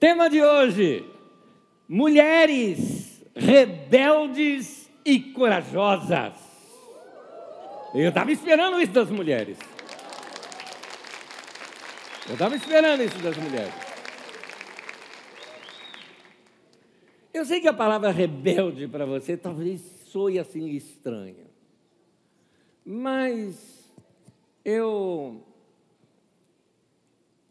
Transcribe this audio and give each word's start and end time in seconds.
Tema 0.00 0.30
de 0.30 0.42
hoje: 0.42 1.04
mulheres 1.86 3.22
rebeldes 3.36 4.90
e 5.04 5.20
corajosas. 5.20 6.32
Eu 7.94 8.08
estava 8.08 8.32
esperando 8.32 8.80
isso 8.80 8.92
das 8.92 9.10
mulheres. 9.10 9.58
Eu 12.26 12.32
estava 12.32 12.56
esperando 12.56 13.02
isso 13.02 13.18
das 13.18 13.36
mulheres. 13.36 13.74
Eu 17.34 17.44
sei 17.44 17.60
que 17.60 17.68
a 17.68 17.72
palavra 17.72 18.10
rebelde 18.10 18.88
para 18.88 19.04
você 19.04 19.36
talvez 19.36 19.82
soe 20.06 20.38
assim 20.38 20.70
estranha. 20.70 21.46
Mas 22.84 23.92
eu 24.64 25.44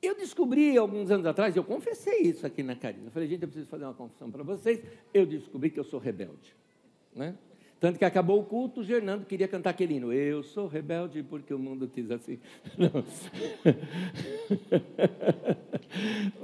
eu 0.01 0.15
descobri 0.15 0.77
alguns 0.77 1.11
anos 1.11 1.25
atrás, 1.25 1.55
eu 1.55 1.63
confessei 1.63 2.21
isso 2.21 2.45
aqui 2.45 2.63
na 2.63 2.75
Carina. 2.75 3.07
Eu 3.07 3.11
falei, 3.11 3.27
gente, 3.27 3.41
eu 3.41 3.47
preciso 3.47 3.69
fazer 3.69 3.83
uma 3.85 3.93
confissão 3.93 4.31
para 4.31 4.43
vocês. 4.43 4.81
Eu 5.13 5.25
descobri 5.25 5.69
que 5.69 5.79
eu 5.79 5.83
sou 5.83 5.99
rebelde. 5.99 6.55
Né? 7.15 7.35
Tanto 7.79 7.97
que 7.97 8.05
acabou 8.05 8.39
o 8.39 8.43
culto, 8.43 8.81
o 8.81 8.83
Gernando 8.83 9.25
queria 9.25 9.47
cantar 9.47 9.69
aquele 9.69 9.95
hino. 9.95 10.11
Eu 10.11 10.43
sou 10.43 10.67
rebelde 10.67 11.23
porque 11.23 11.53
o 11.53 11.59
mundo 11.59 11.87
quis 11.87 12.11
assim. 12.11 12.39
Não. 12.77 13.03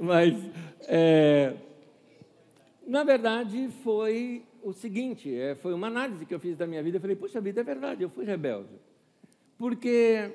Mas, 0.00 0.34
é, 0.88 1.54
na 2.86 3.04
verdade, 3.04 3.68
foi 3.84 4.44
o 4.62 4.72
seguinte: 4.72 5.34
é, 5.34 5.54
foi 5.54 5.74
uma 5.74 5.88
análise 5.88 6.24
que 6.24 6.34
eu 6.34 6.40
fiz 6.40 6.56
da 6.56 6.66
minha 6.66 6.82
vida. 6.82 6.96
Eu 6.96 7.00
falei, 7.02 7.16
puxa 7.16 7.40
vida, 7.40 7.60
é 7.60 7.64
verdade, 7.64 8.02
eu 8.02 8.08
fui 8.08 8.24
rebelde. 8.24 8.74
Porque 9.58 10.30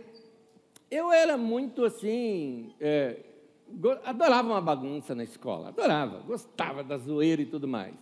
eu 0.91 1.09
era 1.11 1.37
muito 1.37 1.85
assim, 1.85 2.75
é, 2.79 3.17
adorava 4.03 4.49
uma 4.49 4.61
bagunça 4.61 5.15
na 5.15 5.23
escola, 5.23 5.69
adorava, 5.69 6.19
gostava 6.19 6.83
da 6.83 6.97
zoeira 6.97 7.41
e 7.41 7.45
tudo 7.45 7.67
mais. 7.67 7.95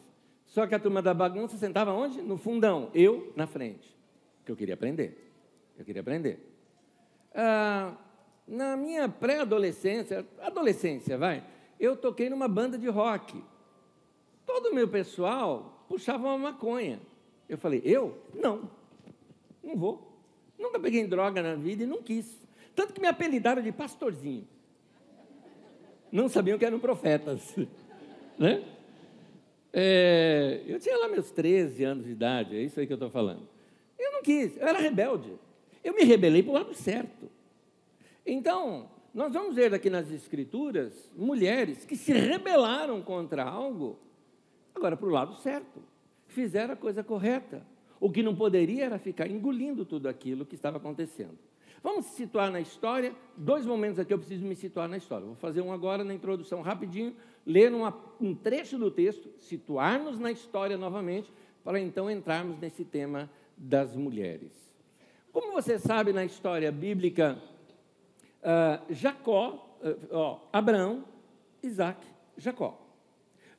Só 0.47 0.65
que 0.65 0.73
a 0.73 0.79
turma 0.79 0.99
da 0.99 1.13
bagunça 1.13 1.55
sentava 1.57 1.93
onde? 1.93 2.19
No 2.23 2.35
fundão, 2.35 2.89
eu 2.95 3.31
na 3.35 3.45
frente, 3.45 3.95
que 4.43 4.51
eu 4.51 4.55
queria 4.55 4.73
aprender. 4.73 5.31
Eu 5.77 5.85
queria 5.85 6.01
aprender. 6.01 6.39
Ah, 7.35 7.93
na 8.47 8.75
minha 8.75 9.07
pré-adolescência, 9.07 10.27
adolescência, 10.41 11.15
vai, 11.15 11.43
eu 11.79 11.95
toquei 11.95 12.29
numa 12.31 12.47
banda 12.47 12.77
de 12.79 12.87
rock. 12.87 13.41
Todo 14.47 14.69
o 14.69 14.75
meu 14.75 14.87
pessoal 14.87 15.85
puxava 15.87 16.25
uma 16.27 16.37
maconha. 16.37 16.99
Eu 17.47 17.59
falei, 17.59 17.81
eu? 17.85 18.17
Não, 18.33 18.67
não 19.63 19.75
vou. 19.75 20.09
Nunca 20.57 20.79
peguei 20.79 21.05
droga 21.05 21.43
na 21.43 21.53
vida 21.53 21.83
e 21.83 21.87
não 21.87 22.01
quis. 22.01 22.48
Tanto 22.79 22.93
que 22.93 23.01
me 23.01 23.09
apelidaram 23.09 23.61
de 23.61 23.73
pastorzinho. 23.73 24.47
Não 26.09 26.29
sabiam 26.29 26.57
que 26.57 26.63
eram 26.63 26.79
profetas. 26.79 27.53
Né? 28.39 28.63
É, 29.73 30.63
eu 30.65 30.79
tinha 30.79 30.97
lá 30.97 31.09
meus 31.09 31.29
13 31.29 31.83
anos 31.83 32.05
de 32.05 32.11
idade, 32.11 32.55
é 32.55 32.61
isso 32.61 32.79
aí 32.79 32.87
que 32.87 32.93
eu 32.93 32.95
estou 32.95 33.09
falando. 33.09 33.45
Eu 33.99 34.13
não 34.13 34.21
quis, 34.21 34.55
eu 34.55 34.65
era 34.65 34.79
rebelde. 34.79 35.33
Eu 35.83 35.93
me 35.93 36.05
rebelei 36.05 36.41
para 36.41 36.51
o 36.51 36.53
lado 36.53 36.73
certo. 36.73 37.29
Então, 38.25 38.89
nós 39.13 39.33
vamos 39.33 39.53
ver 39.55 39.73
aqui 39.73 39.89
nas 39.89 40.09
Escrituras 40.09 41.11
mulheres 41.17 41.83
que 41.83 41.97
se 41.97 42.13
rebelaram 42.13 43.01
contra 43.01 43.43
algo, 43.43 43.99
agora 44.73 44.95
para 44.95 45.09
o 45.09 45.11
lado 45.11 45.35
certo, 45.35 45.83
fizeram 46.29 46.75
a 46.75 46.77
coisa 46.77 47.03
correta. 47.03 47.61
O 47.99 48.09
que 48.09 48.23
não 48.23 48.33
poderia 48.33 48.85
era 48.85 48.97
ficar 48.97 49.29
engolindo 49.29 49.83
tudo 49.83 50.07
aquilo 50.07 50.45
que 50.45 50.55
estava 50.55 50.77
acontecendo. 50.77 51.48
Vamos 51.81 52.05
se 52.05 52.15
situar 52.15 52.51
na 52.51 52.59
história. 52.59 53.13
Dois 53.35 53.65
momentos 53.65 53.99
aqui 53.99 54.13
eu 54.13 54.17
preciso 54.17 54.45
me 54.45 54.55
situar 54.55 54.87
na 54.87 54.97
história. 54.97 55.25
Vou 55.25 55.35
fazer 55.35 55.61
um 55.61 55.71
agora 55.71 56.03
na 56.03 56.13
introdução 56.13 56.61
rapidinho, 56.61 57.15
ler 57.45 57.73
uma, 57.73 57.95
um 58.19 58.35
trecho 58.35 58.77
do 58.77 58.91
texto, 58.91 59.29
situar-nos 59.39 60.19
na 60.19 60.31
história 60.31 60.77
novamente, 60.77 61.31
para 61.63 61.79
então 61.79 62.09
entrarmos 62.09 62.59
nesse 62.59 62.83
tema 62.83 63.29
das 63.55 63.95
mulheres. 63.95 64.51
Como 65.31 65.51
você 65.51 65.77
sabe 65.77 66.11
na 66.11 66.25
história 66.25 66.71
bíblica, 66.71 67.37
uh, 68.41 68.93
Jacó, 68.93 69.77
uh, 69.81 70.39
Abraão, 70.51 71.05
Isaac, 71.61 72.05
Jacó. 72.37 72.85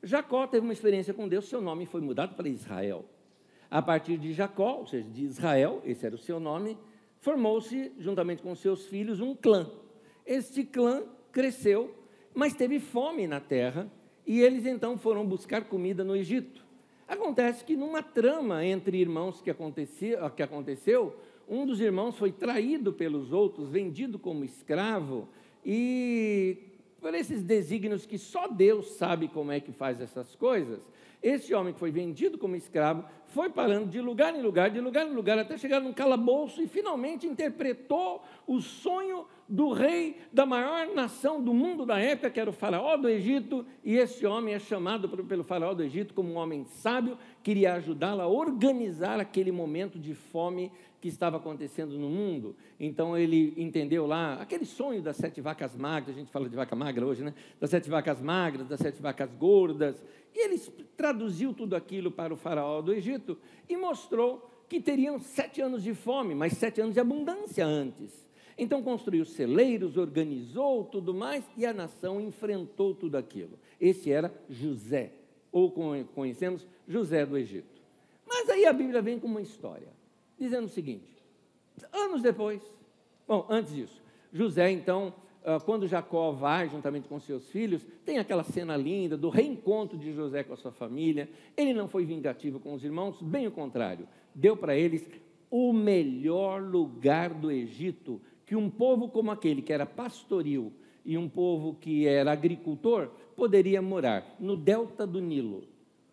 Jacó 0.03 0.47
teve 0.47 0.65
uma 0.65 0.73
experiência 0.73 1.13
com 1.13 1.27
Deus, 1.27 1.47
seu 1.47 1.61
nome 1.61 1.85
foi 1.85 2.01
mudado 2.01 2.35
para 2.35 2.49
Israel. 2.49 3.05
A 3.69 3.81
partir 3.81 4.17
de 4.17 4.33
Jacó, 4.33 4.79
ou 4.79 4.87
seja, 4.87 5.07
de 5.07 5.23
Israel, 5.23 5.81
esse 5.85 6.05
era 6.05 6.15
o 6.15 6.17
seu 6.17 6.39
nome, 6.39 6.77
formou-se, 7.21 7.91
juntamente 7.99 8.41
com 8.41 8.53
seus 8.55 8.87
filhos, 8.87 9.21
um 9.21 9.33
clã. 9.33 9.69
Este 10.25 10.63
clã 10.63 11.03
cresceu, 11.31 11.95
mas 12.33 12.53
teve 12.53 12.79
fome 12.79 13.27
na 13.27 13.39
terra, 13.39 13.89
e 14.25 14.41
eles 14.41 14.65
então 14.65 14.97
foram 14.97 15.25
buscar 15.25 15.65
comida 15.65 16.03
no 16.03 16.15
Egito. 16.15 16.65
Acontece 17.07 17.63
que 17.63 17.75
numa 17.75 18.01
trama 18.01 18.65
entre 18.65 18.97
irmãos 18.97 19.41
que, 19.41 19.49
acontecia, 19.49 20.29
que 20.35 20.41
aconteceu, 20.41 21.15
um 21.47 21.65
dos 21.65 21.79
irmãos 21.79 22.17
foi 22.17 22.31
traído 22.31 22.91
pelos 22.91 23.31
outros, 23.31 23.69
vendido 23.69 24.17
como 24.17 24.43
escravo, 24.43 25.27
e 25.63 26.70
por 27.01 27.15
esses 27.15 27.41
desígnios 27.41 28.05
que 28.05 28.17
só 28.17 28.47
Deus 28.47 28.91
sabe 28.91 29.27
como 29.27 29.51
é 29.51 29.59
que 29.59 29.71
faz 29.71 29.99
essas 29.99 30.35
coisas, 30.35 30.87
esse 31.21 31.53
homem 31.53 31.73
que 31.73 31.79
foi 31.79 31.91
vendido 31.91 32.37
como 32.37 32.55
escravo 32.55 33.03
foi 33.27 33.49
parando 33.49 33.87
de 33.87 33.99
lugar 33.99 34.35
em 34.35 34.41
lugar, 34.41 34.69
de 34.69 34.79
lugar 34.79 35.07
em 35.07 35.13
lugar, 35.13 35.37
até 35.39 35.57
chegar 35.57 35.79
num 35.79 35.93
calabouço 35.93 36.61
e 36.61 36.67
finalmente 36.67 37.27
interpretou 37.27 38.23
o 38.45 38.61
sonho 38.61 39.25
do 39.51 39.73
rei 39.73 40.15
da 40.31 40.45
maior 40.45 40.87
nação 40.95 41.43
do 41.43 41.53
mundo 41.53 41.85
da 41.85 41.99
época, 41.99 42.29
que 42.29 42.39
era 42.39 42.49
o 42.49 42.53
faraó 42.53 42.95
do 42.95 43.09
Egito, 43.09 43.65
e 43.83 43.97
esse 43.97 44.25
homem 44.25 44.53
é 44.53 44.59
chamado 44.59 45.09
pelo 45.09 45.43
faraó 45.43 45.73
do 45.73 45.83
Egito 45.83 46.13
como 46.13 46.31
um 46.31 46.37
homem 46.37 46.63
sábio, 46.63 47.17
queria 47.43 47.73
ajudá-lo 47.73 48.21
a 48.21 48.27
organizar 48.27 49.19
aquele 49.19 49.51
momento 49.51 49.99
de 49.99 50.15
fome 50.15 50.71
que 51.01 51.09
estava 51.09 51.35
acontecendo 51.35 51.99
no 51.99 52.09
mundo. 52.09 52.55
Então 52.79 53.17
ele 53.17 53.53
entendeu 53.57 54.07
lá 54.07 54.35
aquele 54.35 54.63
sonho 54.63 55.01
das 55.01 55.17
sete 55.17 55.41
vacas 55.41 55.75
magras, 55.75 56.15
a 56.15 56.19
gente 56.19 56.31
fala 56.31 56.47
de 56.47 56.55
vaca 56.55 56.73
magra 56.73 57.05
hoje, 57.05 57.21
né? 57.21 57.33
Das 57.59 57.69
sete 57.69 57.89
vacas 57.89 58.21
magras, 58.21 58.69
das 58.69 58.79
sete 58.79 59.01
vacas 59.01 59.29
gordas. 59.33 60.01
E 60.33 60.45
ele 60.45 60.57
traduziu 60.95 61.53
tudo 61.53 61.75
aquilo 61.75 62.09
para 62.09 62.33
o 62.33 62.37
faraó 62.37 62.81
do 62.81 62.93
Egito 62.93 63.37
e 63.67 63.75
mostrou 63.75 64.49
que 64.69 64.79
teriam 64.79 65.19
sete 65.19 65.59
anos 65.59 65.83
de 65.83 65.93
fome, 65.93 66.33
mas 66.33 66.53
sete 66.53 66.79
anos 66.79 66.93
de 66.93 67.01
abundância 67.01 67.65
antes. 67.65 68.30
Então 68.61 68.83
construiu 68.83 69.25
celeiros, 69.25 69.97
organizou 69.97 70.85
tudo 70.85 71.15
mais 71.15 71.43
e 71.57 71.65
a 71.65 71.73
nação 71.73 72.21
enfrentou 72.21 72.93
tudo 72.93 73.17
aquilo. 73.17 73.57
Esse 73.79 74.11
era 74.11 74.31
José, 74.47 75.13
ou 75.51 75.71
conhecemos 76.13 76.67
José 76.87 77.25
do 77.25 77.35
Egito. 77.35 77.81
Mas 78.23 78.47
aí 78.51 78.67
a 78.67 78.71
Bíblia 78.71 79.01
vem 79.01 79.17
com 79.17 79.25
uma 79.25 79.41
história 79.41 79.87
dizendo 80.37 80.65
o 80.65 80.69
seguinte: 80.69 81.11
anos 81.91 82.21
depois, 82.21 82.61
bom, 83.27 83.47
antes 83.49 83.73
disso, 83.73 83.99
José 84.31 84.69
então, 84.69 85.11
ah, 85.43 85.59
quando 85.59 85.87
Jacó 85.87 86.31
vai 86.31 86.69
juntamente 86.69 87.07
com 87.07 87.19
seus 87.19 87.49
filhos, 87.49 87.83
tem 88.05 88.19
aquela 88.19 88.43
cena 88.43 88.77
linda 88.77 89.17
do 89.17 89.29
reencontro 89.29 89.97
de 89.97 90.13
José 90.13 90.43
com 90.43 90.53
a 90.53 90.57
sua 90.57 90.71
família. 90.71 91.27
Ele 91.57 91.73
não 91.73 91.87
foi 91.87 92.05
vingativo 92.05 92.59
com 92.59 92.75
os 92.75 92.83
irmãos, 92.83 93.23
bem 93.23 93.47
o 93.47 93.51
contrário, 93.51 94.07
deu 94.35 94.55
para 94.55 94.75
eles 94.75 95.09
o 95.49 95.73
melhor 95.73 96.61
lugar 96.61 97.33
do 97.33 97.51
Egito 97.51 98.21
que 98.51 98.55
um 98.57 98.69
povo 98.69 99.07
como 99.07 99.31
aquele, 99.31 99.61
que 99.61 99.71
era 99.71 99.85
pastoril, 99.85 100.73
e 101.05 101.17
um 101.17 101.29
povo 101.29 101.73
que 101.79 102.05
era 102.05 102.33
agricultor, 102.33 103.07
poderia 103.33 103.81
morar 103.81 104.35
no 104.41 104.57
delta 104.57 105.07
do 105.07 105.21
Nilo. 105.21 105.63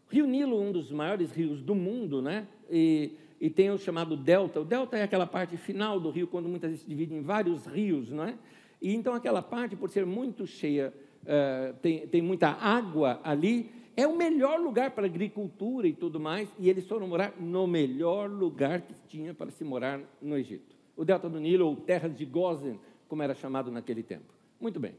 Rio 0.08 0.24
Nilo, 0.24 0.56
um 0.56 0.70
dos 0.70 0.92
maiores 0.92 1.32
rios 1.32 1.60
do 1.60 1.74
mundo, 1.74 2.22
né? 2.22 2.46
E 2.70 3.10
e 3.40 3.50
tem 3.50 3.70
o 3.72 3.78
chamado 3.78 4.16
delta. 4.16 4.60
O 4.60 4.64
delta 4.64 4.96
é 4.96 5.02
aquela 5.02 5.26
parte 5.26 5.56
final 5.56 5.98
do 5.98 6.10
rio, 6.10 6.28
quando 6.28 6.48
muitas 6.48 6.70
vezes 6.70 6.84
se 6.84 6.88
divide 6.88 7.12
em 7.12 7.22
vários 7.22 7.66
rios, 7.66 8.08
não 8.08 8.22
é? 8.22 8.36
E 8.80 8.94
então 8.94 9.14
aquela 9.14 9.42
parte, 9.42 9.74
por 9.74 9.90
ser 9.90 10.06
muito 10.06 10.46
cheia, 10.46 10.94
uh, 11.24 11.74
tem, 11.82 12.06
tem 12.06 12.22
muita 12.22 12.50
água 12.50 13.20
ali, 13.24 13.68
é 13.96 14.06
o 14.06 14.16
melhor 14.16 14.60
lugar 14.60 14.92
para 14.92 15.06
agricultura 15.06 15.88
e 15.88 15.92
tudo 15.92 16.20
mais, 16.20 16.48
e 16.56 16.70
eles 16.70 16.86
foram 16.86 17.08
morar 17.08 17.34
no 17.40 17.66
melhor 17.66 18.30
lugar 18.30 18.82
que 18.82 18.94
tinha 19.08 19.34
para 19.34 19.50
se 19.50 19.64
morar 19.64 20.00
no 20.22 20.38
Egito. 20.38 20.77
O 20.98 21.04
delta 21.04 21.30
do 21.30 21.40
Nilo, 21.40 21.66
ou 21.66 21.76
terras 21.76 22.14
de 22.14 22.26
Gozen, 22.26 22.78
como 23.08 23.22
era 23.22 23.34
chamado 23.34 23.70
naquele 23.70 24.02
tempo. 24.02 24.34
Muito 24.60 24.78
bem. 24.78 24.94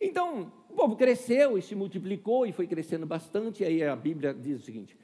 Então, 0.00 0.50
o 0.68 0.74
povo 0.74 0.96
cresceu 0.96 1.56
e 1.56 1.62
se 1.62 1.76
multiplicou 1.76 2.44
e 2.44 2.52
foi 2.52 2.66
crescendo 2.66 3.06
bastante, 3.06 3.62
e 3.62 3.66
aí 3.66 3.84
a 3.84 3.94
Bíblia 3.94 4.34
diz 4.34 4.60
o 4.60 4.64
seguinte: 4.64 4.96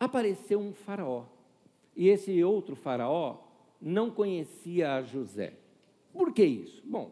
apareceu 0.00 0.58
um 0.58 0.72
faraó 0.72 1.26
e 1.96 2.08
esse 2.08 2.42
outro 2.42 2.74
faraó 2.74 3.38
não 3.80 4.10
conhecia 4.10 4.94
a 4.94 5.02
José. 5.02 5.54
Por 6.12 6.32
que 6.32 6.44
isso? 6.44 6.82
Bom, 6.84 7.10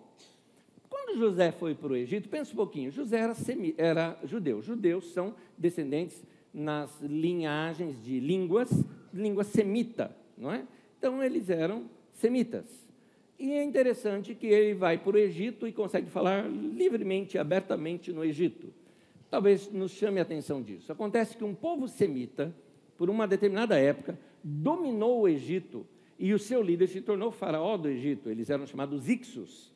quando 0.89 1.19
José 1.19 1.53
foi 1.53 1.75
para 1.75 1.93
o 1.93 1.97
Egito, 1.97 2.29
pensa 2.29 2.53
um 2.53 2.57
pouquinho, 2.57 2.91
José 2.91 3.19
era, 3.19 3.35
semi, 3.35 3.75
era 3.77 4.19
judeu. 4.25 4.63
Judeus 4.63 5.13
são 5.13 5.35
descendentes 5.57 6.23
nas 6.53 7.01
linhagens 7.01 8.03
de 8.03 8.21
línguas, 8.21 8.71
língua 9.13 9.45
semita, 9.45 10.15
não 10.37 10.53
é? 10.53 10.67
Então 10.99 11.23
eles 11.23 11.51
eram 11.51 11.85
semitas. 12.23 12.67
E 13.39 13.51
é 13.53 13.65
interessante 13.65 14.35
que 14.37 14.47
ele 14.47 14.75
vai 14.75 14.97
para 14.97 15.17
o 15.17 15.19
Egito 15.19 15.67
e 15.67 15.73
consegue 15.73 16.09
falar 16.09 16.49
livremente, 16.49 17.37
abertamente 17.37 18.13
no 18.13 18.25
Egito. 18.25 18.73
talvez 19.29 19.71
nos 19.73 19.91
chame 19.93 20.21
a 20.21 20.23
atenção 20.23 20.63
disso. 20.63 20.93
Acontece 20.93 21.37
que 21.37 21.43
um 21.43 21.55
povo 21.55 21.89
semita, 21.89 22.55
por 22.97 23.09
uma 23.11 23.27
determinada 23.27 23.79
época, 23.79 24.19
dominou 24.45 25.23
o 25.23 25.29
Egito 25.29 25.87
e 26.19 26.33
o 26.35 26.39
seu 26.39 26.63
líder 26.63 26.87
se 26.89 27.01
tornou 27.01 27.33
faraó 27.33 27.77
do 27.77 27.89
Egito. 27.89 28.31
Eles 28.31 28.51
eram 28.51 28.67
chamados 28.67 29.09
Ixos. 29.09 29.73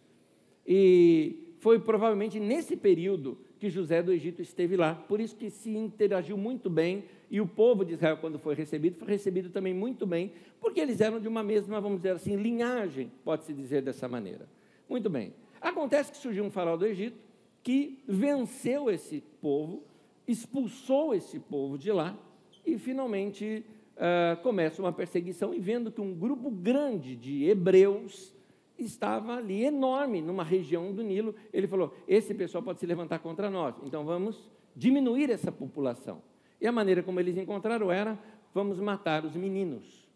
E 0.66 1.54
foi 1.58 1.81
provavelmente 1.81 2.38
nesse 2.38 2.76
período 2.76 3.38
que 3.58 3.70
José 3.70 4.03
do 4.03 4.12
Egito 4.12 4.43
esteve 4.43 4.76
lá. 4.76 4.94
Por 4.94 5.20
isso 5.20 5.37
que 5.37 5.50
se 5.50 5.70
interagiu 5.70 6.37
muito 6.37 6.69
bem 6.69 7.05
e 7.31 7.41
o 7.41 7.47
povo 7.47 7.85
de 7.85 7.94
Israel, 7.94 8.19
quando 8.19 8.38
foi 8.38 8.55
recebido, 8.55 8.97
foi 8.97 9.08
recebido 9.08 9.50
também 9.50 9.75
muito 9.75 10.06
bem, 10.06 10.32
porque 10.61 10.81
eles 10.81 11.00
eram 11.00 11.19
de 11.19 11.26
uma 11.26 11.43
mesma, 11.43 11.81
vamos 11.81 11.99
dizer 11.99 12.11
assim, 12.11 12.37
linhagem, 12.37 13.11
pode-se 13.25 13.53
dizer 13.53 13.82
dessa 13.82 14.08
maneira. 14.08 14.49
Muito 14.88 15.11
bem. 15.11 15.32
Acontece 15.61 16.12
que 16.12 16.19
surgiu 16.19 16.44
um 16.44 16.50
faraó 16.50 16.76
do 16.76 16.87
Egito 16.87 17.19
que 17.62 17.99
venceu 18.06 18.88
esse 18.88 19.23
povo, 19.41 19.82
expulsou 20.29 21.14
esse 21.14 21.41
povo 21.41 21.76
de 21.76 21.91
lá 21.91 22.17
e 22.64 22.79
finalmente 22.79 23.64
uh, 23.97 24.41
começa 24.43 24.81
uma 24.81 24.93
perseguição 24.93 25.53
e 25.53 25.58
vendo 25.58 25.91
que 25.91 26.00
um 26.00 26.14
grupo 26.14 26.49
grande 26.49 27.17
de 27.17 27.44
hebreus 27.44 28.36
estava 28.78 29.37
ali 29.37 29.64
enorme 29.64 30.20
numa 30.20 30.44
região 30.44 30.93
do 30.93 31.02
Nilo, 31.02 31.34
ele 31.52 31.67
falou: 31.67 31.94
esse 32.06 32.34
pessoal 32.34 32.62
pode 32.62 32.81
se 32.81 32.87
levantar 32.87 33.19
contra 33.20 33.50
nós, 33.50 33.75
então 33.84 34.05
vamos 34.05 34.50
diminuir 34.75 35.31
essa 35.31 35.50
população. 35.50 36.23
E 36.61 36.67
a 36.67 36.73
maneira 36.73 37.02
como 37.02 37.20
eles 37.20 37.37
encontraram 37.37 37.90
era: 37.90 38.19
vamos 38.52 38.78
matar 38.78 39.25
os 39.25 39.34
meninos, 39.34 40.08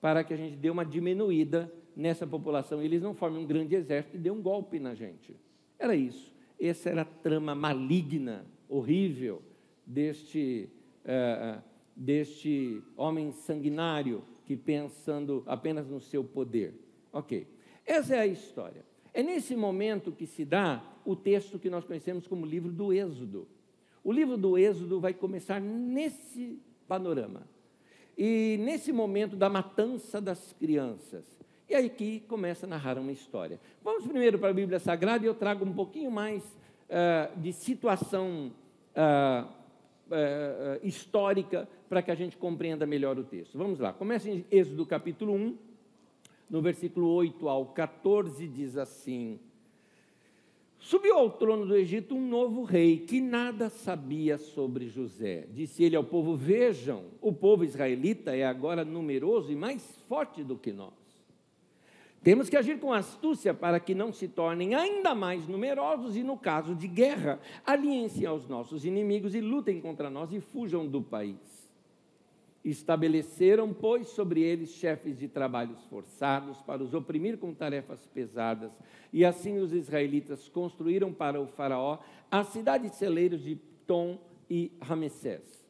para 0.00 0.24
que 0.24 0.34
a 0.34 0.36
gente 0.36 0.56
dê 0.56 0.70
uma 0.70 0.84
diminuída 0.84 1.72
nessa 1.96 2.26
população. 2.26 2.82
E 2.82 2.84
eles 2.84 3.02
não 3.02 3.14
formem 3.14 3.42
um 3.42 3.46
grande 3.46 3.74
exército 3.74 4.16
e 4.16 4.20
dê 4.20 4.30
um 4.30 4.42
golpe 4.42 4.78
na 4.78 4.94
gente. 4.94 5.34
Era 5.78 5.94
isso. 5.94 6.34
Essa 6.60 6.90
era 6.90 7.02
a 7.02 7.04
trama 7.04 7.54
maligna, 7.54 8.46
horrível 8.68 9.42
deste, 9.84 10.68
uh, 11.04 11.62
deste 11.94 12.82
homem 12.96 13.30
sanguinário 13.32 14.22
que 14.44 14.56
pensando 14.56 15.42
apenas 15.46 15.88
no 15.88 16.00
seu 16.00 16.22
poder. 16.22 16.74
Ok. 17.12 17.46
Essa 17.86 18.16
é 18.16 18.20
a 18.20 18.26
história. 18.26 18.84
É 19.14 19.22
nesse 19.22 19.54
momento 19.54 20.12
que 20.12 20.26
se 20.26 20.44
dá 20.44 20.82
o 21.04 21.14
texto 21.14 21.58
que 21.58 21.70
nós 21.70 21.84
conhecemos 21.84 22.26
como 22.26 22.44
livro 22.44 22.72
do 22.72 22.92
Êxodo. 22.92 23.46
O 24.02 24.12
livro 24.12 24.36
do 24.36 24.58
Êxodo 24.58 25.00
vai 25.00 25.14
começar 25.14 25.60
nesse 25.60 26.60
panorama. 26.86 27.46
E 28.18 28.56
nesse 28.60 28.92
momento 28.92 29.36
da 29.36 29.48
matança 29.48 30.20
das 30.20 30.52
crianças. 30.52 31.24
E 31.68 31.74
aí 31.74 31.88
que 31.88 32.20
começa 32.20 32.66
a 32.66 32.68
narrar 32.68 32.98
uma 32.98 33.12
história. 33.12 33.60
Vamos 33.82 34.06
primeiro 34.06 34.38
para 34.38 34.50
a 34.50 34.54
Bíblia 34.54 34.78
Sagrada 34.78 35.24
e 35.24 35.28
eu 35.28 35.34
trago 35.34 35.64
um 35.64 35.72
pouquinho 35.72 36.10
mais 36.10 36.42
uh, 36.44 37.40
de 37.40 37.52
situação 37.52 38.52
uh, 38.94 39.46
uh, 39.46 40.86
histórica 40.86 41.68
para 41.88 42.02
que 42.02 42.10
a 42.10 42.14
gente 42.14 42.36
compreenda 42.36 42.86
melhor 42.86 43.18
o 43.18 43.24
texto. 43.24 43.58
Vamos 43.58 43.78
lá, 43.78 43.92
começa 43.92 44.30
em 44.30 44.44
Êxodo 44.50 44.86
capítulo 44.86 45.34
1, 45.34 45.58
no 46.48 46.62
versículo 46.62 47.08
8 47.08 47.48
ao 47.48 47.66
14, 47.66 48.46
diz 48.46 48.76
assim: 48.76 49.38
Subiu 50.78 51.16
ao 51.16 51.30
trono 51.30 51.66
do 51.66 51.76
Egito 51.76 52.14
um 52.14 52.28
novo 52.28 52.62
rei 52.62 52.98
que 52.98 53.20
nada 53.20 53.68
sabia 53.68 54.38
sobre 54.38 54.88
José. 54.88 55.48
Disse 55.52 55.82
ele 55.82 55.96
ao 55.96 56.04
povo: 56.04 56.36
Vejam, 56.36 57.04
o 57.20 57.32
povo 57.32 57.64
israelita 57.64 58.36
é 58.36 58.44
agora 58.44 58.84
numeroso 58.84 59.50
e 59.50 59.56
mais 59.56 59.82
forte 60.08 60.44
do 60.44 60.56
que 60.56 60.72
nós. 60.72 60.94
Temos 62.22 62.48
que 62.48 62.56
agir 62.56 62.80
com 62.80 62.92
astúcia 62.92 63.54
para 63.54 63.78
que 63.78 63.94
não 63.94 64.12
se 64.12 64.26
tornem 64.26 64.74
ainda 64.74 65.14
mais 65.14 65.46
numerosos 65.46 66.16
e, 66.16 66.24
no 66.24 66.36
caso 66.36 66.74
de 66.74 66.88
guerra, 66.88 67.40
aliem-se 67.64 68.26
aos 68.26 68.48
nossos 68.48 68.84
inimigos 68.84 69.34
e 69.34 69.40
lutem 69.40 69.80
contra 69.80 70.10
nós 70.10 70.32
e 70.32 70.40
fujam 70.40 70.86
do 70.86 71.00
país. 71.00 71.55
Estabeleceram, 72.66 73.72
pois, 73.72 74.08
sobre 74.08 74.42
eles 74.42 74.70
chefes 74.70 75.16
de 75.16 75.28
trabalhos 75.28 75.84
forçados 75.84 76.60
para 76.62 76.82
os 76.82 76.94
oprimir 76.94 77.38
com 77.38 77.54
tarefas 77.54 78.04
pesadas. 78.08 78.76
E 79.12 79.24
assim 79.24 79.58
os 79.58 79.72
israelitas 79.72 80.48
construíram 80.48 81.12
para 81.12 81.40
o 81.40 81.46
Faraó 81.46 82.00
as 82.28 82.48
cidades 82.48 82.92
celeiros 82.96 83.40
de 83.44 83.54
Tom 83.86 84.18
e 84.50 84.72
Ramessés. 84.82 85.64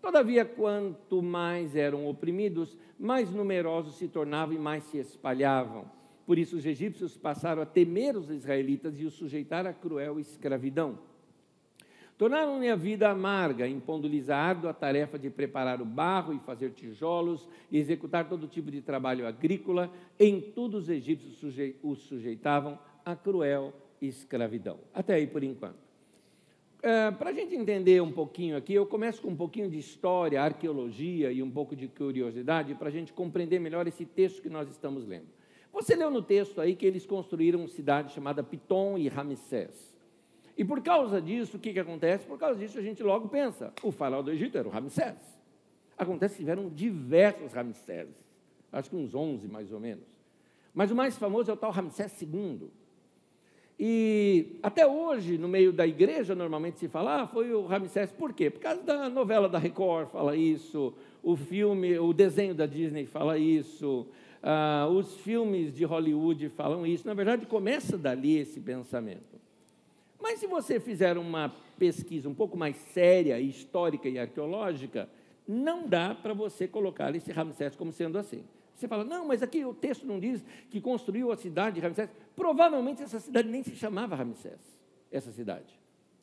Todavia, 0.00 0.44
quanto 0.44 1.20
mais 1.20 1.74
eram 1.74 2.06
oprimidos, 2.06 2.78
mais 2.96 3.28
numerosos 3.32 3.96
se 3.96 4.06
tornavam 4.06 4.54
e 4.54 4.58
mais 4.58 4.84
se 4.84 4.98
espalhavam. 4.98 5.90
Por 6.24 6.38
isso, 6.38 6.56
os 6.56 6.64
egípcios 6.64 7.16
passaram 7.16 7.60
a 7.60 7.66
temer 7.66 8.16
os 8.16 8.30
israelitas 8.30 9.00
e 9.00 9.04
os 9.04 9.14
sujeitar 9.14 9.66
à 9.66 9.72
cruel 9.72 10.20
escravidão. 10.20 10.96
Tornaram-lhe 12.16 12.68
a 12.68 12.76
vida 12.76 13.10
amarga, 13.10 13.66
impondo-lhes 13.66 14.30
a 14.30 14.36
árdua 14.36 14.72
tarefa 14.72 15.18
de 15.18 15.28
preparar 15.28 15.82
o 15.82 15.84
barro 15.84 16.32
e 16.32 16.38
fazer 16.38 16.70
tijolos 16.70 17.48
e 17.70 17.78
executar 17.78 18.28
todo 18.28 18.46
tipo 18.46 18.70
de 18.70 18.80
trabalho 18.80 19.26
agrícola. 19.26 19.90
Em 20.18 20.40
tudo 20.40 20.78
os 20.78 20.88
egípcios 20.88 21.42
os 21.82 22.02
sujeitavam 22.02 22.78
à 23.04 23.16
cruel 23.16 23.72
escravidão. 24.00 24.78
Até 24.92 25.14
aí 25.14 25.26
por 25.26 25.42
enquanto. 25.42 25.82
É, 26.82 27.10
Para 27.10 27.30
a 27.30 27.32
gente 27.32 27.56
entender 27.56 28.00
um 28.00 28.12
pouquinho 28.12 28.56
aqui, 28.56 28.74
eu 28.74 28.86
começo 28.86 29.20
com 29.20 29.30
um 29.30 29.36
pouquinho 29.36 29.68
de 29.68 29.78
história, 29.78 30.40
arqueologia 30.40 31.32
e 31.32 31.42
um 31.42 31.50
pouco 31.50 31.74
de 31.74 31.88
curiosidade 31.88 32.74
para 32.74 32.88
a 32.88 32.92
gente 32.92 33.12
compreender 33.12 33.58
melhor 33.58 33.88
esse 33.88 34.04
texto 34.04 34.40
que 34.40 34.50
nós 34.50 34.68
estamos 34.68 35.04
lendo. 35.04 35.26
Você 35.72 35.96
leu 35.96 36.10
no 36.10 36.22
texto 36.22 36.60
aí 36.60 36.76
que 36.76 36.86
eles 36.86 37.04
construíram 37.04 37.58
uma 37.60 37.68
cidade 37.68 38.12
chamada 38.12 38.42
Pitom 38.42 38.96
e 38.96 39.08
Ramsés. 39.08 39.93
E 40.56 40.64
por 40.64 40.80
causa 40.82 41.20
disso, 41.20 41.56
o 41.56 41.60
que, 41.60 41.72
que 41.72 41.80
acontece? 41.80 42.26
Por 42.26 42.38
causa 42.38 42.58
disso, 42.58 42.78
a 42.78 42.82
gente 42.82 43.02
logo 43.02 43.28
pensa: 43.28 43.72
o 43.82 43.90
faraó 43.90 44.22
do 44.22 44.30
Egito 44.30 44.56
era 44.56 44.68
o 44.68 44.70
Ramsés. 44.70 45.16
Acontece 45.96 46.34
que 46.34 46.40
tiveram 46.40 46.68
diversos 46.68 47.52
Ramsés, 47.52 48.08
acho 48.72 48.90
que 48.90 48.96
uns 48.96 49.14
11 49.14 49.48
mais 49.48 49.72
ou 49.72 49.78
menos. 49.80 50.04
Mas 50.72 50.90
o 50.90 50.94
mais 50.94 51.16
famoso 51.16 51.50
é 51.50 51.54
o 51.54 51.56
tal 51.56 51.70
Ramsés 51.70 52.20
II. 52.20 52.68
E 53.78 54.58
até 54.62 54.86
hoje, 54.86 55.36
no 55.36 55.48
meio 55.48 55.72
da 55.72 55.86
igreja, 55.86 56.34
normalmente 56.34 56.78
se 56.78 56.88
fala, 56.88 57.22
ah, 57.22 57.26
foi 57.26 57.52
o 57.52 57.66
Ramsés, 57.66 58.12
por 58.12 58.32
quê? 58.32 58.50
Por 58.50 58.60
causa 58.60 58.82
da 58.82 59.08
novela 59.08 59.48
da 59.48 59.58
Record 59.58 60.08
fala 60.08 60.36
isso, 60.36 60.94
o 61.22 61.36
filme, 61.36 61.98
o 61.98 62.12
desenho 62.12 62.54
da 62.54 62.66
Disney 62.66 63.06
fala 63.06 63.36
isso, 63.36 64.06
ah, 64.42 64.88
os 64.90 65.14
filmes 65.16 65.72
de 65.72 65.84
Hollywood 65.84 66.48
falam 66.50 66.86
isso. 66.86 67.06
Na 67.06 67.14
verdade, 67.14 67.46
começa 67.46 67.96
dali 67.96 68.36
esse 68.36 68.60
pensamento. 68.60 69.43
Mas 70.24 70.40
se 70.40 70.46
você 70.46 70.80
fizer 70.80 71.18
uma 71.18 71.54
pesquisa 71.78 72.30
um 72.30 72.34
pouco 72.34 72.56
mais 72.56 72.76
séria, 72.76 73.38
histórica 73.38 74.08
e 74.08 74.18
arqueológica, 74.18 75.06
não 75.46 75.86
dá 75.86 76.14
para 76.14 76.32
você 76.32 76.66
colocar 76.66 77.14
esse 77.14 77.30
Ramsés 77.30 77.76
como 77.76 77.92
sendo 77.92 78.16
assim. 78.16 78.42
Você 78.74 78.88
fala, 78.88 79.04
não, 79.04 79.28
mas 79.28 79.42
aqui 79.42 79.66
o 79.66 79.74
texto 79.74 80.06
não 80.06 80.18
diz 80.18 80.42
que 80.70 80.80
construiu 80.80 81.30
a 81.30 81.36
cidade 81.36 81.74
de 81.74 81.82
Ramsés. 81.82 82.08
Provavelmente 82.34 83.02
essa 83.02 83.20
cidade 83.20 83.50
nem 83.50 83.62
se 83.62 83.76
chamava 83.76 84.16
Ramsés, 84.16 84.62
essa 85.12 85.30
cidade. 85.30 85.78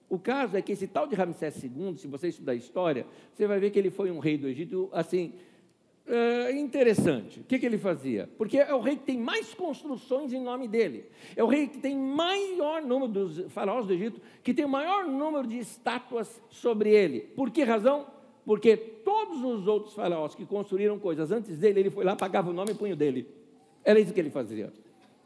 O 0.09 0.17
caso 0.17 0.57
é 0.57 0.63
que 0.63 0.71
esse 0.71 0.87
tal 0.87 1.05
de 1.05 1.13
Ramsés 1.13 1.63
II, 1.63 1.95
se 1.95 2.07
você 2.07 2.29
estudar 2.29 2.53
a 2.53 2.55
história, 2.55 3.05
você 3.35 3.45
vai 3.45 3.59
ver 3.59 3.69
que 3.69 3.77
ele 3.77 3.91
foi 3.91 4.09
um 4.09 4.17
rei 4.17 4.35
do 4.35 4.47
Egito, 4.47 4.89
assim, 4.91 5.35
é 6.13 6.59
interessante. 6.59 7.39
O 7.39 7.43
que, 7.43 7.57
que 7.57 7.65
ele 7.65 7.77
fazia? 7.77 8.29
Porque 8.37 8.57
é 8.57 8.73
o 8.73 8.81
rei 8.81 8.97
que 8.97 9.03
tem 9.03 9.17
mais 9.17 9.53
construções 9.53 10.33
em 10.33 10.41
nome 10.41 10.67
dele. 10.67 11.05
É 11.35 11.43
o 11.43 11.47
rei 11.47 11.67
que 11.67 11.77
tem 11.77 11.97
maior 11.97 12.81
número 12.81 13.11
dos 13.11 13.51
faraós 13.51 13.87
do 13.87 13.93
Egito, 13.93 14.19
que 14.43 14.53
tem 14.53 14.65
o 14.65 14.69
maior 14.69 15.05
número 15.05 15.47
de 15.47 15.57
estátuas 15.57 16.41
sobre 16.49 16.89
ele. 16.89 17.21
Por 17.21 17.49
que 17.49 17.63
razão? 17.63 18.07
Porque 18.45 18.75
todos 18.75 19.41
os 19.43 19.67
outros 19.67 19.93
faraós 19.93 20.35
que 20.35 20.45
construíram 20.45 20.99
coisas 20.99 21.31
antes 21.31 21.57
dele, 21.57 21.79
ele 21.79 21.89
foi 21.89 22.03
lá, 22.03 22.15
pagava 22.15 22.49
o 22.49 22.53
nome 22.53 22.71
e 22.71 22.75
punho 22.75 22.95
dele. 22.95 23.27
Era 23.83 23.99
isso 23.99 24.13
que 24.13 24.19
ele 24.19 24.29
fazia. 24.29 24.73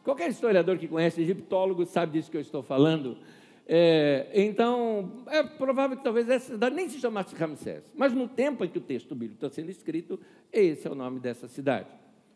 Qualquer 0.04 0.30
historiador 0.30 0.77
que 0.77 0.88
conhece 0.88 1.20
egiptólogo 1.22 1.84
sabe 1.86 2.13
disso 2.13 2.30
que 2.30 2.38
eu 2.38 2.42
estou 2.42 2.62
falando. 2.62 3.18
É, 3.68 4.30
então, 4.34 5.24
é 5.28 5.42
provável 5.42 5.98
que 5.98 6.04
talvez 6.04 6.30
essa 6.30 6.54
cidade 6.54 6.76
nem 6.76 6.88
se 6.88 7.00
chamasse 7.00 7.36
Ramsés, 7.36 7.92
mas 7.96 8.14
no 8.14 8.28
tempo 8.28 8.64
em 8.64 8.70
que 8.70 8.78
o 8.78 8.82
texto 8.82 9.16
bíblico 9.16 9.44
está 9.44 9.50
sendo 9.50 9.72
escrito, 9.72 10.20
esse 10.54 10.88
é 10.88 10.92
o 10.92 10.96
nome 10.96 11.20
dessa 11.20 11.48
cidade. 11.48 11.90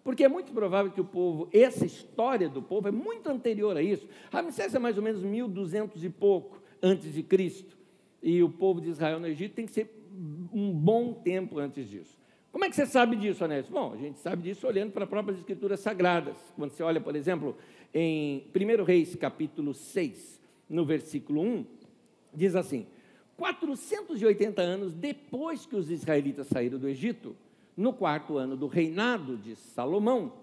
Porque 0.04 0.24
é 0.24 0.28
muito 0.28 0.52
provável 0.52 0.92
que 0.92 1.02
o 1.02 1.06
povo, 1.06 1.48
essa 1.54 1.86
história 1.86 2.50
do 2.50 2.62
povo 2.62 2.88
é 2.88 2.92
muito 2.92 3.30
anterior 3.30 3.78
a 3.78 3.82
isso. 3.82 4.08
Ramsés 4.32 4.74
é 4.74 4.80
mais 4.80 4.98
ou 4.98 5.04
menos 5.04 5.22
1200 5.22 6.04
e 6.04 6.10
pouco 6.10 6.62
antes 6.82 7.14
de 7.14 7.22
Cristo. 7.22 7.78
E 8.24 8.42
o 8.42 8.50
povo 8.50 8.82
de 8.82 8.90
Israel 8.90 9.20
no 9.20 9.28
Egito 9.28 9.54
tem 9.54 9.66
que 9.66 9.72
ser 9.72 9.94
um 10.52 10.72
bom 10.72 11.14
tempo 11.14 11.60
antes 11.60 11.88
disso. 11.88 12.18
Como 12.52 12.66
é 12.66 12.70
que 12.70 12.76
você 12.76 12.86
sabe 12.86 13.16
disso, 13.16 13.46
Anésio? 13.46 13.72
Bom, 13.72 13.94
a 13.94 13.98
gente 13.98 14.20
sabe 14.20 14.42
disso 14.42 14.66
olhando 14.66 14.92
para 14.92 15.04
as 15.04 15.10
próprias 15.10 15.38
escrituras 15.38 15.80
sagradas. 15.80 16.36
Quando 16.56 16.72
você 16.72 16.82
olha, 16.82 17.00
por 17.00 17.16
exemplo, 17.16 17.56
em 17.94 18.48
1 18.56 18.84
Reis, 18.84 19.16
capítulo 19.16 19.74
6, 19.74 20.39
no 20.70 20.86
versículo 20.86 21.42
1, 21.42 21.66
diz 22.34 22.56
assim: 22.56 22.86
480 23.38 24.62
anos 24.62 24.94
depois 24.94 25.66
que 25.66 25.76
os 25.76 25.90
israelitas 25.90 26.48
saíram 26.48 26.78
do 26.78 26.88
Egito, 26.88 27.36
no 27.76 27.94
quarto 27.94 28.38
ano 28.38 28.58
do 28.58 28.68
reinado 28.68 29.38
de 29.38 29.56
Salomão, 29.56 30.34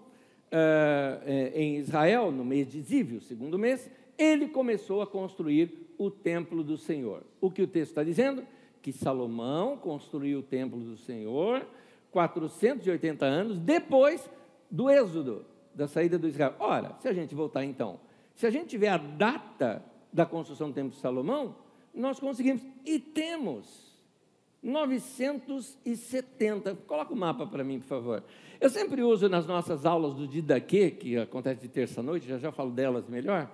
uh, 0.51 1.29
em 1.53 1.77
Israel, 1.77 2.31
no 2.31 2.43
mês 2.43 2.69
de 2.71 2.81
Zívio, 2.81 3.21
segundo 3.21 3.59
mês, 3.59 3.89
ele 4.17 4.47
começou 4.47 5.01
a 5.01 5.07
construir 5.07 5.93
o 5.97 6.09
templo 6.09 6.63
do 6.63 6.77
Senhor. 6.77 7.23
O 7.39 7.51
que 7.51 7.61
o 7.61 7.67
texto 7.67 7.91
está 7.91 8.03
dizendo? 8.03 8.43
Que 8.81 8.91
Salomão 8.91 9.77
construiu 9.77 10.39
o 10.39 10.43
templo 10.43 10.79
do 10.79 10.97
Senhor 10.97 11.65
480 12.11 13.25
anos 13.25 13.59
depois 13.59 14.27
do 14.71 14.89
êxodo, 14.89 15.45
da 15.73 15.87
saída 15.87 16.17
do 16.17 16.27
Israel. 16.27 16.55
Ora, 16.59 16.95
se 16.99 17.07
a 17.07 17.13
gente 17.13 17.35
voltar 17.35 17.63
então, 17.63 17.99
se 18.33 18.47
a 18.47 18.49
gente 18.49 18.69
tiver 18.69 18.89
a 18.89 18.97
data 18.97 19.83
da 20.17 20.25
construção 20.25 20.69
do 20.69 20.73
templo 20.73 20.89
de 20.89 20.97
Salomão, 20.97 21.55
nós 21.93 22.19
conseguimos, 22.19 22.63
e 22.83 22.97
temos 22.97 23.95
970. 24.63 26.73
Coloca 26.87 27.13
o 27.13 27.15
mapa 27.15 27.45
para 27.45 27.63
mim, 27.63 27.79
por 27.79 27.85
favor. 27.85 28.23
Eu 28.59 28.71
sempre 28.71 29.03
uso 29.03 29.29
nas 29.29 29.45
nossas 29.45 29.85
aulas 29.85 30.15
do 30.15 30.27
Didaquê, 30.27 30.89
que 30.89 31.17
acontece 31.17 31.61
de 31.61 31.67
terça-noite, 31.67 32.27
já 32.27 32.39
já 32.39 32.51
falo 32.51 32.71
delas 32.71 33.07
melhor, 33.07 33.47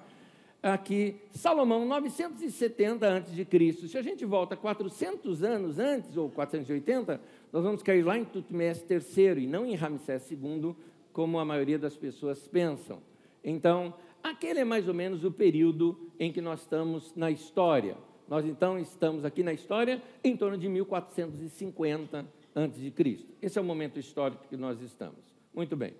aqui, 0.61 1.17
Salomão, 1.31 1.85
970 1.85 3.17
a.C. 3.17 3.45
Se 3.89 3.97
a 3.97 4.01
gente 4.01 4.23
volta 4.23 4.55
400 4.55 5.43
anos 5.43 5.79
antes, 5.79 6.15
ou 6.15 6.29
480, 6.29 7.19
nós 7.51 7.61
vamos 7.61 7.83
cair 7.83 8.03
lá 8.03 8.17
em 8.17 8.23
Tutmés 8.23 8.81
III, 8.89 9.43
e 9.43 9.47
não 9.47 9.65
em 9.65 9.75
Ramsés 9.75 10.31
II, 10.31 10.73
como 11.11 11.39
a 11.39 11.43
maioria 11.43 11.77
das 11.77 11.97
pessoas 11.97 12.47
pensam. 12.47 13.01
Então, 13.43 13.93
aquele 14.23 14.61
é 14.61 14.63
mais 14.63 14.87
ou 14.87 14.93
menos 14.93 15.23
o 15.23 15.31
período 15.31 15.99
em 16.19 16.31
que 16.31 16.41
nós 16.41 16.61
estamos 16.61 17.13
na 17.15 17.29
história. 17.29 17.97
Nós 18.27 18.45
então 18.45 18.79
estamos 18.79 19.25
aqui 19.25 19.43
na 19.43 19.53
história 19.53 20.01
em 20.23 20.35
torno 20.35 20.57
de 20.57 20.69
1450 20.69 22.25
a.C. 22.55 23.19
Esse 23.41 23.59
é 23.59 23.61
o 23.61 23.65
momento 23.65 23.99
histórico 23.99 24.45
que 24.47 24.55
nós 24.55 24.81
estamos. 24.81 25.19
Muito 25.53 25.75
bem. 25.75 25.93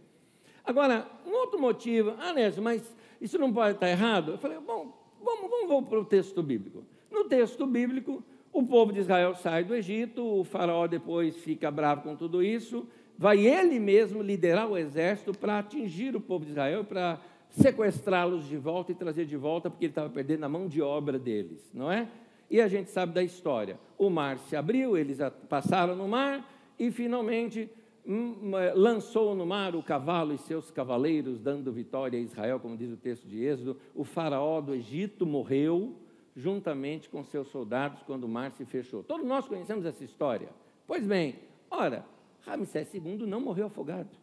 Agora, 0.64 1.08
um 1.26 1.32
outro 1.32 1.60
motivo, 1.60 2.12
ah, 2.20 2.34
mas 2.62 2.96
isso 3.20 3.38
não 3.38 3.52
pode 3.52 3.76
estar 3.76 3.90
errado? 3.90 4.32
Eu 4.32 4.38
falei, 4.38 4.58
bom, 4.60 4.98
vamos, 5.22 5.50
vamos, 5.50 5.68
vamos 5.68 5.90
para 5.90 6.00
o 6.00 6.06
texto 6.06 6.42
bíblico. 6.42 6.84
No 7.12 7.26
texto 7.26 7.68
bíblico, 7.68 8.24
o 8.52 8.64
povo 8.64 8.94
de 8.94 9.00
Israel 9.00 9.36
sai 9.36 9.64
do 9.64 9.76
Egito, 9.76 10.24
o 10.24 10.44
faraó 10.44 10.88
depois 10.88 11.36
fica 11.36 11.70
bravo 11.70 12.04
com 12.04 12.16
tudo 12.16 12.42
isso, 12.42 12.88
vai 13.18 13.46
ele 13.46 13.80
mesmo 13.80 14.22
liderar 14.22 14.70
o 14.70 14.78
exército 14.78 15.38
para 15.38 15.60
atingir 15.60 16.16
o 16.16 16.22
povo 16.22 16.46
de 16.46 16.52
Israel, 16.52 16.84
para 16.84 17.20
sequestrá-los 17.54 18.48
de 18.48 18.58
volta 18.58 18.92
e 18.92 18.96
trazer 18.96 19.26
de 19.26 19.38
volta, 19.38 19.70
porque 19.70 19.86
ele 19.86 19.92
estava 19.92 20.10
perdendo 20.10 20.44
a 20.44 20.50
mão 20.50 20.68
de 20.68 20.82
obra 20.82 21.20
deles, 21.20 21.70
não 21.74 21.92
é? 21.92 22.08
E 22.50 22.60
a 22.60 22.68
gente 22.68 22.90
sabe 22.90 23.14
da 23.14 23.24
história. 23.24 23.80
O 23.98 24.10
mar 24.10 24.38
se 24.40 24.56
abriu, 24.56 24.98
eles 24.98 25.20
passaram 25.48 25.96
no 25.96 26.08
mar 26.08 26.48
e 26.78 26.92
finalmente 26.92 27.70
hum, 28.06 28.52
é, 28.58 28.74
lançou 28.74 29.36
no 29.36 29.46
mar 29.46 29.76
o 29.76 29.84
cavalo 29.84 30.34
e 30.34 30.38
seus 30.38 30.72
cavaleiros, 30.72 31.40
dando 31.40 31.72
vitória 31.72 32.20
a 32.20 32.22
Israel, 32.22 32.60
como 32.60 32.76
diz 32.76 32.92
o 32.92 32.98
texto 32.98 33.28
de 33.28 33.44
Êxodo. 33.44 33.78
O 33.96 34.04
faraó 34.04 34.60
do 34.60 34.74
Egito 34.74 35.26
morreu 35.26 35.96
juntamente 36.36 37.08
com 37.08 37.24
seus 37.24 37.48
soldados 37.50 38.02
quando 38.04 38.24
o 38.24 38.30
mar 38.30 38.52
se 38.52 38.66
fechou. 38.66 39.04
Todos 39.04 39.26
nós 39.26 39.48
conhecemos 39.48 39.86
essa 39.86 40.04
história. 40.04 40.50
Pois 40.88 41.06
bem, 41.06 41.36
ora, 41.70 42.04
Ramsés 42.42 42.92
II 42.94 43.26
não 43.28 43.40
morreu 43.40 43.68
afogado. 43.68 44.23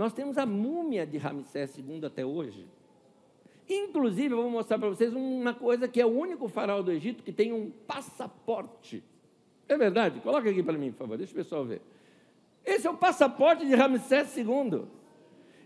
Nós 0.00 0.14
temos 0.14 0.38
a 0.38 0.46
múmia 0.46 1.06
de 1.06 1.18
Ramsés 1.18 1.76
II 1.76 2.06
até 2.06 2.24
hoje. 2.24 2.66
Inclusive, 3.68 4.32
eu 4.32 4.40
vou 4.40 4.50
mostrar 4.50 4.78
para 4.78 4.88
vocês 4.88 5.12
uma 5.12 5.52
coisa 5.52 5.86
que 5.86 6.00
é 6.00 6.06
o 6.06 6.08
único 6.08 6.48
faraó 6.48 6.80
do 6.80 6.90
Egito 6.90 7.22
que 7.22 7.30
tem 7.30 7.52
um 7.52 7.70
passaporte. 7.86 9.04
É 9.68 9.76
verdade? 9.76 10.20
Coloca 10.20 10.48
aqui 10.48 10.62
para 10.62 10.78
mim, 10.78 10.90
por 10.90 11.00
favor, 11.00 11.18
deixa 11.18 11.34
o 11.34 11.36
pessoal 11.36 11.66
ver. 11.66 11.82
Esse 12.64 12.86
é 12.86 12.90
o 12.90 12.96
passaporte 12.96 13.66
de 13.66 13.74
Ramsés 13.74 14.34
II. 14.38 14.84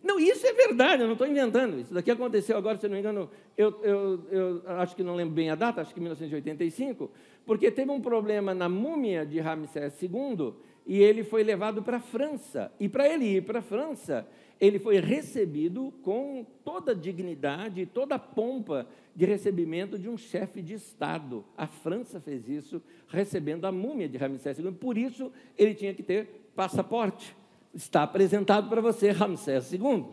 Não, 0.03 0.19
isso 0.19 0.45
é 0.45 0.53
verdade, 0.53 1.03
eu 1.03 1.07
não 1.07 1.13
estou 1.13 1.29
inventando. 1.29 1.79
Isso 1.79 1.95
daqui 1.95 2.11
aconteceu 2.11 2.57
agora, 2.57 2.77
se 2.77 2.89
não 2.89 2.95
me 2.95 2.99
engano, 2.99 3.31
eu, 3.57 3.81
eu, 3.85 4.27
eu, 4.33 4.63
acho 4.79 4.97
que 4.97 5.05
não 5.05 5.15
lembro 5.15 5.33
bem 5.33 5.49
a 5.49 5.55
data, 5.55 5.81
acho 5.81 5.95
que 5.95 6.01
1985, 6.01 7.09
porque 7.47 7.71
teve 7.71 7.93
um 7.93 8.01
problema 8.01 8.53
na 8.53 8.69
múmia 8.69 9.25
de 9.25 9.39
Ramsés 9.39 10.03
II 10.03 10.55
e 10.87 11.03
ele 11.03 11.25
foi 11.25 11.43
levado 11.43 11.83
para 11.83 11.97
a 11.97 12.01
França. 12.01 12.71
E 12.79 12.89
para 12.89 13.09
ele 13.09 13.37
ir 13.37 13.43
para 13.45 13.61
a 13.61 13.63
França, 13.63 14.27
ele 14.61 14.79
foi 14.79 15.01
recebido 15.01 15.93
com 16.03 16.47
toda 16.65 16.93
a 16.93 16.95
dignidade 16.95 17.87
toda 17.87 18.15
a 18.15 18.19
pompa 18.19 18.87
de 19.15 19.25
recebimento 19.25 19.99
de 19.99 20.09
um 20.09 20.17
chefe 20.17 20.61
de 20.61 20.75
Estado. 20.75 21.45
A 21.57 21.67
França 21.67 22.21
fez 22.21 22.49
isso, 22.49 22.83
recebendo 23.09 23.65
a 23.65 23.73
múmia 23.73 24.09
de 24.09 24.19
Ramsés 24.19 24.59
II. 24.59 24.73
Por 24.73 24.99
isso, 24.99 25.33
ele 25.57 25.75
tinha 25.75 25.95
que 25.95 26.03
ter 26.03 26.51
passaporte. 26.55 27.35
Está 27.73 28.03
apresentado 28.03 28.69
para 28.69 28.81
você 28.81 29.11
Ramsés 29.11 29.73
II. 29.73 30.05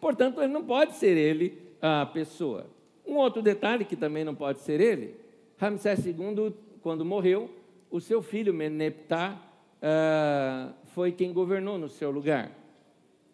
Portanto, 0.00 0.40
ele 0.40 0.52
não 0.52 0.64
pode 0.64 0.94
ser 0.94 1.16
ele 1.16 1.58
a 1.80 2.06
pessoa. 2.06 2.66
Um 3.06 3.16
outro 3.16 3.40
detalhe 3.40 3.84
que 3.84 3.96
também 3.96 4.24
não 4.24 4.34
pode 4.34 4.60
ser 4.60 4.80
ele, 4.80 5.14
Ramsés 5.56 6.04
II, 6.04 6.52
quando 6.82 7.04
morreu, 7.04 7.50
o 7.90 8.00
seu 8.00 8.20
filho 8.20 8.52
Meneptah 8.52 9.45
uh, 9.82 10.72
foi 10.94 11.12
quem 11.12 11.32
governou 11.32 11.78
no 11.78 11.88
seu 11.88 12.10
lugar. 12.10 12.50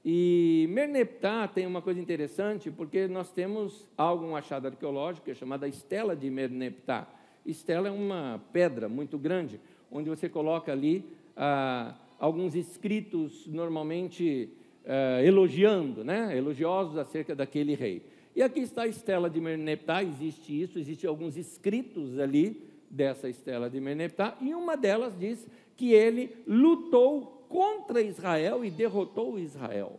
E 0.04 0.66
Merneptah 0.70 1.46
tem 1.46 1.66
uma 1.66 1.80
coisa 1.80 2.00
interessante, 2.00 2.70
porque 2.70 3.06
nós 3.06 3.30
temos 3.30 3.88
algo, 3.96 4.25
um 4.25 4.34
achado 4.34 4.66
arqueológico, 4.66 5.26
que 5.26 5.30
é 5.30 5.34
chamada 5.34 5.68
Estela 5.68 6.16
de 6.16 6.28
Merneptah. 6.28 7.06
Estela 7.46 7.88
é 7.88 7.90
uma 7.90 8.42
pedra 8.52 8.88
muito 8.88 9.16
grande, 9.16 9.61
onde 9.90 10.11
você 10.11 10.28
coloca 10.28 10.72
ali 10.72 11.04
ah, 11.37 11.94
alguns 12.18 12.56
escritos, 12.56 13.46
normalmente 13.46 14.49
ah, 14.84 15.22
elogiando, 15.22 16.02
né? 16.02 16.37
elogiosos 16.37 16.99
acerca 16.99 17.34
daquele 17.34 17.75
rei. 17.75 18.02
E 18.34 18.42
aqui 18.42 18.61
está 18.61 18.82
a 18.82 18.88
Estela 18.88 19.30
de 19.30 19.40
Merneptah, 19.40 20.02
existe 20.02 20.62
isso, 20.62 20.78
existem 20.78 21.08
alguns 21.08 21.37
escritos 21.37 22.18
ali 22.18 22.71
dessa 22.92 23.26
Estela 23.26 23.70
de 23.70 23.80
Merneptah, 23.80 24.37
e 24.38 24.54
uma 24.54 24.76
delas 24.76 25.18
diz 25.18 25.49
que 25.76 25.94
ele 25.94 26.37
lutou 26.46 27.46
contra 27.49 28.02
Israel 28.02 28.62
e 28.62 28.70
derrotou 28.70 29.38
Israel. 29.38 29.99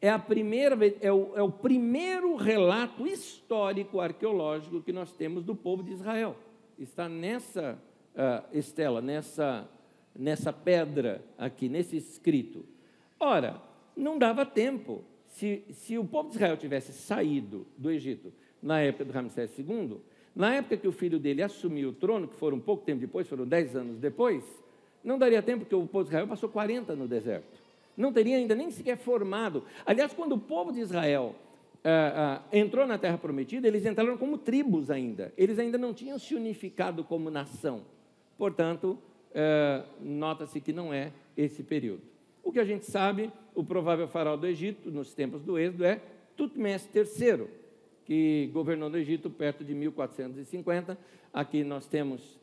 É, 0.00 0.08
a 0.08 0.18
primeira, 0.18 0.76
é, 1.00 1.12
o, 1.12 1.32
é 1.34 1.42
o 1.42 1.50
primeiro 1.50 2.36
relato 2.36 3.06
histórico 3.06 3.98
arqueológico 3.98 4.80
que 4.80 4.92
nós 4.92 5.12
temos 5.12 5.42
do 5.42 5.56
povo 5.56 5.82
de 5.82 5.92
Israel. 5.92 6.36
Está 6.78 7.08
nessa 7.08 7.76
uh, 8.14 8.56
estela, 8.56 9.00
nessa, 9.00 9.68
nessa 10.14 10.52
pedra 10.52 11.24
aqui, 11.36 11.68
nesse 11.68 11.96
escrito. 11.96 12.64
Ora, 13.18 13.60
não 13.96 14.16
dava 14.16 14.46
tempo. 14.46 15.02
Se, 15.26 15.64
se 15.70 15.98
o 15.98 16.04
povo 16.04 16.28
de 16.28 16.36
Israel 16.36 16.56
tivesse 16.56 16.92
saído 16.92 17.66
do 17.76 17.90
Egito 17.90 18.32
na 18.62 18.80
época 18.80 19.06
do 19.06 19.12
Ramsés 19.12 19.58
II, 19.58 19.98
na 20.36 20.54
época 20.54 20.76
que 20.76 20.86
o 20.86 20.92
filho 20.92 21.18
dele 21.18 21.42
assumiu 21.42 21.88
o 21.88 21.92
trono, 21.94 22.28
que 22.28 22.36
foram 22.36 22.58
um 22.58 22.60
pouco 22.60 22.84
tempo 22.84 23.00
depois, 23.00 23.26
foram 23.26 23.46
dez 23.46 23.74
anos 23.74 23.98
depois, 23.98 24.44
não 25.02 25.18
daria 25.18 25.40
tempo, 25.40 25.60
porque 25.60 25.74
o 25.74 25.86
povo 25.86 26.04
de 26.04 26.10
Israel 26.10 26.28
passou 26.28 26.50
40 26.50 26.94
no 26.94 27.08
deserto. 27.08 27.58
Não 27.96 28.12
teria 28.12 28.36
ainda 28.36 28.54
nem 28.54 28.70
sequer 28.70 28.98
formado. 28.98 29.64
Aliás, 29.86 30.12
quando 30.12 30.32
o 30.32 30.38
povo 30.38 30.72
de 30.72 30.80
Israel 30.80 31.34
ah, 31.82 32.42
ah, 32.42 32.56
entrou 32.56 32.86
na 32.86 32.98
terra 32.98 33.16
prometida, 33.16 33.66
eles 33.66 33.86
entraram 33.86 34.18
como 34.18 34.36
tribos 34.36 34.90
ainda. 34.90 35.32
Eles 35.38 35.58
ainda 35.58 35.78
não 35.78 35.94
tinham 35.94 36.18
se 36.18 36.34
unificado 36.34 37.02
como 37.02 37.30
nação. 37.30 37.82
Portanto, 38.36 38.98
ah, 39.34 39.86
nota-se 40.00 40.60
que 40.60 40.72
não 40.72 40.92
é 40.92 41.12
esse 41.36 41.62
período. 41.62 42.02
O 42.42 42.52
que 42.52 42.58
a 42.58 42.64
gente 42.64 42.84
sabe, 42.84 43.32
o 43.54 43.64
provável 43.64 44.06
faraó 44.06 44.36
do 44.36 44.46
Egito, 44.46 44.90
nos 44.90 45.14
tempos 45.14 45.42
do 45.42 45.58
Êxodo, 45.58 45.84
é 45.84 46.00
Tutmés 46.36 46.88
III, 46.94 47.46
que 48.06 48.48
governou 48.52 48.88
no 48.88 48.96
Egito 48.96 49.28
perto 49.28 49.62
de 49.64 49.74
1450. 49.74 50.96
Aqui 51.34 51.62
nós 51.64 51.86
temos 51.86 52.38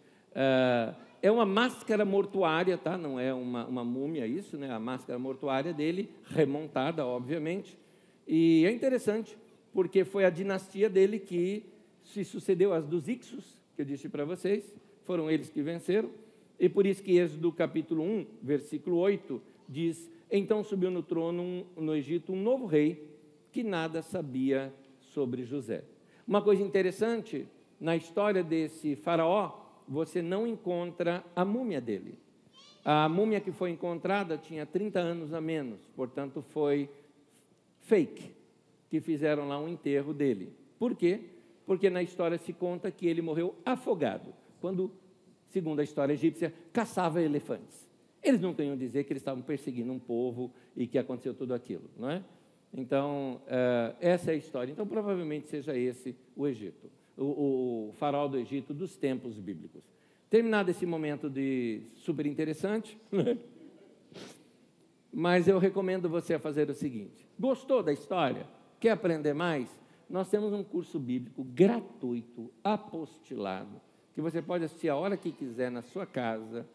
é 1.21 1.31
uma 1.31 1.45
máscara 1.45 2.03
mortuária, 2.03 2.77
tá? 2.77 2.97
não 2.97 3.19
é 3.19 3.33
uma, 3.33 3.65
uma 3.65 3.83
múmia 3.83 4.27
isso, 4.27 4.57
né? 4.57 4.69
a 4.69 4.79
máscara 4.79 5.17
mortuária 5.17 5.73
dele, 5.73 6.09
remontada, 6.25 7.05
obviamente. 7.05 7.77
E 8.27 8.65
é 8.65 8.71
interessante, 8.71 9.37
porque 9.73 10.03
foi 10.03 10.25
a 10.25 10.29
dinastia 10.29 10.89
dele 10.89 11.19
que 11.19 11.63
se 12.03 12.25
sucedeu 12.25 12.73
às 12.73 12.85
dos 12.85 13.07
Ixos, 13.07 13.57
que 13.75 13.83
eu 13.83 13.85
disse 13.85 14.09
para 14.09 14.25
vocês, 14.25 14.77
foram 15.03 15.31
eles 15.31 15.49
que 15.49 15.61
venceram. 15.61 16.09
E 16.59 16.67
por 16.67 16.85
isso 16.85 17.01
que 17.01 17.17
Êxodo 17.17 17.51
capítulo 17.51 18.03
1, 18.03 18.25
versículo 18.41 18.97
8, 18.97 19.41
diz: 19.67 20.11
Então 20.29 20.63
subiu 20.63 20.91
no 20.91 21.01
trono 21.01 21.65
no 21.75 21.95
Egito 21.95 22.33
um 22.33 22.41
novo 22.41 22.65
rei 22.65 23.09
que 23.51 23.63
nada 23.63 24.01
sabia 24.01 24.73
sobre 25.13 25.43
José. 25.43 25.83
Uma 26.27 26.41
coisa 26.41 26.63
interessante 26.63 27.47
na 27.79 27.95
história 27.95 28.43
desse 28.43 28.95
faraó 28.95 29.63
você 29.87 30.21
não 30.21 30.47
encontra 30.47 31.23
a 31.35 31.45
múmia 31.45 31.79
dele. 31.79 32.17
A 32.83 33.07
múmia 33.07 33.39
que 33.39 33.51
foi 33.51 33.69
encontrada 33.69 34.37
tinha 34.37 34.65
30 34.65 34.99
anos 34.99 35.33
a 35.33 35.39
menos, 35.39 35.79
portanto 35.95 36.41
foi 36.41 36.89
fake, 37.81 38.31
que 38.89 38.99
fizeram 38.99 39.47
lá 39.47 39.59
um 39.59 39.67
enterro 39.67 40.13
dele. 40.13 40.53
Por 40.77 40.95
quê? 40.95 41.21
Porque 41.65 41.89
na 41.89 42.03
história 42.03 42.37
se 42.37 42.51
conta 42.51 42.91
que 42.91 43.07
ele 43.07 43.21
morreu 43.21 43.55
afogado, 43.65 44.33
quando, 44.59 44.91
segundo 45.47 45.79
a 45.79 45.83
história 45.83 46.13
egípcia, 46.13 46.53
caçava 46.73 47.21
elefantes. 47.21 47.87
Eles 48.21 48.41
não 48.41 48.53
queriam 48.53 48.75
dizer 48.75 49.03
que 49.03 49.13
eles 49.13 49.21
estavam 49.21 49.43
perseguindo 49.43 49.91
um 49.91 49.99
povo 49.99 50.51
e 50.75 50.87
que 50.87 50.97
aconteceu 50.97 51.33
tudo 51.33 51.53
aquilo, 51.53 51.89
não 51.97 52.09
é? 52.09 52.23
Então, 52.75 53.41
uh, 53.45 53.95
essa 54.01 54.31
é 54.31 54.33
a 54.33 54.37
história. 54.37 54.71
Então, 54.71 54.87
provavelmente 54.87 55.47
seja 55.47 55.77
esse 55.77 56.15
o 56.35 56.47
Egito, 56.47 56.89
o, 57.15 57.89
o 57.89 57.93
farol 57.93 58.27
do 58.27 58.37
Egito 58.37 58.73
dos 58.73 58.95
tempos 58.95 59.37
bíblicos. 59.37 59.83
Terminado 60.29 60.71
esse 60.71 60.85
momento 60.85 61.29
de 61.29 61.83
super 61.95 62.25
interessante, 62.25 62.97
mas 65.13 65.47
eu 65.47 65.59
recomendo 65.59 66.09
você 66.09 66.33
a 66.33 66.39
fazer 66.39 66.67
o 66.71 66.73
seguinte: 66.73 67.27
gostou 67.39 67.83
da 67.83 67.93
história? 67.93 68.47
Quer 68.79 68.89
aprender 68.89 69.33
mais? 69.33 69.69
Nós 70.09 70.29
temos 70.29 70.51
um 70.51 70.63
curso 70.63 70.99
bíblico 70.99 71.43
gratuito, 71.43 72.51
apostilado, 72.63 73.79
que 74.15 74.21
você 74.21 74.41
pode 74.41 74.63
assistir 74.63 74.89
a 74.89 74.95
hora 74.95 75.15
que 75.15 75.31
quiser 75.31 75.69
na 75.69 75.83
sua 75.83 76.05
casa. 76.05 76.65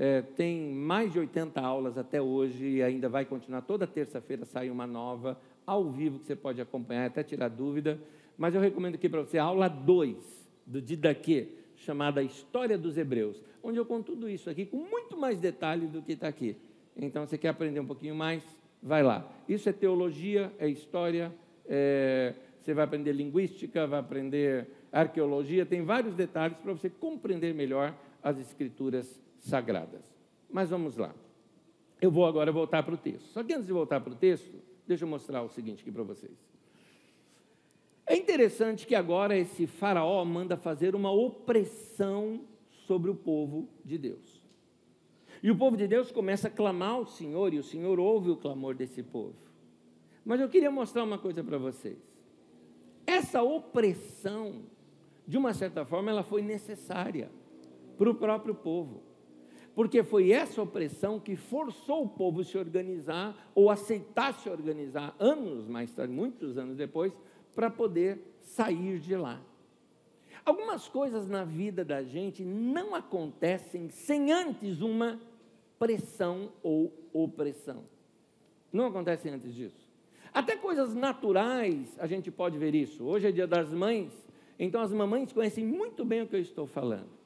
É, 0.00 0.22
tem 0.22 0.60
mais 0.60 1.12
de 1.12 1.18
80 1.18 1.60
aulas 1.60 1.98
até 1.98 2.22
hoje 2.22 2.64
e 2.64 2.82
ainda 2.84 3.08
vai 3.08 3.24
continuar. 3.24 3.62
Toda 3.62 3.84
terça-feira 3.84 4.44
sai 4.44 4.70
uma 4.70 4.86
nova, 4.86 5.36
ao 5.66 5.90
vivo, 5.90 6.20
que 6.20 6.26
você 6.26 6.36
pode 6.36 6.60
acompanhar, 6.60 7.06
até 7.06 7.24
tirar 7.24 7.48
dúvida. 7.48 7.98
Mas 8.36 8.54
eu 8.54 8.60
recomendo 8.60 8.94
aqui 8.94 9.08
para 9.08 9.22
você 9.22 9.38
a 9.38 9.42
aula 9.42 9.66
2 9.66 10.16
do 10.64 10.80
Didaquê, 10.80 11.48
chamada 11.74 12.22
História 12.22 12.78
dos 12.78 12.96
Hebreus, 12.96 13.42
onde 13.60 13.76
eu 13.76 13.84
conto 13.84 14.12
tudo 14.12 14.28
isso 14.28 14.48
aqui 14.48 14.64
com 14.66 14.76
muito 14.76 15.16
mais 15.16 15.40
detalhe 15.40 15.88
do 15.88 16.00
que 16.00 16.12
está 16.12 16.28
aqui. 16.28 16.56
Então, 16.96 17.26
você 17.26 17.36
quer 17.36 17.48
aprender 17.48 17.80
um 17.80 17.86
pouquinho 17.86 18.14
mais? 18.14 18.44
Vai 18.80 19.02
lá. 19.02 19.28
Isso 19.48 19.68
é 19.68 19.72
teologia, 19.72 20.52
é 20.60 20.68
história, 20.68 21.34
é... 21.66 22.34
você 22.60 22.72
vai 22.72 22.84
aprender 22.84 23.10
linguística, 23.10 23.84
vai 23.84 23.98
aprender 23.98 24.68
arqueologia, 24.92 25.66
tem 25.66 25.82
vários 25.82 26.14
detalhes 26.14 26.56
para 26.58 26.72
você 26.72 26.88
compreender 26.88 27.52
melhor 27.52 27.92
as 28.22 28.38
escrituras 28.38 29.20
sagradas. 29.48 30.14
Mas 30.50 30.70
vamos 30.70 30.96
lá. 30.96 31.14
Eu 32.00 32.10
vou 32.10 32.26
agora 32.26 32.52
voltar 32.52 32.82
para 32.82 32.94
o 32.94 32.98
texto. 32.98 33.26
Só 33.28 33.42
que 33.42 33.52
antes 33.52 33.66
de 33.66 33.72
voltar 33.72 34.00
para 34.00 34.12
o 34.12 34.16
texto, 34.16 34.54
deixa 34.86 35.04
eu 35.04 35.08
mostrar 35.08 35.42
o 35.42 35.48
seguinte 35.48 35.82
aqui 35.82 35.90
para 35.90 36.02
vocês. 36.02 36.32
É 38.06 38.16
interessante 38.16 38.86
que 38.86 38.94
agora 38.94 39.36
esse 39.36 39.66
faraó 39.66 40.24
manda 40.24 40.56
fazer 40.56 40.94
uma 40.94 41.10
opressão 41.10 42.40
sobre 42.86 43.10
o 43.10 43.14
povo 43.14 43.68
de 43.84 43.98
Deus. 43.98 44.42
E 45.42 45.50
o 45.50 45.56
povo 45.56 45.76
de 45.76 45.86
Deus 45.86 46.10
começa 46.10 46.48
a 46.48 46.50
clamar 46.50 46.92
ao 46.92 47.06
Senhor, 47.06 47.52
e 47.52 47.58
o 47.58 47.62
Senhor 47.62 47.98
ouve 47.98 48.30
o 48.30 48.36
clamor 48.36 48.74
desse 48.74 49.02
povo. 49.02 49.36
Mas 50.24 50.40
eu 50.40 50.48
queria 50.48 50.70
mostrar 50.70 51.04
uma 51.04 51.18
coisa 51.18 51.44
para 51.44 51.58
vocês. 51.58 51.98
Essa 53.06 53.42
opressão, 53.42 54.62
de 55.26 55.36
uma 55.36 55.52
certa 55.52 55.84
forma, 55.84 56.10
ela 56.10 56.22
foi 56.22 56.42
necessária 56.42 57.30
para 57.96 58.10
o 58.10 58.14
próprio 58.14 58.54
povo 58.54 59.07
porque 59.78 60.02
foi 60.02 60.32
essa 60.32 60.60
opressão 60.60 61.20
que 61.20 61.36
forçou 61.36 62.02
o 62.02 62.08
povo 62.08 62.40
a 62.40 62.44
se 62.44 62.58
organizar 62.58 63.48
ou 63.54 63.70
aceitar 63.70 64.34
se 64.34 64.50
organizar 64.50 65.14
anos 65.20 65.68
mais 65.68 65.94
tarde, 65.94 66.12
muitos 66.12 66.58
anos 66.58 66.76
depois, 66.76 67.12
para 67.54 67.70
poder 67.70 68.18
sair 68.40 68.98
de 68.98 69.14
lá. 69.14 69.40
Algumas 70.44 70.88
coisas 70.88 71.28
na 71.28 71.44
vida 71.44 71.84
da 71.84 72.02
gente 72.02 72.44
não 72.44 72.92
acontecem 72.92 73.88
sem 73.88 74.32
antes 74.32 74.80
uma 74.80 75.20
pressão 75.78 76.50
ou 76.60 76.92
opressão. 77.12 77.84
Não 78.72 78.86
acontecem 78.86 79.32
antes 79.32 79.54
disso. 79.54 79.88
Até 80.34 80.56
coisas 80.56 80.92
naturais 80.92 81.96
a 82.00 82.08
gente 82.08 82.32
pode 82.32 82.58
ver 82.58 82.74
isso. 82.74 83.04
Hoje 83.04 83.28
é 83.28 83.30
dia 83.30 83.46
das 83.46 83.72
mães, 83.72 84.10
então 84.58 84.80
as 84.80 84.92
mamães 84.92 85.32
conhecem 85.32 85.64
muito 85.64 86.04
bem 86.04 86.22
o 86.22 86.26
que 86.26 86.34
eu 86.34 86.40
estou 86.40 86.66
falando. 86.66 87.17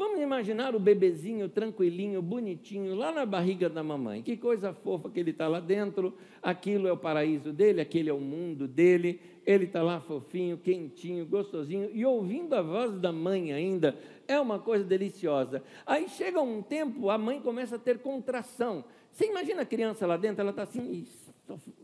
Vamos 0.00 0.18
imaginar 0.18 0.74
o 0.74 0.80
bebezinho 0.80 1.46
tranquilinho, 1.46 2.22
bonitinho, 2.22 2.94
lá 2.94 3.12
na 3.12 3.26
barriga 3.26 3.68
da 3.68 3.82
mamãe. 3.82 4.22
Que 4.22 4.34
coisa 4.34 4.72
fofa 4.72 5.10
que 5.10 5.20
ele 5.20 5.30
está 5.30 5.46
lá 5.46 5.60
dentro. 5.60 6.14
Aquilo 6.42 6.88
é 6.88 6.92
o 6.92 6.96
paraíso 6.96 7.52
dele, 7.52 7.82
aquele 7.82 8.08
é 8.08 8.12
o 8.14 8.18
mundo 8.18 8.66
dele. 8.66 9.20
Ele 9.44 9.66
está 9.66 9.82
lá 9.82 10.00
fofinho, 10.00 10.56
quentinho, 10.56 11.26
gostosinho 11.26 11.90
e 11.92 12.02
ouvindo 12.06 12.54
a 12.54 12.62
voz 12.62 12.98
da 12.98 13.12
mãe 13.12 13.52
ainda. 13.52 13.94
É 14.26 14.40
uma 14.40 14.58
coisa 14.58 14.86
deliciosa. 14.86 15.62
Aí 15.84 16.08
chega 16.08 16.40
um 16.40 16.62
tempo, 16.62 17.10
a 17.10 17.18
mãe 17.18 17.38
começa 17.38 17.76
a 17.76 17.78
ter 17.78 17.98
contração. 17.98 18.82
Você 19.12 19.26
imagina 19.26 19.60
a 19.60 19.66
criança 19.66 20.06
lá 20.06 20.16
dentro, 20.16 20.40
ela 20.40 20.48
está 20.48 20.62
assim, 20.62 21.04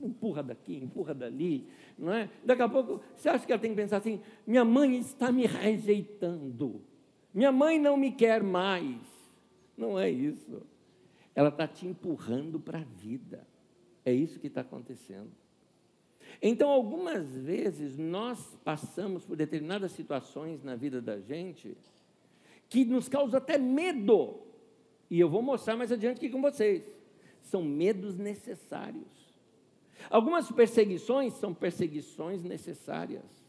empurra 0.01 0.43
daqui, 0.43 0.79
empurra 0.83 1.13
dali, 1.13 1.67
não 1.99 2.15
é? 2.15 2.31
Daqui 2.43 2.63
a 2.63 2.69
pouco, 2.71 2.99
você 3.15 3.29
acha 3.29 3.45
que 3.45 3.53
ela 3.53 3.61
tem 3.61 3.73
que 3.73 3.77
pensar 3.77 3.99
assim: 3.99 4.23
minha 4.47 4.65
mãe 4.65 4.97
está 4.97 5.31
me 5.31 5.45
rejeitando. 5.45 6.96
Minha 7.37 7.53
mãe 7.53 7.79
não 7.79 7.99
me 7.99 8.11
quer 8.11 8.43
mais. 8.43 8.97
Não 9.77 9.99
é 9.99 10.09
isso. 10.09 10.63
Ela 11.35 11.51
está 11.51 11.69
te 11.69 11.87
empurrando 11.87 12.59
para 12.59 12.79
a 12.79 12.85
vida. 12.85 13.47
É 14.07 14.11
isso 14.11 14.41
que 14.41 14.47
está 14.47 14.63
acontecendo. 14.63 15.31
Então, 16.41 16.71
algumas 16.71 17.37
vezes, 17.37 17.99
nós 17.99 18.59
passamos 18.65 19.23
por 19.27 19.37
determinadas 19.37 19.93
situações 19.93 20.65
na 20.65 20.77
vida 20.77 21.03
da 21.03 21.21
gente 21.21 21.77
que 22.71 22.87
nos 22.87 23.07
causam 23.07 23.37
até 23.37 23.59
medo. 23.59 24.41
E 25.11 25.21
eu 25.21 25.29
vou 25.29 25.43
mostrar 25.43 25.77
mais 25.77 25.93
adiante 25.93 26.17
aqui 26.17 26.31
com 26.31 26.41
vocês. 26.41 26.91
São 27.43 27.63
medos 27.63 28.17
necessários. 28.17 29.37
Algumas 30.09 30.51
perseguições 30.51 31.35
são 31.35 31.53
perseguições 31.53 32.43
necessárias. 32.43 33.46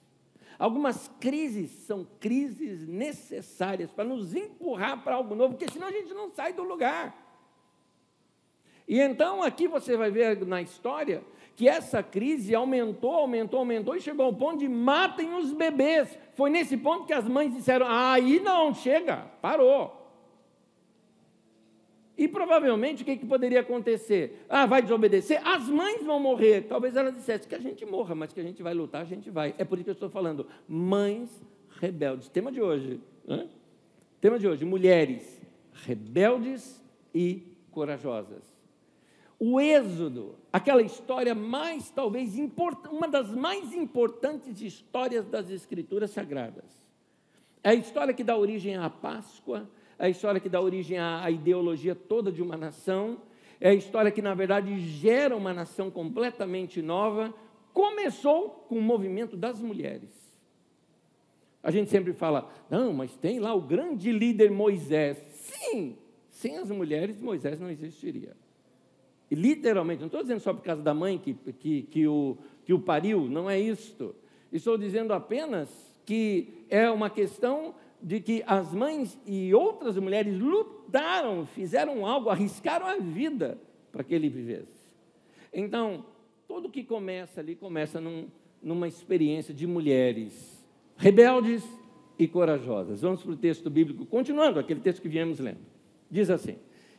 Algumas 0.60 1.10
crises 1.20 1.70
são 1.70 2.08
crises 2.20 2.88
necessárias 2.88 3.92
para 3.92 4.06
nos 4.06 4.36
empurrar 4.36 5.04
para 5.04 5.16
algo 5.16 5.36
novo, 5.36 5.56
porque 5.56 5.72
senão 5.72 5.88
a 5.88 5.92
gente 5.92 6.14
não 6.14 6.32
sai 6.32 6.54
do 6.54 6.64
lugar. 6.64 7.16
E 8.88 9.00
então 9.00 9.44
aqui 9.44 9.68
você 9.68 9.98
vai 9.98 10.10
ver 10.10 10.46
na 10.46 10.62
história 10.62 11.24
que 11.56 11.68
essa 11.68 12.02
crise 12.04 12.56
aumentou, 12.56 13.12
aumentou, 13.14 13.60
aumentou 13.60 13.96
e 13.96 14.02
chegou 14.02 14.28
ao 14.28 14.34
ponto 14.34 14.60
de 14.60 14.70
matem 14.70 15.34
os 15.36 15.52
bebês. 15.52 16.18
Foi 16.34 16.50
nesse 16.50 16.78
ponto 16.78 17.06
que 17.06 17.14
as 17.14 17.28
mães 17.28 17.54
disseram: 17.54 17.88
ah, 17.88 18.14
aí 18.14 18.40
não, 18.40 18.74
chega, 18.74 19.28
parou. 19.42 19.97
E 22.18 22.28
provavelmente 22.28 23.04
o 23.04 23.06
que, 23.06 23.16
que 23.16 23.26
poderia 23.26 23.60
acontecer? 23.60 24.44
Ah, 24.50 24.66
vai 24.66 24.82
desobedecer? 24.82 25.40
As 25.46 25.70
mães 25.70 26.04
vão 26.04 26.20
morrer. 26.20 26.62
Talvez 26.62 26.96
ela 26.96 27.12
dissesse 27.12 27.48
que 27.48 27.54
a 27.54 27.60
gente 27.60 27.86
morra, 27.86 28.16
mas 28.16 28.34
que 28.34 28.40
a 28.40 28.44
gente 28.44 28.64
vai 28.64 28.74
lutar, 28.74 29.04
a 29.04 29.06
gente 29.06 29.30
vai. 29.30 29.54
É 29.58 29.64
por 29.64 29.78
isso 29.78 29.84
que 29.84 29.92
eu 29.92 29.94
estou 29.94 30.10
falando. 30.10 30.48
Mães 30.68 31.30
rebeldes. 31.80 32.28
Tema 32.28 32.52
de 32.52 32.60
hoje. 32.60 33.00
Né? 33.26 33.48
Tema 34.20 34.40
de 34.40 34.48
hoje: 34.48 34.66
mulheres 34.66 35.40
rebeldes 35.72 36.84
e 37.14 37.44
corajosas. 37.70 38.44
O 39.40 39.62
Êxodo, 39.62 40.36
aquela 40.52 40.82
história 40.82 41.36
mais, 41.36 41.92
talvez, 41.92 42.34
uma 42.92 43.08
das 43.08 43.30
mais 43.30 43.72
importantes 43.76 44.60
histórias 44.62 45.28
das 45.28 45.52
Escrituras 45.52 46.10
Sagradas. 46.10 46.66
É 47.64 47.70
a 47.70 47.76
história 47.76 48.16
que 48.16 48.24
dá 48.24 48.36
origem 48.36 48.76
à 48.76 48.90
Páscoa, 48.90 49.70
é 50.00 50.06
a 50.06 50.10
história 50.10 50.40
que 50.40 50.50
dá 50.50 50.62
origem 50.62 51.00
à, 51.00 51.30
ideologia 51.30 51.96
toda 51.96 52.32
de 52.32 52.42
uma 52.42 52.56
nação, 52.56 53.18
é 53.60 53.70
a 53.70 53.74
história 53.74 54.12
que, 54.12 54.22
na 54.22 54.34
verdade, 54.34 54.80
gera 54.80 55.36
uma 55.36 55.54
nação 55.54 55.90
completamente 55.90 56.82
nova. 56.82 57.34
Começou 57.74 58.66
com 58.70 58.78
o 58.78 58.82
movimento 58.82 59.36
das 59.36 59.60
mulheres. 59.60 60.12
A 61.64 61.72
gente 61.72 61.90
sempre 61.90 62.14
fala, 62.14 62.52
não, 62.70 62.94
mas 62.94 63.16
tem 63.18 63.40
lá 63.40 63.54
o 63.56 63.62
grande 63.62 64.12
líder 64.12 64.52
Moisés. 64.52 65.18
Sim, 65.32 65.98
sem 66.30 66.58
as 66.58 66.70
mulheres, 66.70 67.20
Moisés 67.20 67.60
não 67.60 67.70
existiria. 67.70 68.38
E, 69.30 69.36
literalmente, 69.36 70.02
não 70.02 70.08
estou 70.08 70.22
dizendo 70.22 70.40
só 70.40 70.54
por 70.54 70.64
causa 70.64 70.84
da 70.84 70.94
mãe 70.94 71.18
que, 71.18 71.34
que, 71.34 71.82
que, 71.82 72.08
o, 72.08 72.38
que 72.64 72.74
o 72.74 72.80
pariu, 72.80 73.28
não 73.28 73.50
é 73.50 73.60
isto. 73.60 74.16
Estou 74.54 74.78
dizendo 74.78 75.14
apenas 75.14 75.68
que 76.06 76.64
é 76.70 76.90
uma 76.90 77.10
questão 77.10 77.76
de 78.02 78.20
que 78.20 78.44
as 78.46 78.74
mães 78.74 79.20
e 79.26 79.54
outras 79.54 79.98
mulheres 79.98 80.38
lutaram, 80.38 81.46
fizeram 81.46 82.06
algo, 82.06 82.30
arriscaram 82.30 82.86
a 82.86 82.98
vida 82.98 83.60
para 83.92 84.04
que 84.04 84.14
ele 84.14 84.30
vivesse. 84.30 84.78
Então, 85.52 86.06
tudo 86.48 86.70
que 86.70 86.84
começa 86.84 87.42
ali 87.42 87.56
começa 87.56 88.00
num, 88.00 88.28
numa 88.62 88.88
experiência 88.88 89.54
de 89.54 89.66
mulheres 89.66 90.66
rebeldes 90.96 91.64
e 92.18 92.28
corajosas. 92.28 93.02
Vamos 93.02 93.24
para 93.24 93.32
o 93.32 93.38
texto 93.38 93.70
bíblico, 93.70 94.06
continuando 94.06 94.60
aquele 94.60 94.80
texto 94.80 95.02
que 95.02 95.10
viemos 95.10 95.40
lendo. 95.40 95.60
Diz 96.10 96.30
assim: 96.30 96.58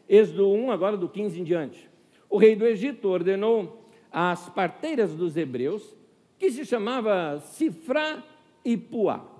Êxodo 0.09 0.51
1, 0.51 0.71
agora 0.71 0.97
do 0.97 1.09
15 1.09 1.41
em 1.41 1.45
diante. 1.45 1.89
O 2.29 2.37
rei 2.37 2.55
do 2.57 2.67
Egito 2.67 3.09
ordenou 3.09 3.85
às 4.11 4.49
parteiras 4.51 5.15
dos 5.15 5.37
hebreus, 5.37 5.97
que 6.39 6.51
se 6.51 6.65
chamava 6.65 7.41
Sifra 7.41 8.23
e 8.65 8.77
Puá 8.77 9.38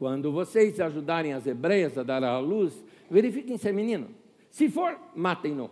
quando 0.00 0.32
vocês 0.32 0.80
ajudarem 0.80 1.34
as 1.34 1.46
hebreias 1.46 1.98
a 1.98 2.02
dar 2.02 2.24
à 2.24 2.38
luz, 2.38 2.82
verifiquem 3.10 3.58
se 3.58 3.68
é 3.68 3.72
menino. 3.72 4.08
Se 4.48 4.66
for, 4.70 4.98
matem-no. 5.14 5.70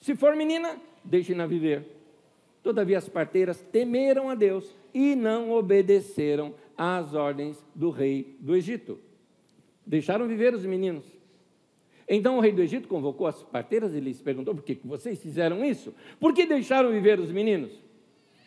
Se 0.00 0.16
for 0.16 0.34
menina, 0.34 0.76
deixem-na 1.04 1.46
viver. 1.46 1.86
Todavia 2.64 2.98
as 2.98 3.08
parteiras 3.08 3.60
temeram 3.70 4.28
a 4.28 4.34
Deus 4.34 4.74
e 4.92 5.14
não 5.14 5.52
obedeceram 5.52 6.52
às 6.76 7.14
ordens 7.14 7.64
do 7.72 7.90
rei 7.90 8.36
do 8.40 8.56
Egito. 8.56 8.98
Deixaram 9.86 10.26
viver 10.26 10.52
os 10.52 10.66
meninos. 10.66 11.04
Então 12.08 12.36
o 12.38 12.40
rei 12.40 12.50
do 12.50 12.60
Egito 12.60 12.88
convocou 12.88 13.28
as 13.28 13.40
parteiras 13.44 13.94
e 13.94 14.00
lhes 14.00 14.20
perguntou: 14.20 14.52
por 14.52 14.64
que 14.64 14.80
vocês 14.84 15.22
fizeram 15.22 15.64
isso? 15.64 15.94
Por 16.18 16.34
que 16.34 16.44
deixaram 16.44 16.90
viver 16.90 17.20
os 17.20 17.30
meninos? 17.30 17.70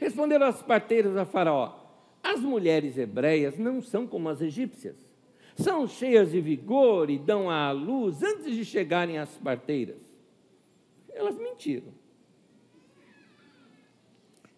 Responderam 0.01 0.47
as 0.47 0.61
parteiras 0.61 1.15
a 1.15 1.23
Faraó: 1.23 1.86
As 2.27 2.41
mulheres 2.41 2.97
hebreias 2.97 3.57
não 3.57 3.81
são 3.81 4.05
como 4.05 4.27
as 4.27 4.41
egípcias. 4.41 4.97
São 5.55 5.87
cheias 5.87 6.31
de 6.31 6.41
vigor 6.41 7.09
e 7.09 7.17
dão 7.17 7.49
à 7.49 7.71
luz 7.71 8.21
antes 8.21 8.53
de 8.53 8.65
chegarem 8.65 9.17
às 9.17 9.37
parteiras. 9.37 10.01
Elas 11.13 11.37
mentiram. 11.37 11.93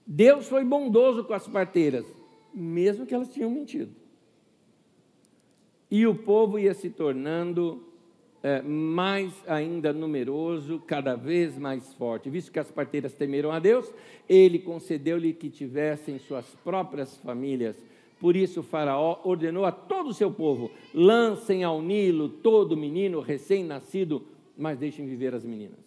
Deus 0.05 0.49
foi 0.49 0.65
bondoso 0.65 1.23
com 1.23 1.33
as 1.33 1.47
parteiras, 1.47 2.05
mesmo 2.51 3.05
que 3.05 3.13
elas 3.13 3.31
tinham 3.31 3.51
mentido. 3.51 3.95
E 5.91 6.07
o 6.07 6.15
povo 6.15 6.57
ia 6.57 6.73
se 6.73 6.89
tornando 6.89 7.87
é, 8.41 8.61
mais 8.61 9.33
ainda 9.47 9.91
numeroso, 9.91 10.79
cada 10.79 11.15
vez 11.15 11.57
mais 11.57 11.93
forte. 11.93 12.29
Visto 12.29 12.51
que 12.51 12.59
as 12.59 12.71
parteiras 12.71 13.13
temeram 13.13 13.51
a 13.51 13.59
Deus, 13.59 13.93
ele 14.27 14.59
concedeu-lhe 14.59 15.33
que 15.33 15.49
tivessem 15.49 16.17
suas 16.19 16.45
próprias 16.63 17.17
famílias. 17.17 17.75
Por 18.19 18.35
isso, 18.35 18.61
Faraó 18.61 19.21
ordenou 19.23 19.65
a 19.65 19.71
todo 19.71 20.09
o 20.09 20.13
seu 20.13 20.31
povo: 20.31 20.71
lancem 20.93 21.63
ao 21.63 21.81
Nilo 21.81 22.29
todo 22.29 22.77
menino 22.77 23.21
recém-nascido, 23.21 24.25
mas 24.57 24.77
deixem 24.77 25.05
viver 25.05 25.33
as 25.33 25.45
meninas. 25.45 25.79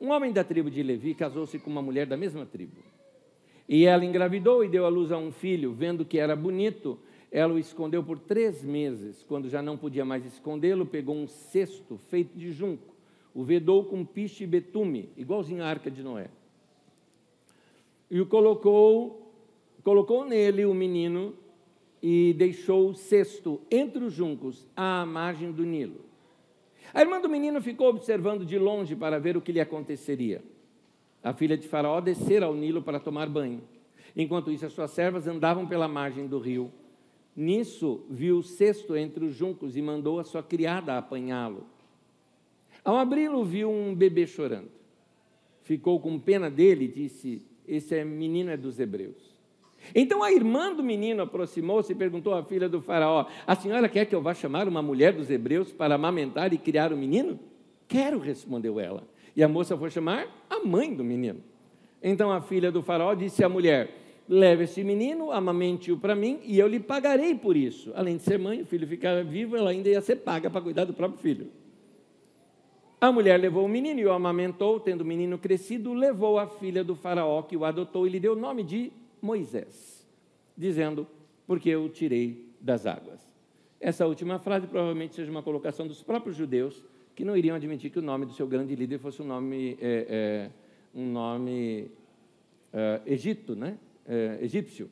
Um 0.00 0.10
homem 0.10 0.32
da 0.32 0.42
tribo 0.42 0.70
de 0.70 0.82
Levi 0.82 1.14
casou-se 1.14 1.58
com 1.58 1.70
uma 1.70 1.82
mulher 1.82 2.06
da 2.06 2.16
mesma 2.16 2.46
tribo. 2.46 2.76
E 3.68 3.84
ela 3.84 4.04
engravidou 4.04 4.64
e 4.64 4.68
deu 4.68 4.84
à 4.84 4.88
luz 4.88 5.12
a 5.12 5.18
um 5.18 5.30
filho, 5.30 5.72
vendo 5.72 6.04
que 6.04 6.18
era 6.18 6.34
bonito 6.34 6.98
ela 7.30 7.54
o 7.54 7.58
escondeu 7.58 8.02
por 8.02 8.18
três 8.18 8.64
meses. 8.64 9.22
Quando 9.22 9.48
já 9.48 9.62
não 9.62 9.76
podia 9.76 10.04
mais 10.04 10.24
escondê-lo, 10.26 10.84
pegou 10.84 11.14
um 11.14 11.28
cesto 11.28 11.96
feito 11.96 12.36
de 12.36 12.50
junco, 12.52 12.94
o 13.32 13.44
vedou 13.44 13.84
com 13.84 14.04
piche 14.04 14.44
e 14.44 14.46
betume, 14.46 15.10
igualzinho 15.16 15.62
à 15.62 15.68
arca 15.68 15.90
de 15.90 16.02
Noé. 16.02 16.28
E 18.10 18.20
o 18.20 18.26
colocou, 18.26 19.32
colocou 19.84 20.24
nele 20.24 20.64
o 20.64 20.74
menino 20.74 21.34
e 22.02 22.34
deixou 22.36 22.90
o 22.90 22.94
cesto 22.94 23.60
entre 23.70 24.02
os 24.02 24.12
juncos, 24.12 24.66
à 24.74 25.06
margem 25.06 25.52
do 25.52 25.64
Nilo. 25.64 26.00
A 26.92 27.02
irmã 27.02 27.20
do 27.20 27.28
menino 27.28 27.62
ficou 27.62 27.88
observando 27.88 28.44
de 28.44 28.58
longe 28.58 28.96
para 28.96 29.20
ver 29.20 29.36
o 29.36 29.40
que 29.40 29.52
lhe 29.52 29.60
aconteceria. 29.60 30.42
A 31.22 31.32
filha 31.32 31.56
de 31.56 31.68
Faraó 31.68 32.00
descera 32.00 32.46
ao 32.46 32.54
Nilo 32.54 32.82
para 32.82 32.98
tomar 32.98 33.28
banho. 33.28 33.62
Enquanto 34.16 34.50
isso, 34.50 34.66
as 34.66 34.72
suas 34.72 34.90
servas 34.90 35.28
andavam 35.28 35.68
pela 35.68 35.86
margem 35.86 36.26
do 36.26 36.40
rio 36.40 36.72
Nisso 37.36 38.04
viu 38.10 38.38
o 38.38 38.42
cesto 38.42 38.96
entre 38.96 39.24
os 39.24 39.34
juncos 39.34 39.76
e 39.76 39.82
mandou 39.82 40.18
a 40.18 40.24
sua 40.24 40.42
criada 40.42 40.98
apanhá-lo. 40.98 41.64
Ao 42.84 42.96
abri-lo, 42.96 43.44
viu 43.44 43.70
um 43.70 43.94
bebê 43.94 44.26
chorando. 44.26 44.70
Ficou 45.62 46.00
com 46.00 46.18
pena 46.18 46.50
dele 46.50 46.86
e 46.86 46.88
disse: 46.88 47.42
Esse 47.66 47.96
é, 47.96 48.04
menino 48.04 48.50
é 48.50 48.56
dos 48.56 48.80
hebreus. 48.80 49.38
Então 49.94 50.22
a 50.22 50.32
irmã 50.32 50.74
do 50.74 50.82
menino 50.82 51.22
aproximou-se 51.22 51.92
e 51.92 51.94
perguntou 51.94 52.34
à 52.34 52.42
filha 52.42 52.68
do 52.68 52.80
Faraó: 52.80 53.26
A 53.46 53.54
senhora 53.54 53.88
quer 53.88 54.06
que 54.06 54.14
eu 54.14 54.22
vá 54.22 54.34
chamar 54.34 54.68
uma 54.68 54.82
mulher 54.82 55.12
dos 55.12 55.30
hebreus 55.30 55.72
para 55.72 55.94
amamentar 55.94 56.52
e 56.52 56.58
criar 56.58 56.92
o 56.92 56.96
menino? 56.96 57.38
Quero, 57.86 58.18
respondeu 58.18 58.78
ela. 58.78 59.06
E 59.34 59.42
a 59.42 59.48
moça 59.48 59.76
foi 59.76 59.90
chamar 59.90 60.26
a 60.48 60.60
mãe 60.64 60.94
do 60.94 61.04
menino. 61.04 61.40
Então 62.02 62.30
a 62.30 62.40
filha 62.40 62.72
do 62.72 62.82
Faraó 62.82 63.14
disse 63.14 63.44
à 63.44 63.48
mulher: 63.48 63.99
leve 64.30 64.62
esse 64.62 64.84
menino, 64.84 65.32
amamente-o 65.32 65.98
para 65.98 66.14
mim 66.14 66.38
e 66.44 66.56
eu 66.56 66.68
lhe 66.68 66.78
pagarei 66.78 67.34
por 67.34 67.56
isso. 67.56 67.90
Além 67.96 68.16
de 68.16 68.22
ser 68.22 68.38
mãe, 68.38 68.62
o 68.62 68.64
filho 68.64 68.86
ficar 68.86 69.24
vivo, 69.24 69.56
ela 69.56 69.70
ainda 69.70 69.88
ia 69.88 70.00
ser 70.00 70.16
paga 70.16 70.48
para 70.48 70.60
cuidar 70.60 70.84
do 70.84 70.94
próprio 70.94 71.20
filho. 71.20 71.48
A 73.00 73.10
mulher 73.10 73.40
levou 73.40 73.64
o 73.64 73.68
menino 73.68 73.98
e 73.98 74.06
o 74.06 74.12
amamentou, 74.12 74.78
tendo 74.78 75.00
o 75.00 75.04
menino 75.04 75.36
crescido, 75.36 75.92
levou 75.92 76.38
a 76.38 76.46
filha 76.46 76.84
do 76.84 76.94
faraó 76.94 77.42
que 77.42 77.56
o 77.56 77.64
adotou 77.64 78.06
e 78.06 78.10
lhe 78.10 78.20
deu 78.20 78.34
o 78.34 78.36
nome 78.36 78.62
de 78.62 78.92
Moisés, 79.20 80.06
dizendo: 80.56 81.08
Porque 81.44 81.70
eu 81.70 81.82
o 81.82 81.88
tirei 81.88 82.46
das 82.60 82.86
águas. 82.86 83.20
Essa 83.80 84.06
última 84.06 84.38
frase 84.38 84.66
provavelmente 84.68 85.16
seja 85.16 85.30
uma 85.30 85.42
colocação 85.42 85.88
dos 85.88 86.04
próprios 86.04 86.36
judeus 86.36 86.84
que 87.16 87.24
não 87.24 87.36
iriam 87.36 87.56
admitir 87.56 87.90
que 87.90 87.98
o 87.98 88.02
nome 88.02 88.26
do 88.26 88.32
seu 88.32 88.46
grande 88.46 88.76
líder 88.76 88.98
fosse 88.98 89.22
um 89.22 89.26
nome, 89.26 89.76
é, 89.80 90.06
é, 90.08 90.50
um 90.94 91.10
nome 91.10 91.90
é, 92.72 93.00
Egito, 93.06 93.56
né? 93.56 93.76
É, 94.06 94.38
egípcio, 94.42 94.90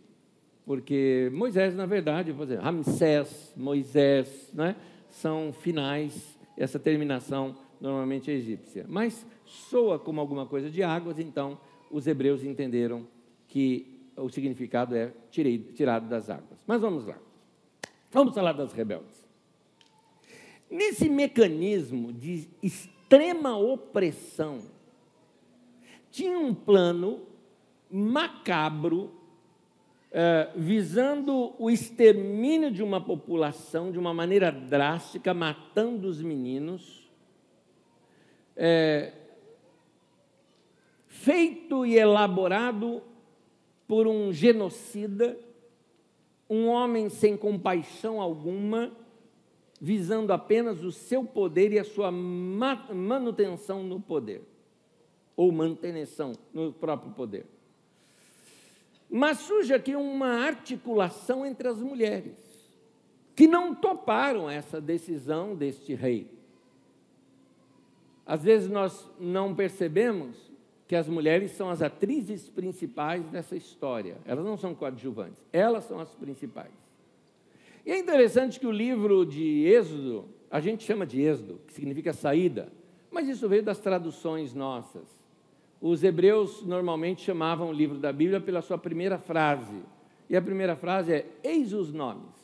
porque 0.64 1.30
Moisés, 1.32 1.74
na 1.74 1.86
verdade, 1.86 2.30
vou 2.30 2.44
dizer, 2.44 2.60
Ramsés, 2.60 3.52
Moisés, 3.56 4.50
né, 4.52 4.76
são 5.08 5.52
finais, 5.52 6.38
essa 6.56 6.78
terminação 6.78 7.56
normalmente 7.80 8.30
é 8.30 8.34
egípcia. 8.34 8.84
Mas 8.88 9.26
soa 9.46 9.98
como 9.98 10.20
alguma 10.20 10.46
coisa 10.46 10.70
de 10.70 10.82
águas, 10.82 11.18
então 11.18 11.58
os 11.90 12.06
hebreus 12.06 12.44
entenderam 12.44 13.06
que 13.48 13.98
o 14.16 14.28
significado 14.28 14.94
é 14.94 15.12
tirei, 15.30 15.58
tirado 15.58 16.08
das 16.08 16.28
águas. 16.28 16.62
Mas 16.66 16.80
vamos 16.80 17.06
lá. 17.06 17.18
Vamos 18.10 18.34
falar 18.34 18.52
das 18.52 18.72
rebeldes. 18.72 19.26
Nesse 20.70 21.08
mecanismo 21.08 22.12
de 22.12 22.48
extrema 22.62 23.56
opressão, 23.56 24.60
tinha 26.10 26.38
um 26.38 26.54
plano 26.54 27.22
macabro, 27.90 29.10
é, 30.10 30.50
visando 30.56 31.54
o 31.58 31.70
extermínio 31.70 32.70
de 32.70 32.82
uma 32.82 33.00
população 33.00 33.90
de 33.90 33.98
uma 33.98 34.14
maneira 34.14 34.50
drástica, 34.50 35.34
matando 35.34 36.08
os 36.08 36.22
meninos, 36.22 37.10
é, 38.56 39.12
feito 41.06 41.84
e 41.84 41.96
elaborado 41.96 43.02
por 43.86 44.06
um 44.06 44.32
genocida, 44.32 45.38
um 46.48 46.68
homem 46.68 47.08
sem 47.08 47.36
compaixão 47.36 48.20
alguma, 48.20 48.92
visando 49.80 50.32
apenas 50.32 50.82
o 50.82 50.90
seu 50.90 51.24
poder 51.24 51.72
e 51.72 51.78
a 51.78 51.84
sua 51.84 52.10
manutenção 52.10 53.82
no 53.82 54.00
poder, 54.00 54.42
ou 55.36 55.52
manutenção 55.52 56.32
no 56.52 56.72
próprio 56.72 57.12
poder. 57.12 57.57
Mas 59.10 59.38
surge 59.38 59.72
aqui 59.72 59.96
uma 59.96 60.44
articulação 60.44 61.46
entre 61.46 61.68
as 61.68 61.80
mulheres, 61.80 62.36
que 63.34 63.46
não 63.46 63.74
toparam 63.74 64.50
essa 64.50 64.80
decisão 64.80 65.54
deste 65.54 65.94
rei. 65.94 66.30
Às 68.26 68.44
vezes 68.44 68.68
nós 68.68 69.10
não 69.18 69.54
percebemos 69.54 70.36
que 70.86 70.94
as 70.94 71.08
mulheres 71.08 71.52
são 71.52 71.70
as 71.70 71.82
atrizes 71.82 72.48
principais 72.48 73.26
dessa 73.28 73.56
história. 73.56 74.16
Elas 74.26 74.44
não 74.44 74.56
são 74.56 74.74
coadjuvantes, 74.74 75.44
elas 75.52 75.84
são 75.84 76.00
as 76.00 76.14
principais. 76.14 76.72
E 77.84 77.90
é 77.92 77.98
interessante 77.98 78.60
que 78.60 78.66
o 78.66 78.70
livro 78.70 79.24
de 79.24 79.64
Êxodo, 79.66 80.28
a 80.50 80.60
gente 80.60 80.84
chama 80.84 81.06
de 81.06 81.22
Êxodo, 81.22 81.60
que 81.66 81.72
significa 81.72 82.12
saída, 82.12 82.70
mas 83.10 83.28
isso 83.28 83.48
veio 83.48 83.62
das 83.62 83.78
traduções 83.78 84.52
nossas. 84.52 85.17
Os 85.80 86.02
hebreus 86.02 86.64
normalmente 86.64 87.22
chamavam 87.22 87.70
o 87.70 87.72
livro 87.72 87.98
da 87.98 88.12
Bíblia 88.12 88.40
pela 88.40 88.62
sua 88.62 88.76
primeira 88.76 89.18
frase. 89.18 89.82
E 90.28 90.36
a 90.36 90.42
primeira 90.42 90.74
frase 90.74 91.12
é: 91.12 91.26
Eis 91.42 91.72
os 91.72 91.92
nomes. 91.92 92.34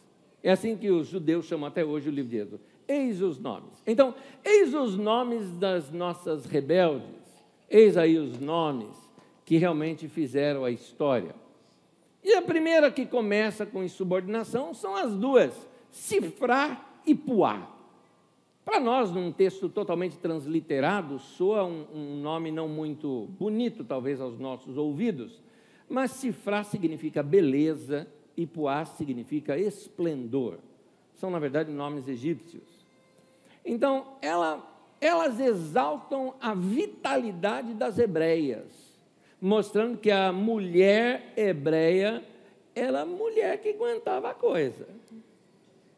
É 0.42 0.50
assim 0.50 0.76
que 0.76 0.90
os 0.90 1.08
judeus 1.08 1.46
chamam 1.46 1.66
até 1.66 1.84
hoje 1.84 2.08
o 2.08 2.12
livro 2.12 2.30
de 2.30 2.36
Êxodo. 2.36 2.60
Eis 2.86 3.22
os 3.22 3.38
nomes. 3.38 3.82
Então, 3.86 4.14
eis 4.44 4.74
os 4.74 4.96
nomes 4.96 5.50
das 5.52 5.90
nossas 5.90 6.44
rebeldes. 6.44 7.24
Eis 7.68 7.96
aí 7.96 8.18
os 8.18 8.38
nomes 8.38 8.94
que 9.44 9.56
realmente 9.56 10.06
fizeram 10.06 10.64
a 10.64 10.70
história. 10.70 11.34
E 12.22 12.34
a 12.34 12.42
primeira 12.42 12.90
que 12.90 13.04
começa 13.04 13.66
com 13.66 13.82
insubordinação 13.82 14.72
são 14.72 14.96
as 14.96 15.14
duas, 15.14 15.52
Cifrá 15.90 16.82
e 17.06 17.14
Puá. 17.14 17.73
Para 18.64 18.80
nós, 18.80 19.10
num 19.10 19.30
texto 19.30 19.68
totalmente 19.68 20.16
transliterado, 20.18 21.18
soa 21.18 21.64
um, 21.64 21.86
um, 21.92 22.16
nome 22.22 22.50
não 22.50 22.66
muito 22.66 23.28
bonito, 23.38 23.84
talvez, 23.84 24.20
aos 24.20 24.38
nossos 24.38 24.78
ouvidos, 24.78 25.42
mas 25.88 26.12
cifrar 26.12 26.64
significa 26.64 27.22
beleza 27.22 28.08
e 28.34 28.46
puá 28.46 28.84
significa 28.86 29.58
esplendor. 29.58 30.58
São, 31.14 31.30
na 31.30 31.38
verdade, 31.38 31.70
nomes 31.70 32.08
egípcios. 32.08 32.64
Então, 33.62 34.16
ela, 34.22 34.66
elas 34.98 35.38
exaltam 35.38 36.34
a 36.40 36.54
vitalidade 36.54 37.74
das 37.74 37.98
hebreias, 37.98 38.98
mostrando 39.40 39.98
que 39.98 40.10
a 40.10 40.32
mulher 40.32 41.34
hebreia 41.36 42.24
era 42.74 43.02
a 43.02 43.06
mulher 43.06 43.58
que 43.58 43.68
aguentava 43.68 44.30
a 44.30 44.34
coisa. 44.34 44.88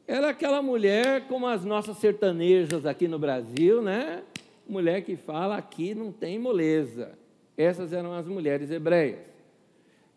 Era 0.06 0.30
aquela 0.30 0.62
mulher 0.62 1.26
como 1.26 1.46
as 1.46 1.64
nossas 1.64 1.96
sertanejas 1.98 2.86
aqui 2.86 3.08
no 3.08 3.18
Brasil, 3.18 3.82
né? 3.82 4.22
Mulher 4.68 5.02
que 5.02 5.16
fala 5.16 5.56
aqui 5.56 5.94
não 5.94 6.12
tem 6.12 6.38
moleza. 6.38 7.18
Essas 7.56 7.92
eram 7.92 8.12
as 8.12 8.26
mulheres 8.26 8.70
hebreias. 8.70 9.26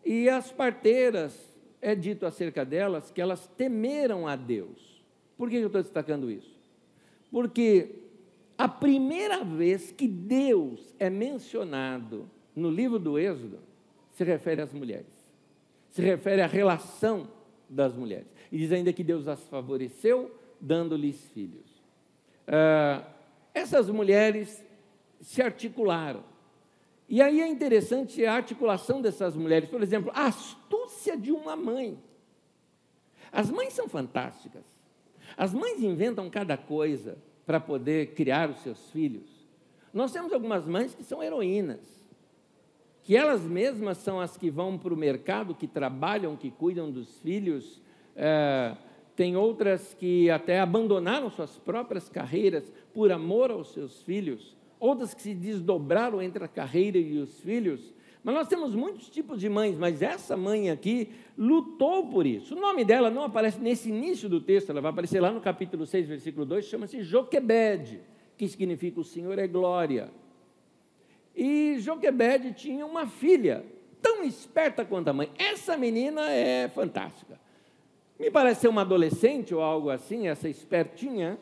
E 0.04 0.28
as 0.28 0.52
parteiras, 0.52 1.50
é 1.80 1.94
dito 1.94 2.26
acerca 2.26 2.64
delas 2.64 3.10
que 3.10 3.20
elas 3.20 3.46
temeram 3.56 4.28
a 4.28 4.36
Deus. 4.36 5.02
Por 5.36 5.48
que 5.48 5.56
eu 5.56 5.66
estou 5.66 5.82
destacando 5.82 6.30
isso? 6.30 6.54
Porque 7.30 7.96
a 8.58 8.68
primeira 8.68 9.42
vez 9.42 9.90
que 9.90 10.06
Deus 10.06 10.94
é 10.98 11.08
mencionado 11.08 12.30
no 12.54 12.70
livro 12.70 12.98
do 12.98 13.18
Êxodo, 13.18 13.58
se 14.10 14.22
refere 14.22 14.60
às 14.60 14.72
mulheres, 14.72 15.06
se 15.88 16.02
refere 16.02 16.42
à 16.42 16.46
relação 16.46 17.28
das 17.68 17.94
mulheres. 17.94 18.26
E 18.50 18.58
diz 18.58 18.72
ainda 18.72 18.92
que 18.92 19.04
Deus 19.04 19.28
as 19.28 19.42
favoreceu, 19.48 20.34
dando-lhes 20.60 21.24
filhos. 21.32 21.82
Ah, 22.46 23.04
essas 23.54 23.88
mulheres 23.88 24.64
se 25.20 25.42
articularam. 25.42 26.24
E 27.08 27.20
aí 27.20 27.40
é 27.40 27.48
interessante 27.48 28.24
a 28.24 28.34
articulação 28.34 29.02
dessas 29.02 29.34
mulheres. 29.34 29.68
Por 29.68 29.82
exemplo, 29.82 30.12
a 30.14 30.26
astúcia 30.26 31.16
de 31.16 31.32
uma 31.32 31.56
mãe. 31.56 31.98
As 33.32 33.50
mães 33.50 33.72
são 33.72 33.88
fantásticas. 33.88 34.64
As 35.36 35.52
mães 35.52 35.82
inventam 35.82 36.28
cada 36.30 36.56
coisa 36.56 37.18
para 37.46 37.58
poder 37.58 38.14
criar 38.14 38.50
os 38.50 38.60
seus 38.60 38.90
filhos. 38.90 39.28
Nós 39.92 40.12
temos 40.12 40.32
algumas 40.32 40.66
mães 40.66 40.94
que 40.94 41.02
são 41.02 41.22
heroínas, 41.22 41.80
que 43.02 43.16
elas 43.16 43.42
mesmas 43.42 43.98
são 43.98 44.20
as 44.20 44.36
que 44.36 44.50
vão 44.50 44.78
para 44.78 44.94
o 44.94 44.96
mercado, 44.96 45.54
que 45.54 45.66
trabalham, 45.66 46.36
que 46.36 46.50
cuidam 46.50 46.90
dos 46.90 47.18
filhos. 47.20 47.80
É, 48.16 48.76
tem 49.16 49.36
outras 49.36 49.94
que 49.94 50.30
até 50.30 50.60
abandonaram 50.60 51.30
suas 51.30 51.58
próprias 51.58 52.08
carreiras 52.08 52.72
por 52.94 53.12
amor 53.12 53.50
aos 53.50 53.72
seus 53.72 54.02
filhos, 54.02 54.56
outras 54.78 55.12
que 55.12 55.20
se 55.20 55.34
desdobraram 55.34 56.22
entre 56.22 56.42
a 56.42 56.48
carreira 56.48 56.96
e 56.96 57.18
os 57.18 57.38
filhos. 57.40 57.92
Mas 58.22 58.34
nós 58.34 58.48
temos 58.48 58.74
muitos 58.74 59.08
tipos 59.08 59.40
de 59.40 59.48
mães, 59.48 59.78
mas 59.78 60.02
essa 60.02 60.36
mãe 60.36 60.70
aqui 60.70 61.10
lutou 61.36 62.06
por 62.06 62.26
isso. 62.26 62.54
O 62.54 62.60
nome 62.60 62.84
dela 62.84 63.10
não 63.10 63.24
aparece 63.24 63.58
nesse 63.60 63.88
início 63.88 64.28
do 64.28 64.40
texto, 64.40 64.70
ela 64.70 64.80
vai 64.80 64.90
aparecer 64.90 65.20
lá 65.20 65.30
no 65.30 65.40
capítulo 65.40 65.86
6, 65.86 66.08
versículo 66.08 66.44
2, 66.44 66.64
chama-se 66.64 67.02
Joquebede, 67.02 68.00
que 68.36 68.46
significa 68.48 69.00
o 69.00 69.04
Senhor 69.04 69.38
é 69.38 69.46
glória. 69.46 70.10
E 71.34 71.76
Joquebede 71.78 72.52
tinha 72.52 72.84
uma 72.84 73.06
filha, 73.06 73.64
tão 74.02 74.22
esperta 74.24 74.84
quanto 74.84 75.08
a 75.08 75.12
mãe. 75.12 75.30
Essa 75.38 75.76
menina 75.76 76.30
é 76.30 76.68
fantástica. 76.68 77.38
Me 78.20 78.30
parece 78.30 78.60
ser 78.60 78.68
uma 78.68 78.82
adolescente 78.82 79.54
ou 79.54 79.62
algo 79.62 79.88
assim, 79.88 80.28
essa 80.28 80.46
espertinha, 80.46 81.38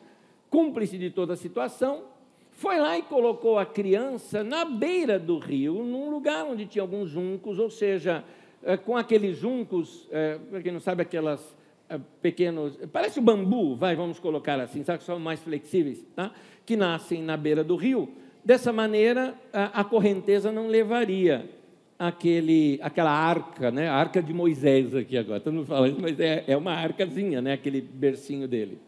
cúmplice 0.49 0.97
de 0.97 1.11
toda 1.11 1.33
a 1.33 1.37
situação, 1.37 2.05
foi 2.53 2.79
lá 2.79 2.97
e 2.97 3.03
colocou 3.03 3.59
a 3.59 3.67
criança 3.67 4.45
na 4.45 4.65
beira 4.65 5.19
do 5.19 5.41
rio, 5.41 5.83
num 5.83 6.09
lugar 6.09 6.45
onde 6.45 6.67
tinha 6.67 6.81
alguns 6.81 7.11
juncos, 7.11 7.59
ou 7.59 7.69
seja, 7.69 8.23
é, 8.63 8.77
com 8.77 8.97
aqueles 8.97 9.37
juncos, 9.37 10.07
é, 10.13 10.39
para 10.39 10.63
quem 10.63 10.71
não 10.71 10.79
sabe, 10.79 11.03
aquelas 11.03 11.57
é, 11.89 11.99
pequenos, 12.23 12.79
parece 12.93 13.19
o 13.19 13.23
bambu, 13.23 13.75
vai, 13.75 13.97
vamos 13.97 14.21
colocar 14.21 14.61
assim, 14.61 14.85
sabe 14.85 15.01
que 15.01 15.05
são 15.05 15.19
mais 15.19 15.41
flexíveis, 15.41 16.07
tá? 16.15 16.31
que 16.65 16.77
nascem 16.77 17.21
na 17.25 17.37
beira 17.37 17.65
do 17.65 17.75
rio. 17.75 18.09
Dessa 18.45 18.73
maneira, 18.73 19.35
a, 19.53 19.81
a 19.81 19.85
correnteza 19.85 20.53
não 20.53 20.69
levaria 20.69 21.58
aquele, 21.99 22.79
aquela 22.83 23.11
arca, 23.11 23.71
né? 23.71 23.89
a 23.89 23.95
arca 23.95 24.23
de 24.23 24.33
Moisés 24.33 24.95
aqui 24.95 25.17
agora, 25.17 25.41
todo 25.41 25.55
mundo 25.55 25.67
fala 25.67 25.89
isso, 25.89 26.01
mas 26.01 26.19
é, 26.21 26.45
é 26.47 26.57
uma 26.57 26.73
arcazinha, 26.73 27.43
né? 27.43 27.55
aquele 27.55 27.81
bercinho 27.81 28.47
dele. 28.47 28.79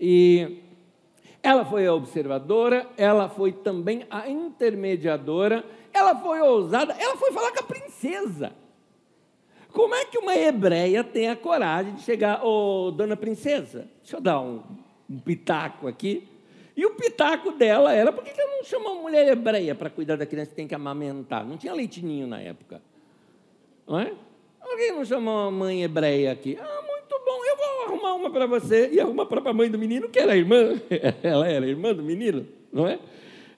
E 0.00 0.58
ela 1.42 1.64
foi 1.64 1.86
a 1.86 1.94
observadora, 1.94 2.86
ela 2.96 3.28
foi 3.28 3.52
também 3.52 4.06
a 4.10 4.28
intermediadora, 4.28 5.64
ela 5.92 6.14
foi 6.16 6.40
ousada, 6.40 6.94
ela 6.98 7.16
foi 7.16 7.32
falar 7.32 7.52
com 7.52 7.60
a 7.60 7.66
princesa. 7.66 8.52
Como 9.72 9.94
é 9.94 10.04
que 10.04 10.18
uma 10.18 10.36
hebreia 10.36 11.04
tem 11.04 11.28
a 11.28 11.36
coragem 11.36 11.94
de 11.94 12.02
chegar, 12.02 12.44
ô 12.44 12.88
oh, 12.88 12.90
dona 12.90 13.16
princesa, 13.16 13.88
deixa 14.02 14.16
eu 14.16 14.20
dar 14.20 14.40
um, 14.40 14.62
um, 15.08 15.18
pitaco 15.18 15.86
aqui. 15.86 16.28
E 16.80 16.86
o 16.86 16.92
pitaco 16.92 17.52
dela 17.52 17.92
era: 17.92 18.10
por 18.10 18.24
que 18.24 18.40
ela 18.40 18.56
não 18.56 18.64
chamou 18.64 18.94
uma 18.94 19.02
mulher 19.02 19.28
hebreia 19.28 19.74
para 19.74 19.90
cuidar 19.90 20.16
da 20.16 20.24
criança 20.24 20.48
que 20.48 20.56
tem 20.56 20.66
que 20.66 20.74
amamentar? 20.74 21.46
Não 21.46 21.58
tinha 21.58 21.74
leitinho 21.74 22.26
na 22.26 22.40
época. 22.40 22.80
Não 23.86 24.00
é? 24.00 24.14
Que 24.78 24.90
não 24.90 25.04
chamou 25.04 25.34
uma 25.34 25.50
mãe 25.50 25.82
hebreia 25.82 26.32
aqui? 26.32 26.56
Ah, 26.58 26.80
bom, 27.22 27.44
eu 27.44 27.56
vou 27.58 27.84
arrumar 27.84 28.14
uma 28.14 28.30
para 28.30 28.46
você. 28.46 28.88
E 28.90 28.98
arruma 28.98 29.26
para 29.26 29.50
a 29.50 29.52
mãe 29.52 29.70
do 29.70 29.78
menino, 29.78 30.08
que 30.08 30.18
era 30.18 30.34
irmã. 30.34 30.80
Ela 31.22 31.48
era 31.48 31.66
irmã 31.66 31.92
do 31.92 32.02
menino, 32.02 32.46
não 32.72 32.88
é? 32.88 32.98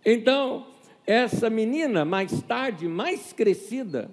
Então, 0.05 0.67
essa 1.07 1.49
menina, 1.49 2.05
mais 2.05 2.43
tarde, 2.43 2.89
mais 2.89 3.33
crescida, 3.33 4.11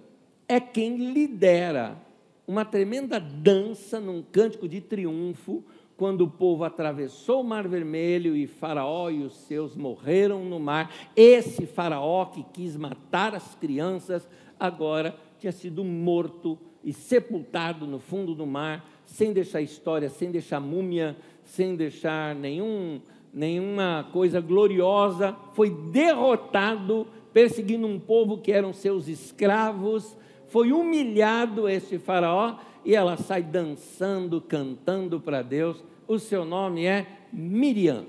é 0.47 0.59
quem 0.59 0.97
lidera 0.97 1.97
uma 2.45 2.63
tremenda 2.63 3.19
dança 3.19 3.99
num 3.99 4.21
cântico 4.21 4.67
de 4.67 4.81
triunfo, 4.81 5.63
quando 5.99 6.21
o 6.21 6.29
povo 6.29 6.63
atravessou 6.63 7.41
o 7.41 7.43
Mar 7.43 7.67
Vermelho 7.67 8.33
e 8.33 8.47
Faraó 8.47 9.09
e 9.09 9.21
os 9.21 9.33
seus 9.33 9.75
morreram 9.75 10.45
no 10.45 10.57
mar. 10.57 10.89
Esse 11.13 11.65
Faraó 11.65 12.23
que 12.23 12.41
quis 12.53 12.77
matar 12.77 13.35
as 13.35 13.53
crianças, 13.55 14.25
agora 14.57 15.13
tinha 15.37 15.51
sido 15.51 15.83
morto 15.83 16.57
e 16.81 16.93
sepultado 16.93 17.85
no 17.85 17.99
fundo 17.99 18.33
do 18.33 18.47
mar 18.47 18.89
sem 19.03 19.33
deixar 19.33 19.59
história, 19.59 20.07
sem 20.07 20.31
deixar 20.31 20.61
múmia, 20.61 21.17
sem 21.43 21.75
deixar 21.75 22.33
nenhum, 22.33 23.01
nenhuma 23.33 24.07
coisa 24.13 24.39
gloriosa, 24.39 25.35
foi 25.53 25.69
derrotado, 25.69 27.07
perseguindo 27.33 27.85
um 27.85 27.99
povo 27.99 28.37
que 28.37 28.53
eram 28.53 28.71
seus 28.71 29.09
escravos, 29.09 30.15
foi 30.47 30.71
humilhado 30.71 31.67
esse 31.67 31.99
faraó 31.99 32.55
e 32.89 32.95
ela 32.95 33.15
sai 33.17 33.43
dançando, 33.43 34.41
cantando 34.41 35.19
para 35.19 35.43
Deus. 35.43 35.83
O 36.07 36.17
seu 36.17 36.43
nome 36.43 36.87
é 36.87 37.05
Miriam. 37.31 38.07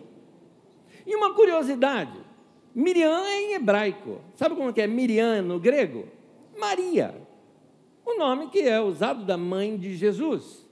E 1.07 1.15
uma 1.15 1.35
curiosidade, 1.35 2.17
Miriam 2.75 3.23
é 3.23 3.43
em 3.43 3.53
hebraico. 3.53 4.23
Sabe 4.33 4.55
como 4.55 4.73
é 4.75 4.87
Miriam 4.87 5.43
no 5.43 5.61
grego? 5.61 6.09
Maria. 6.59 7.15
O 8.07 8.17
nome 8.17 8.49
que 8.49 8.61
é 8.61 8.81
usado 8.81 9.23
da 9.23 9.37
mãe 9.37 9.77
de 9.77 9.95
Jesus. 9.97 10.67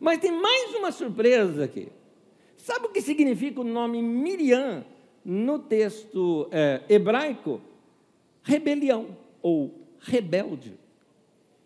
Mas 0.00 0.18
tem 0.18 0.32
mais 0.32 0.74
uma 0.74 0.90
surpresa 0.90 1.62
aqui. 1.62 1.86
Sabe 2.56 2.86
o 2.86 2.90
que 2.90 3.00
significa 3.00 3.60
o 3.60 3.64
nome 3.64 4.02
Miriam 4.02 4.84
no 5.24 5.60
texto 5.60 6.48
é, 6.50 6.82
hebraico? 6.88 7.60
Rebelião 8.42 9.16
ou 9.40 9.86
rebelde. 10.00 10.76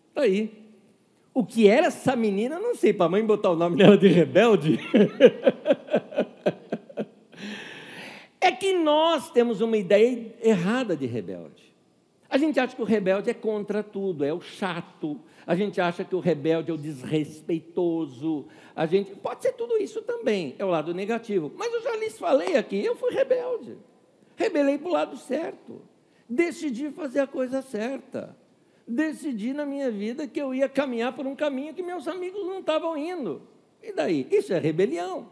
Está 0.09 0.21
aí. 0.21 0.66
O 1.37 1.45
que 1.45 1.67
era 1.67 1.85
essa 1.85 2.15
menina, 2.15 2.57
não 2.57 2.73
sei, 2.73 2.91
para 2.91 3.05
a 3.05 3.09
mãe 3.09 3.23
botar 3.23 3.51
o 3.51 3.55
nome 3.55 3.77
dela 3.77 3.95
de 3.95 4.07
rebelde. 4.07 4.79
é 8.41 8.51
que 8.51 8.73
nós 8.73 9.29
temos 9.29 9.61
uma 9.61 9.77
ideia 9.77 10.33
errada 10.41 10.97
de 10.97 11.05
rebelde. 11.05 11.75
A 12.27 12.39
gente 12.39 12.59
acha 12.59 12.75
que 12.75 12.81
o 12.81 12.85
rebelde 12.85 13.29
é 13.29 13.35
contra 13.35 13.83
tudo, 13.83 14.25
é 14.25 14.33
o 14.33 14.41
chato, 14.41 15.21
a 15.45 15.53
gente 15.53 15.79
acha 15.79 16.03
que 16.03 16.15
o 16.15 16.19
rebelde 16.19 16.71
é 16.71 16.73
o 16.73 16.77
desrespeitoso, 16.77 18.47
a 18.75 18.87
gente 18.87 19.11
pode 19.11 19.43
ser 19.43 19.53
tudo 19.53 19.77
isso 19.77 20.01
também, 20.01 20.55
é 20.57 20.65
o 20.65 20.69
lado 20.69 20.91
negativo. 20.91 21.51
Mas 21.55 21.71
eu 21.71 21.83
já 21.83 21.95
lhes 21.97 22.17
falei 22.17 22.55
aqui, 22.55 22.83
eu 22.83 22.95
fui 22.95 23.11
rebelde. 23.11 23.77
Rebelei 24.35 24.79
para 24.79 24.89
o 24.89 24.91
lado 24.91 25.15
certo. 25.15 25.83
Decidi 26.27 26.89
fazer 26.89 27.19
a 27.19 27.27
coisa 27.27 27.61
certa. 27.61 28.35
Decidi 28.87 29.53
na 29.53 29.65
minha 29.65 29.91
vida 29.91 30.27
que 30.27 30.41
eu 30.41 30.55
ia 30.55 30.69
caminhar 30.69 31.13
por 31.13 31.27
um 31.27 31.35
caminho 31.35 31.73
que 31.73 31.83
meus 31.83 32.07
amigos 32.07 32.45
não 32.45 32.59
estavam 32.59 32.95
indo. 32.95 33.41
E 33.83 33.91
daí? 33.91 34.27
Isso 34.31 34.53
é 34.53 34.59
rebelião. 34.59 35.29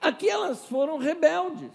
Aqui 0.00 0.28
elas 0.28 0.66
foram 0.66 0.96
rebeldes. 0.96 1.70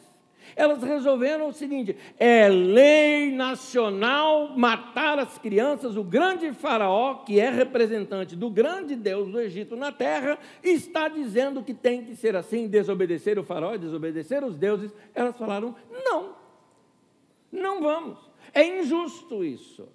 Elas 0.56 0.84
resolveram 0.84 1.48
o 1.48 1.54
seguinte: 1.54 1.96
é 2.20 2.48
lei 2.50 3.32
nacional 3.32 4.58
matar 4.58 5.20
as 5.20 5.38
crianças. 5.38 5.96
O 5.96 6.04
grande 6.04 6.52
Faraó, 6.52 7.24
que 7.24 7.40
é 7.40 7.50
representante 7.50 8.36
do 8.36 8.50
grande 8.50 8.96
Deus 8.96 9.30
do 9.30 9.40
Egito 9.40 9.76
na 9.76 9.92
terra, 9.92 10.38
está 10.64 11.08
dizendo 11.08 11.64
que 11.64 11.74
tem 11.74 12.04
que 12.04 12.16
ser 12.16 12.36
assim, 12.36 12.68
desobedecer 12.68 13.40
o 13.40 13.44
Faraó, 13.44 13.78
desobedecer 13.78 14.44
os 14.44 14.58
deuses. 14.58 14.92
Elas 15.16 15.38
falaram: 15.38 15.76
não, 16.06 16.36
não 17.52 17.82
vamos. 17.82 18.20
É 18.54 18.80
injusto 18.80 19.44
isso. 19.44 19.88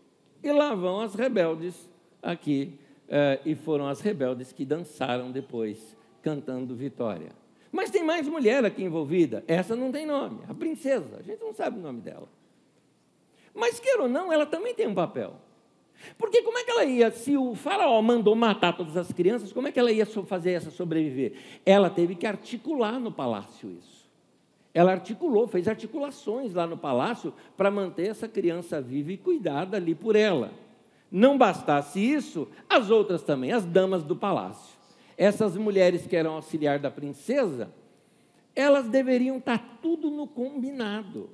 E 0.43 0.53
lá 0.53 0.75
vão 0.75 1.01
as 1.01 1.15
rebeldes 1.15 1.91
aqui, 2.23 2.79
eh, 3.09 3.41
e 3.45 3.55
foram 3.55 3.89
as 3.89 4.01
rebeldes 4.01 4.53
que 4.53 4.65
dançaram 4.65 5.31
depois, 5.31 5.97
cantando 6.23 6.75
vitória. 6.75 7.31
Mas 7.71 7.91
tem 7.91 8.03
mais 8.03 8.27
mulher 8.29 8.65
aqui 8.65 8.83
envolvida. 8.83 9.45
Essa 9.47 9.77
não 9.77 9.93
tem 9.93 10.07
nome, 10.07 10.41
a 10.49 10.55
princesa. 10.55 11.19
A 11.19 11.23
gente 11.23 11.41
não 11.41 11.53
sabe 11.53 11.79
o 11.79 11.83
nome 11.83 12.01
dela. 12.01 12.29
Mas, 13.55 13.81
queira 13.81 14.03
ou 14.03 14.09
não, 14.09 14.33
ela 14.33 14.47
também 14.47 14.75
tem 14.75 14.87
um 14.87 14.95
papel. 14.95 15.35
Porque 16.17 16.43
como 16.43 16.59
é 16.59 16.65
que 16.65 16.71
ela 16.71 16.85
ia, 16.85 17.11
se 17.11 17.37
o 17.37 17.55
faraó 17.55 18.01
mandou 18.01 18.35
matar 18.35 18.77
todas 18.77 18.97
as 18.97 19.13
crianças, 19.13 19.53
como 19.53 19.69
é 19.69 19.73
que 19.73 19.81
ela 19.81 19.91
ia 19.91 20.07
fazer 20.07 20.53
essa 20.53 20.71
sobreviver? 20.71 21.33
Ela 21.67 21.91
teve 21.91 22.15
que 22.15 22.27
articular 22.27 23.01
no 23.01 23.11
palácio 23.11 23.71
isso. 23.71 24.08
Ela 24.73 24.93
articulou, 24.93 25.47
fez 25.47 25.67
articulações 25.67 26.55
lá 26.55 26.67
no 26.67 26.77
palácio 26.77 27.33
para 27.57 27.71
manter 27.71 28.09
essa 28.09 28.29
criança 28.29 28.81
viva 28.81 29.13
e 29.13 29.17
cuidada 29.17 29.77
ali 29.77 29.95
por 29.95 30.15
ela. 30.15 30.53
Não 31.11 31.39
bastasse 31.39 31.99
isso, 32.01 32.49
as 32.69 32.91
outras 32.91 33.23
também, 33.23 33.53
as 33.53 33.65
damas 33.65 34.03
do 34.03 34.15
palácio 34.15 34.79
essas 35.19 35.57
mulheres 35.57 36.07
que 36.07 36.15
eram 36.15 36.35
auxiliar 36.35 36.79
da 36.79 36.93
princesa, 36.93 37.69
elas 38.55 38.89
deveriam 38.89 39.39
estar 39.39 39.81
tudo 39.83 40.11
no 40.11 40.29
combinado. 40.29 41.29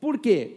Por 0.00 0.18
quê? 0.18 0.56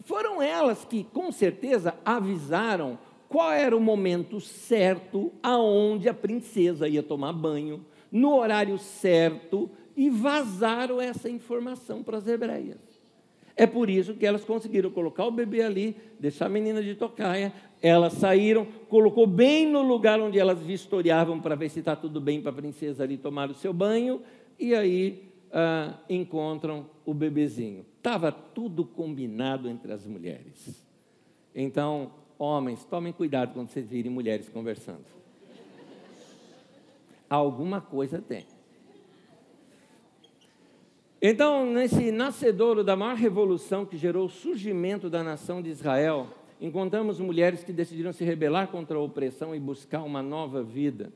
Foram 0.00 0.42
elas 0.42 0.84
que, 0.84 1.04
com 1.04 1.30
certeza, 1.30 1.94
avisaram 2.04 2.98
qual 3.28 3.52
era 3.52 3.76
o 3.76 3.80
momento 3.80 4.40
certo 4.40 5.32
aonde 5.40 6.08
a 6.08 6.14
princesa 6.14 6.88
ia 6.88 7.04
tomar 7.04 7.32
banho, 7.32 7.86
no 8.10 8.36
horário 8.36 8.76
certo, 8.78 9.70
e 9.96 10.10
vazaram 10.10 11.00
essa 11.00 11.28
informação 11.28 12.02
para 12.02 12.18
as 12.18 12.26
hebreias. 12.26 13.02
É 13.54 13.66
por 13.66 13.90
isso 13.90 14.14
que 14.14 14.24
elas 14.24 14.44
conseguiram 14.44 14.90
colocar 14.90 15.26
o 15.26 15.30
bebê 15.30 15.62
ali, 15.62 15.96
deixar 16.18 16.46
a 16.46 16.48
menina 16.48 16.82
de 16.82 16.94
tocaia, 16.94 17.52
elas 17.82 18.14
saíram, 18.14 18.66
colocou 18.88 19.26
bem 19.26 19.68
no 19.68 19.82
lugar 19.82 20.20
onde 20.20 20.38
elas 20.38 20.60
vistoriavam 20.60 21.40
para 21.40 21.54
ver 21.54 21.68
se 21.68 21.80
está 21.80 21.94
tudo 21.94 22.20
bem 22.20 22.40
para 22.40 22.50
a 22.50 22.54
princesa 22.54 23.02
ali 23.02 23.18
tomar 23.18 23.50
o 23.50 23.54
seu 23.54 23.72
banho, 23.72 24.22
e 24.58 24.74
aí 24.74 25.30
ah, 25.52 25.98
encontram 26.08 26.86
o 27.04 27.12
bebezinho. 27.12 27.84
Estava 27.98 28.32
tudo 28.32 28.84
combinado 28.84 29.68
entre 29.68 29.92
as 29.92 30.06
mulheres. 30.06 30.82
Então, 31.54 32.12
homens, 32.38 32.84
tomem 32.84 33.12
cuidado 33.12 33.52
quando 33.52 33.68
vocês 33.68 33.88
virem 33.88 34.10
mulheres 34.10 34.48
conversando. 34.48 35.04
Alguma 37.28 37.80
coisa 37.80 38.20
tem. 38.20 38.44
Então, 41.24 41.64
nesse 41.64 42.10
nascedouro 42.10 42.82
da 42.82 42.96
maior 42.96 43.14
revolução 43.14 43.86
que 43.86 43.96
gerou 43.96 44.26
o 44.26 44.28
surgimento 44.28 45.08
da 45.08 45.22
nação 45.22 45.62
de 45.62 45.70
Israel, 45.70 46.26
encontramos 46.60 47.20
mulheres 47.20 47.62
que 47.62 47.72
decidiram 47.72 48.12
se 48.12 48.24
rebelar 48.24 48.66
contra 48.66 48.98
a 48.98 49.00
opressão 49.00 49.54
e 49.54 49.60
buscar 49.60 50.02
uma 50.02 50.20
nova 50.20 50.64
vida. 50.64 51.12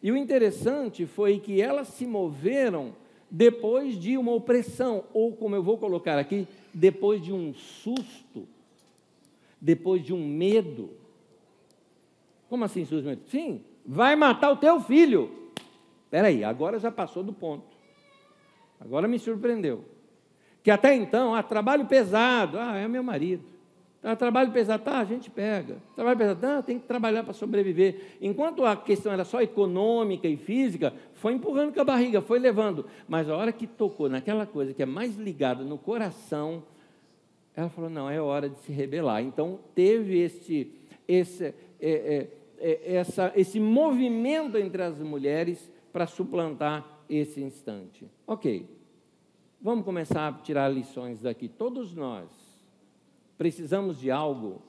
E 0.00 0.12
o 0.12 0.16
interessante 0.16 1.06
foi 1.06 1.40
que 1.40 1.60
elas 1.60 1.88
se 1.88 2.06
moveram 2.06 2.94
depois 3.28 3.98
de 3.98 4.16
uma 4.16 4.30
opressão, 4.30 5.02
ou 5.12 5.32
como 5.32 5.56
eu 5.56 5.62
vou 5.62 5.76
colocar 5.76 6.20
aqui, 6.20 6.46
depois 6.72 7.20
de 7.20 7.32
um 7.32 7.52
susto, 7.52 8.46
depois 9.60 10.04
de 10.04 10.14
um 10.14 10.24
medo. 10.24 10.90
Como 12.48 12.64
assim, 12.64 12.84
susto? 12.84 13.08
Sim, 13.26 13.60
vai 13.84 14.14
matar 14.14 14.52
o 14.52 14.56
teu 14.56 14.80
filho. 14.80 15.50
Espera 16.04 16.28
aí, 16.28 16.44
agora 16.44 16.78
já 16.78 16.92
passou 16.92 17.24
do 17.24 17.32
ponto. 17.32 17.77
Agora 18.80 19.08
me 19.08 19.18
surpreendeu. 19.18 19.84
Que 20.62 20.70
até 20.70 20.94
então, 20.94 21.34
ah, 21.34 21.42
trabalho 21.42 21.86
pesado, 21.86 22.58
ah, 22.58 22.76
é 22.76 22.86
meu 22.86 23.02
marido. 23.02 23.44
Ah, 24.02 24.14
trabalho 24.14 24.52
pesado, 24.52 24.84
tá, 24.84 24.98
a 24.98 25.04
gente 25.04 25.28
pega. 25.28 25.78
Trabalho 25.94 26.18
pesado, 26.18 26.46
ah, 26.46 26.62
tem 26.62 26.78
que 26.78 26.86
trabalhar 26.86 27.24
para 27.24 27.32
sobreviver. 27.32 28.16
Enquanto 28.20 28.64
a 28.64 28.76
questão 28.76 29.12
era 29.12 29.24
só 29.24 29.40
econômica 29.40 30.28
e 30.28 30.36
física, 30.36 30.92
foi 31.14 31.32
empurrando 31.32 31.72
com 31.74 31.80
a 31.80 31.84
barriga, 31.84 32.20
foi 32.20 32.38
levando. 32.38 32.86
Mas 33.08 33.28
a 33.28 33.36
hora 33.36 33.52
que 33.52 33.66
tocou 33.66 34.08
naquela 34.08 34.46
coisa 34.46 34.72
que 34.72 34.82
é 34.82 34.86
mais 34.86 35.16
ligada 35.16 35.64
no 35.64 35.78
coração, 35.78 36.62
ela 37.56 37.68
falou: 37.68 37.90
não, 37.90 38.08
é 38.08 38.20
hora 38.20 38.48
de 38.48 38.58
se 38.60 38.70
rebelar. 38.70 39.22
Então 39.22 39.58
teve 39.74 40.18
esse, 40.18 40.70
esse, 41.08 41.46
é, 41.46 41.54
é, 41.80 42.28
é, 42.60 42.94
essa, 42.94 43.32
esse 43.34 43.58
movimento 43.58 44.56
entre 44.56 44.82
as 44.82 44.98
mulheres 45.00 45.70
para 45.92 46.06
suplantar 46.06 46.97
esse 47.08 47.40
instante. 47.40 48.08
Ok, 48.26 48.68
vamos 49.60 49.84
começar 49.84 50.28
a 50.28 50.32
tirar 50.32 50.68
lições 50.68 51.22
daqui. 51.22 51.48
Todos 51.48 51.92
nós 51.94 52.28
precisamos 53.36 53.98
de 53.98 54.10
algo 54.10 54.62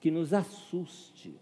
que 0.00 0.10
nos 0.10 0.32
assuste. 0.32 1.34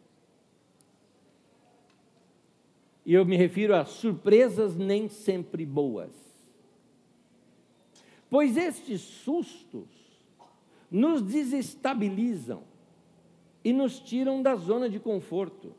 E 3.04 3.12
eu 3.12 3.26
me 3.26 3.37
refiro 3.37 3.74
a 3.74 3.84
surpresas 3.84 4.76
nem 4.76 5.08
sempre 5.08 5.66
boas. 5.66 6.12
Pois 8.30 8.56
estes 8.56 9.00
sustos 9.00 9.88
nos 10.90 11.20
desestabilizam 11.20 12.62
e 13.62 13.72
nos 13.72 13.98
tiram 13.98 14.42
da 14.42 14.54
zona 14.56 14.88
de 14.88 14.98
conforto. 14.98 15.74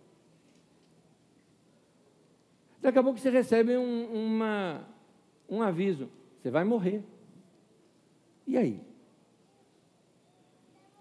Daqui 2.85 2.99
a 2.99 3.03
pouco 3.03 3.17
você 3.17 3.31
recebe 3.31 3.75
um, 3.75 4.05
uma, 4.13 4.87
um 5.49 5.59
aviso: 5.63 6.07
você 6.39 6.51
vai 6.51 6.63
morrer. 6.63 7.01
E 8.45 8.55
aí? 8.55 8.79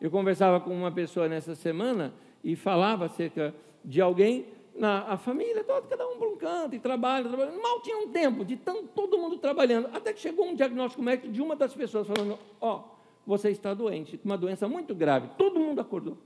Eu 0.01 0.11
conversava 0.11 0.61
com 0.61 0.75
uma 0.75 0.91
pessoa 0.91 1.29
nessa 1.29 1.55
semana 1.55 2.15
e 2.43 2.57
falava 2.57 3.05
acerca 3.05 3.55
de 3.85 4.01
alguém, 4.01 4.47
na 4.75 5.03
a 5.13 5.19
família 5.19 5.63
toda, 5.63 5.87
cada 5.87 6.09
um 6.09 6.17
por 6.17 6.29
um 6.29 6.37
canto, 6.39 6.75
e 6.75 6.79
trabalha, 6.79 7.29
trabalha. 7.29 7.53
Mal 7.53 7.83
tinha 7.83 7.99
um 7.99 8.09
tempo 8.09 8.47
de 8.47 8.57
tão, 8.57 8.87
todo 8.87 9.19
mundo 9.19 9.37
trabalhando, 9.37 9.91
até 9.93 10.15
que 10.15 10.21
chegou 10.21 10.47
um 10.47 10.55
diagnóstico 10.55 11.03
médico 11.03 11.31
de 11.31 11.43
uma 11.43 11.55
das 11.55 11.75
pessoas 11.75 12.07
falando: 12.07 12.39
Ó, 12.63 12.77
oh, 12.79 12.83
você 13.27 13.51
está 13.51 13.75
doente, 13.75 14.19
uma 14.25 14.39
doença 14.39 14.67
muito 14.67 14.95
grave. 14.95 15.29
Todo 15.37 15.61
mundo 15.61 15.83
acordou. 15.83 16.17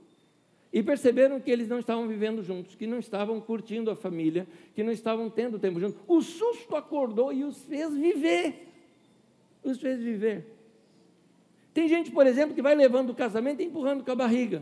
E 0.71 0.83
perceberam 0.83 1.39
que 1.39 1.49
eles 1.49 1.67
não 1.67 1.79
estavam 1.79 2.07
vivendo 2.07 2.43
juntos, 2.43 2.75
que 2.75 2.85
não 2.85 2.99
estavam 2.99 3.41
curtindo 3.41 3.89
a 3.89 3.95
família, 3.95 4.47
que 4.75 4.83
não 4.83 4.91
estavam 4.91 5.29
tendo 5.29 5.57
tempo 5.57 5.79
juntos. 5.79 5.99
O 6.07 6.21
susto 6.21 6.75
acordou 6.75 7.33
e 7.33 7.43
os 7.43 7.63
fez 7.63 7.93
viver. 7.95 8.67
Os 9.63 9.79
fez 9.79 9.99
viver. 9.99 10.45
Tem 11.73 11.87
gente, 11.87 12.11
por 12.11 12.27
exemplo, 12.27 12.53
que 12.53 12.61
vai 12.61 12.75
levando 12.75 13.09
o 13.09 13.15
casamento 13.15 13.61
e 13.61 13.65
empurrando 13.65 14.03
com 14.03 14.11
a 14.11 14.15
barriga. 14.15 14.61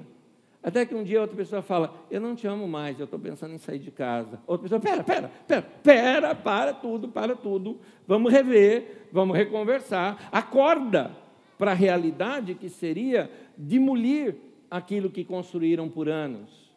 Até 0.63 0.85
que 0.85 0.95
um 0.95 1.03
dia 1.03 1.21
outra 1.21 1.35
pessoa 1.35 1.61
fala: 1.61 1.93
Eu 2.09 2.19
não 2.19 2.35
te 2.35 2.47
amo 2.47 2.67
mais, 2.67 2.99
eu 2.99 3.05
estou 3.05 3.19
pensando 3.19 3.53
em 3.53 3.57
sair 3.57 3.79
de 3.79 3.91
casa. 3.91 4.41
Outra 4.47 4.63
pessoa: 4.63 4.79
Pera, 4.79 5.03
pera, 5.03 5.31
pera, 5.47 5.61
pera, 5.83 6.35
para 6.35 6.73
tudo, 6.73 7.09
para 7.09 7.35
tudo. 7.35 7.79
Vamos 8.07 8.31
rever, 8.31 9.07
vamos 9.11 9.35
reconversar. 9.37 10.29
Acorda 10.31 11.15
para 11.57 11.71
a 11.71 11.75
realidade 11.75 12.55
que 12.55 12.69
seria 12.69 13.31
demolir 13.57 14.35
aquilo 14.69 15.09
que 15.09 15.23
construíram 15.23 15.89
por 15.89 16.09
anos. 16.09 16.67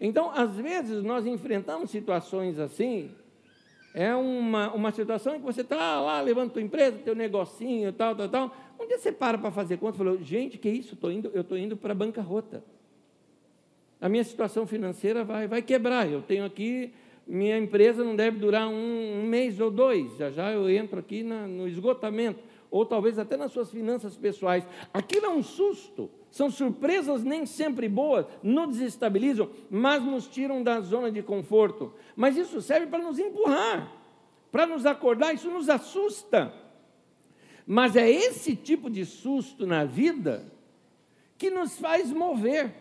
Então, 0.00 0.30
às 0.30 0.54
vezes, 0.56 1.02
nós 1.02 1.26
enfrentamos 1.26 1.90
situações 1.90 2.58
assim. 2.58 3.10
É 3.94 4.14
uma, 4.14 4.72
uma 4.72 4.92
situação 4.92 5.34
em 5.34 5.40
que 5.40 5.44
você 5.44 5.62
está 5.62 6.00
lá 6.00 6.20
levando 6.20 6.52
tua 6.52 6.62
empresa, 6.62 6.98
teu 6.98 7.14
negocinho, 7.14 7.92
tal, 7.92 8.14
tal, 8.14 8.28
tal. 8.28 8.56
Um 8.78 8.86
dia 8.86 8.98
você 8.98 9.10
para 9.10 9.38
para 9.38 9.50
fazer 9.50 9.76
conta 9.78 9.96
e 9.96 9.98
falou, 9.98 10.22
gente, 10.22 10.56
que 10.56 10.68
isso? 10.68 10.94
Tô 10.94 11.10
indo, 11.10 11.30
eu 11.34 11.40
estou 11.40 11.58
indo 11.58 11.76
para 11.76 11.92
a 11.92 11.96
bancarrota. 11.96 12.62
A 14.00 14.08
minha 14.08 14.22
situação 14.22 14.66
financeira 14.66 15.24
vai, 15.24 15.48
vai 15.48 15.62
quebrar. 15.62 16.08
Eu 16.08 16.22
tenho 16.22 16.44
aqui, 16.44 16.92
minha 17.26 17.58
empresa 17.58 18.04
não 18.04 18.14
deve 18.14 18.38
durar 18.38 18.68
um, 18.68 19.20
um 19.20 19.26
mês 19.26 19.58
ou 19.58 19.70
dois. 19.70 20.16
Já 20.16 20.30
já 20.30 20.52
eu 20.52 20.70
entro 20.70 21.00
aqui 21.00 21.24
na, 21.24 21.46
no 21.48 21.66
esgotamento. 21.66 22.40
Ou 22.70 22.86
talvez 22.86 23.18
até 23.18 23.36
nas 23.36 23.50
suas 23.50 23.70
finanças 23.70 24.16
pessoais. 24.16 24.64
Aquilo 24.94 25.26
é 25.26 25.30
um 25.30 25.42
susto. 25.42 26.08
São 26.30 26.50
surpresas 26.50 27.24
nem 27.24 27.46
sempre 27.46 27.88
boas, 27.88 28.26
nos 28.42 28.76
desestabilizam, 28.76 29.50
mas 29.70 30.02
nos 30.02 30.26
tiram 30.26 30.62
da 30.62 30.80
zona 30.80 31.10
de 31.10 31.22
conforto. 31.22 31.92
Mas 32.14 32.36
isso 32.36 32.60
serve 32.60 32.86
para 32.86 33.02
nos 33.02 33.18
empurrar, 33.18 33.90
para 34.52 34.66
nos 34.66 34.84
acordar, 34.84 35.34
isso 35.34 35.50
nos 35.50 35.68
assusta. 35.68 36.52
Mas 37.66 37.96
é 37.96 38.10
esse 38.10 38.56
tipo 38.56 38.88
de 38.90 39.04
susto 39.04 39.66
na 39.66 39.84
vida 39.84 40.50
que 41.36 41.50
nos 41.50 41.78
faz 41.78 42.10
mover. 42.10 42.74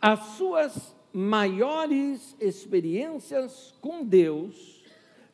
As 0.00 0.20
suas 0.36 0.94
maiores 1.12 2.36
experiências 2.40 3.74
com 3.80 4.04
Deus 4.04 4.84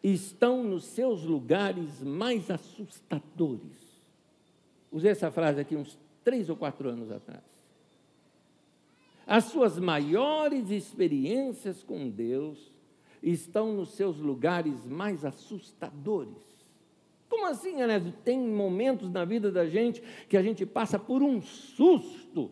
estão 0.02 0.62
nos 0.62 0.84
seus 0.84 1.22
lugares 1.22 2.02
mais 2.02 2.50
assustadores. 2.50 3.86
Usei 4.90 5.10
essa 5.10 5.30
frase 5.30 5.60
aqui 5.60 5.76
uns 5.76 5.98
três 6.26 6.50
ou 6.50 6.56
quatro 6.56 6.88
anos 6.88 7.12
atrás. 7.12 7.44
As 9.24 9.44
suas 9.44 9.78
maiores 9.78 10.70
experiências 10.70 11.84
com 11.84 12.10
Deus 12.10 12.74
estão 13.22 13.72
nos 13.72 13.90
seus 13.90 14.18
lugares 14.18 14.84
mais 14.86 15.24
assustadores. 15.24 16.66
Como 17.28 17.46
assim, 17.46 17.80
Anésio? 17.80 18.12
Tem 18.24 18.40
momentos 18.40 19.08
na 19.08 19.24
vida 19.24 19.52
da 19.52 19.66
gente 19.66 20.02
que 20.28 20.36
a 20.36 20.42
gente 20.42 20.66
passa 20.66 20.98
por 20.98 21.22
um 21.22 21.40
susto, 21.40 22.50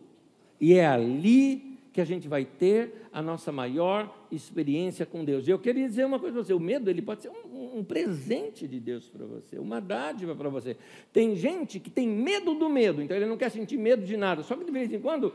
e 0.59 0.75
é 0.75 0.87
ali 0.87 1.74
que 1.95 2.01
a 2.01 2.05
gente 2.05 2.27
vai 2.27 2.43
ter 2.43 3.07
a 3.13 3.21
nossa 3.21 3.53
maior 3.53 4.13
experiência 4.29 5.05
com 5.05 5.23
Deus. 5.23 5.47
E 5.47 5.51
eu 5.51 5.57
queria 5.57 5.87
dizer 5.87 6.05
uma 6.05 6.19
coisa 6.19 6.33
para 6.33 6.43
você: 6.43 6.53
o 6.53 6.59
medo 6.59 6.89
ele 6.89 7.01
pode 7.01 7.21
ser 7.21 7.29
um, 7.29 7.77
um 7.77 7.85
presente 7.85 8.67
de 8.67 8.81
Deus 8.81 9.07
para 9.07 9.25
você, 9.25 9.57
uma 9.57 9.79
dádiva 9.79 10.35
para 10.35 10.49
você. 10.49 10.75
Tem 11.13 11.37
gente 11.37 11.79
que 11.79 11.89
tem 11.89 12.05
medo 12.05 12.53
do 12.53 12.67
medo, 12.67 13.01
então 13.01 13.15
ele 13.15 13.25
não 13.25 13.37
quer 13.37 13.49
sentir 13.49 13.77
medo 13.77 14.03
de 14.05 14.17
nada. 14.17 14.43
Só 14.43 14.57
que 14.57 14.65
de 14.65 14.71
vez 14.71 14.91
em 14.91 14.99
quando 14.99 15.33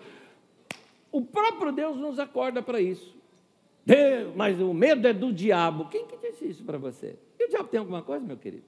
o 1.10 1.22
próprio 1.22 1.72
Deus 1.72 1.96
nos 1.96 2.18
acorda 2.18 2.60
para 2.60 2.78
isso. 2.78 3.16
Deus, 3.86 4.34
mas 4.36 4.60
o 4.60 4.74
medo 4.74 5.08
é 5.08 5.14
do 5.14 5.32
diabo. 5.32 5.88
Quem 5.88 6.06
que 6.06 6.18
disse 6.18 6.46
isso 6.46 6.62
para 6.62 6.76
você? 6.76 7.16
E 7.38 7.46
o 7.46 7.48
diabo 7.48 7.70
tem 7.70 7.80
alguma 7.80 8.02
coisa, 8.02 8.22
meu 8.22 8.36
querido? 8.36 8.64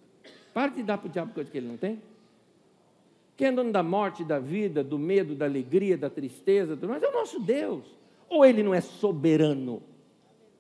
Para 0.55 0.69
de 0.69 0.83
dar 0.83 0.97
para 0.97 1.09
o 1.09 1.13
diabo 1.13 1.35
coisa 1.35 1.51
que 1.51 1.59
ele 1.59 1.69
não 1.69 1.77
tem. 1.77 2.01
Quem 3.37 3.49
é 3.49 3.53
dono 3.53 3.73
da 3.73 3.83
morte, 3.83 4.25
da 4.25 4.39
vida, 4.39 4.85
do 4.85 4.99
medo, 4.99 5.35
da 5.35 5.47
alegria, 5.47 5.97
da 5.97 6.11
tristeza, 6.11 6.77
mais, 6.87 7.03
é 7.03 7.09
o 7.09 7.13
nosso 7.13 7.41
Deus. 7.41 7.85
Ou 8.29 8.45
ele 8.45 8.63
não 8.63 8.75
é 8.75 8.81
soberano? 8.81 9.83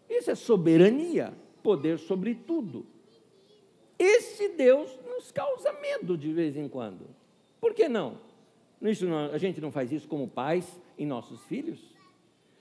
Isso 0.08 0.30
é 0.30 0.34
soberania, 0.34 1.32
poder 1.62 1.98
sobre 1.98 2.34
tudo. 2.34 2.86
Esse 3.98 4.48
Deus 4.50 4.98
nos 5.08 5.30
causa 5.30 5.72
medo 5.74 6.16
de 6.16 6.32
vez 6.32 6.56
em 6.56 6.68
quando. 6.68 7.06
Por 7.60 7.72
que 7.72 7.88
não? 7.88 8.18
Isso 8.82 9.06
não 9.06 9.30
a 9.32 9.38
gente 9.38 9.60
não 9.60 9.70
faz 9.70 9.92
isso 9.92 10.08
como 10.08 10.26
pais 10.26 10.80
em 10.98 11.06
nossos 11.06 11.44
filhos? 11.44 11.78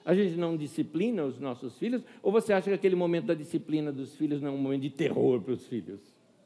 A 0.06 0.14
gente 0.14 0.36
não 0.36 0.56
disciplina 0.56 1.24
os 1.24 1.40
nossos 1.40 1.78
filhos? 1.78 2.04
Ou 2.22 2.32
você 2.32 2.54
acha 2.54 2.70
que 2.70 2.76
aquele 2.76 2.96
momento 2.96 3.26
da 3.26 3.34
disciplina 3.34 3.92
dos 3.92 4.16
filhos 4.16 4.42
não 4.42 4.50
é 4.50 4.52
um 4.52 4.58
momento 4.58 4.82
de 4.82 4.90
terror 4.90 5.42
para 5.42 5.54
os 5.54 5.66
filhos? 5.68 6.00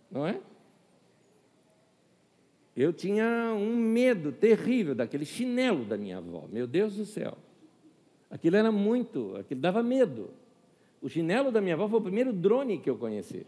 Não 0.09 0.25
é? 0.25 0.39
Eu 2.75 2.91
tinha 2.91 3.53
um 3.53 3.75
medo 3.75 4.33
terrível 4.33 4.93
daquele 4.93 5.25
chinelo 5.25 5.85
da 5.85 5.97
minha 5.97 6.17
avó. 6.17 6.45
Meu 6.51 6.67
Deus 6.67 6.95
do 6.97 7.05
céu. 7.05 7.37
Aquilo 8.29 8.57
era 8.57 8.71
muito, 8.71 9.35
aquilo 9.37 9.61
dava 9.61 9.81
medo. 9.81 10.29
O 11.01 11.07
chinelo 11.07 11.51
da 11.51 11.61
minha 11.61 11.75
avó 11.75 11.87
foi 11.87 11.99
o 11.99 12.03
primeiro 12.03 12.33
drone 12.33 12.79
que 12.79 12.89
eu 12.89 12.97
conheci. 12.97 13.45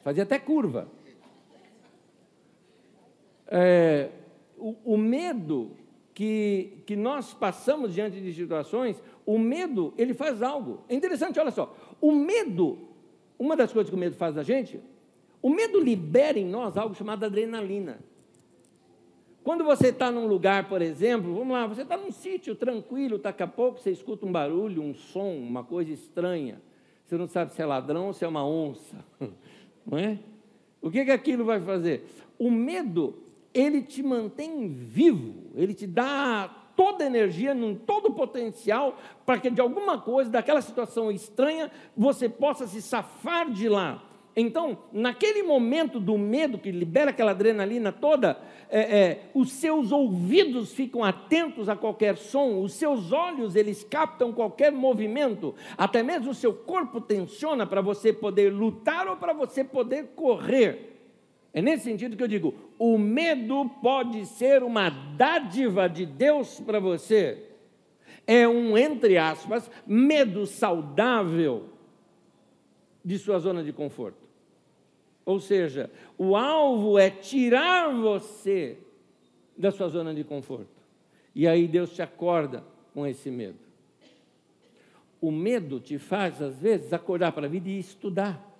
Fazia 0.00 0.24
até 0.24 0.38
curva. 0.38 0.88
É, 3.46 4.10
o, 4.56 4.74
o 4.84 4.96
medo 4.96 5.76
que, 6.12 6.82
que 6.86 6.96
nós 6.96 7.32
passamos 7.32 7.94
diante 7.94 8.20
de 8.20 8.32
situações, 8.32 9.00
o 9.24 9.38
medo, 9.38 9.94
ele 9.96 10.14
faz 10.14 10.42
algo. 10.42 10.82
É 10.88 10.94
interessante, 10.94 11.38
olha 11.38 11.50
só. 11.50 11.76
O 12.00 12.10
medo, 12.12 12.78
uma 13.38 13.54
das 13.54 13.72
coisas 13.72 13.90
que 13.90 13.96
o 13.96 13.98
medo 13.98 14.16
faz 14.16 14.34
da 14.34 14.42
gente, 14.42 14.80
o 15.42 15.48
medo 15.48 15.80
libera 15.80 16.38
em 16.38 16.44
nós 16.44 16.76
algo 16.76 16.94
chamado 16.94 17.24
adrenalina. 17.24 17.98
Quando 19.42 19.64
você 19.64 19.88
está 19.88 20.10
num 20.10 20.26
lugar, 20.26 20.68
por 20.68 20.82
exemplo, 20.82 21.34
vamos 21.34 21.52
lá, 21.52 21.66
você 21.66 21.82
está 21.82 21.96
num 21.96 22.12
sítio 22.12 22.54
tranquilo, 22.54 23.18
daqui 23.18 23.42
a 23.42 23.46
pouco 23.46 23.80
você 23.80 23.90
escuta 23.90 24.26
um 24.26 24.32
barulho, 24.32 24.82
um 24.82 24.94
som, 24.94 25.34
uma 25.34 25.64
coisa 25.64 25.90
estranha. 25.92 26.60
Você 27.06 27.16
não 27.16 27.26
sabe 27.26 27.52
se 27.52 27.62
é 27.62 27.66
ladrão 27.66 28.08
ou 28.08 28.12
se 28.12 28.24
é 28.24 28.28
uma 28.28 28.46
onça. 28.46 29.04
Não 29.84 29.98
é? 29.98 30.18
O 30.80 30.90
que, 30.90 31.04
que 31.04 31.10
aquilo 31.10 31.44
vai 31.44 31.58
fazer? 31.58 32.04
O 32.38 32.50
medo 32.50 33.14
ele 33.52 33.82
te 33.82 34.02
mantém 34.02 34.68
vivo, 34.68 35.50
ele 35.56 35.74
te 35.74 35.86
dá 35.86 36.48
toda 36.76 37.02
a 37.02 37.06
energia, 37.06 37.54
todo 37.84 38.08
o 38.08 38.14
potencial 38.14 38.96
para 39.26 39.38
que 39.38 39.50
de 39.50 39.60
alguma 39.60 39.98
coisa, 39.98 40.30
daquela 40.30 40.62
situação 40.62 41.10
estranha, 41.10 41.70
você 41.96 42.28
possa 42.28 42.66
se 42.66 42.80
safar 42.80 43.50
de 43.50 43.68
lá. 43.68 44.02
Então, 44.34 44.78
naquele 44.92 45.42
momento 45.42 45.98
do 45.98 46.16
medo 46.16 46.58
que 46.58 46.70
libera 46.70 47.10
aquela 47.10 47.32
adrenalina 47.32 47.90
toda, 47.90 48.38
é, 48.68 48.80
é, 48.80 49.22
os 49.34 49.50
seus 49.52 49.90
ouvidos 49.90 50.72
ficam 50.72 51.02
atentos 51.02 51.68
a 51.68 51.74
qualquer 51.74 52.16
som, 52.16 52.62
os 52.62 52.74
seus 52.74 53.10
olhos 53.10 53.56
eles 53.56 53.82
captam 53.82 54.32
qualquer 54.32 54.70
movimento, 54.70 55.54
até 55.76 56.02
mesmo 56.02 56.30
o 56.30 56.34
seu 56.34 56.54
corpo 56.54 57.00
tensiona 57.00 57.66
para 57.66 57.80
você 57.80 58.12
poder 58.12 58.52
lutar 58.52 59.08
ou 59.08 59.16
para 59.16 59.32
você 59.32 59.64
poder 59.64 60.10
correr. 60.14 60.90
É 61.52 61.60
nesse 61.60 61.84
sentido 61.84 62.16
que 62.16 62.22
eu 62.22 62.28
digo: 62.28 62.54
o 62.78 62.96
medo 62.96 63.68
pode 63.82 64.24
ser 64.26 64.62
uma 64.62 64.88
dádiva 64.88 65.88
de 65.88 66.06
Deus 66.06 66.60
para 66.60 66.78
você. 66.78 67.46
É 68.26 68.46
um, 68.46 68.78
entre 68.78 69.18
aspas, 69.18 69.68
medo 69.84 70.46
saudável 70.46 71.70
de 73.04 73.18
sua 73.18 73.40
zona 73.40 73.64
de 73.64 73.72
conforto. 73.72 74.19
Ou 75.30 75.40
seja, 75.40 75.90
o 76.18 76.36
alvo 76.36 76.98
é 76.98 77.10
tirar 77.10 77.94
você 77.94 78.78
da 79.56 79.70
sua 79.70 79.88
zona 79.88 80.14
de 80.14 80.24
conforto. 80.24 80.80
E 81.34 81.46
aí 81.46 81.68
Deus 81.68 81.92
te 81.92 82.02
acorda 82.02 82.64
com 82.92 83.06
esse 83.06 83.30
medo. 83.30 83.58
O 85.20 85.30
medo 85.30 85.78
te 85.78 85.98
faz, 85.98 86.40
às 86.40 86.58
vezes, 86.58 86.92
acordar 86.92 87.32
para 87.32 87.46
a 87.46 87.50
vida 87.50 87.68
e 87.68 87.78
estudar 87.78 88.50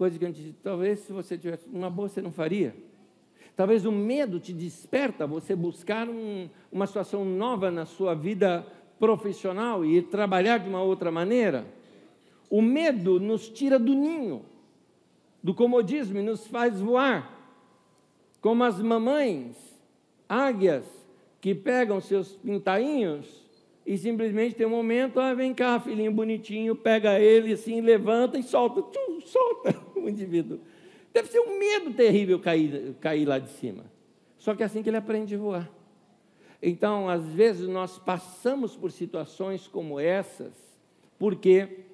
coisa 0.00 0.18
que 0.18 0.24
a 0.24 0.28
gente, 0.28 0.54
talvez 0.62 1.00
se 1.00 1.12
você 1.12 1.36
tivesse 1.36 1.68
uma 1.68 1.90
boa, 1.90 2.08
você 2.08 2.22
não 2.22 2.32
faria. 2.32 2.74
Talvez 3.54 3.84
o 3.84 3.92
medo 3.92 4.40
te 4.40 4.50
desperta 4.50 5.26
você 5.26 5.54
buscar 5.54 6.08
um, 6.08 6.48
uma 6.72 6.86
situação 6.86 7.22
nova 7.22 7.70
na 7.70 7.84
sua 7.84 8.14
vida 8.14 8.66
profissional 8.98 9.84
e 9.84 10.00
trabalhar 10.00 10.56
de 10.56 10.70
uma 10.70 10.80
outra 10.80 11.10
maneira. 11.10 11.66
O 12.48 12.62
medo 12.62 13.20
nos 13.20 13.50
tira 13.50 13.78
do 13.78 13.92
ninho, 13.92 14.40
do 15.42 15.54
comodismo 15.54 16.18
e 16.18 16.22
nos 16.22 16.46
faz 16.46 16.80
voar. 16.80 17.38
Como 18.40 18.64
as 18.64 18.80
mamães, 18.80 19.56
águias, 20.28 20.84
que 21.40 21.54
pegam 21.54 22.00
seus 22.00 22.32
pintainhos 22.36 23.40
e 23.84 23.96
simplesmente 23.96 24.54
tem 24.54 24.66
um 24.66 24.70
momento, 24.70 25.18
ah, 25.18 25.34
vem 25.34 25.54
cá, 25.54 25.80
filhinho 25.80 26.12
bonitinho, 26.12 26.76
pega 26.76 27.18
ele 27.18 27.52
assim, 27.52 27.80
levanta 27.80 28.38
e 28.38 28.42
solta, 28.42 28.82
tchum, 28.82 29.20
solta 29.20 29.74
o 29.96 30.08
indivíduo. 30.08 30.60
Deve 31.12 31.28
ser 31.28 31.40
um 31.40 31.58
medo 31.58 31.92
terrível 31.92 32.38
cair, 32.38 32.94
cair 33.00 33.26
lá 33.26 33.38
de 33.38 33.50
cima. 33.50 33.84
Só 34.38 34.54
que 34.54 34.62
é 34.62 34.66
assim 34.66 34.82
que 34.82 34.88
ele 34.88 34.96
aprende 34.96 35.34
a 35.34 35.38
voar. 35.38 35.70
Então, 36.62 37.08
às 37.08 37.24
vezes, 37.26 37.66
nós 37.66 37.98
passamos 37.98 38.76
por 38.76 38.92
situações 38.92 39.66
como 39.66 39.98
essas, 39.98 40.52
porque 41.18 41.84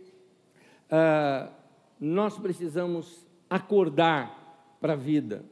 ah, 0.91 1.51
nós 2.01 2.39
precisamos 2.39 3.26
acordar 3.49 4.77
para 4.81 4.95
a 4.95 4.97
vida. 4.97 5.45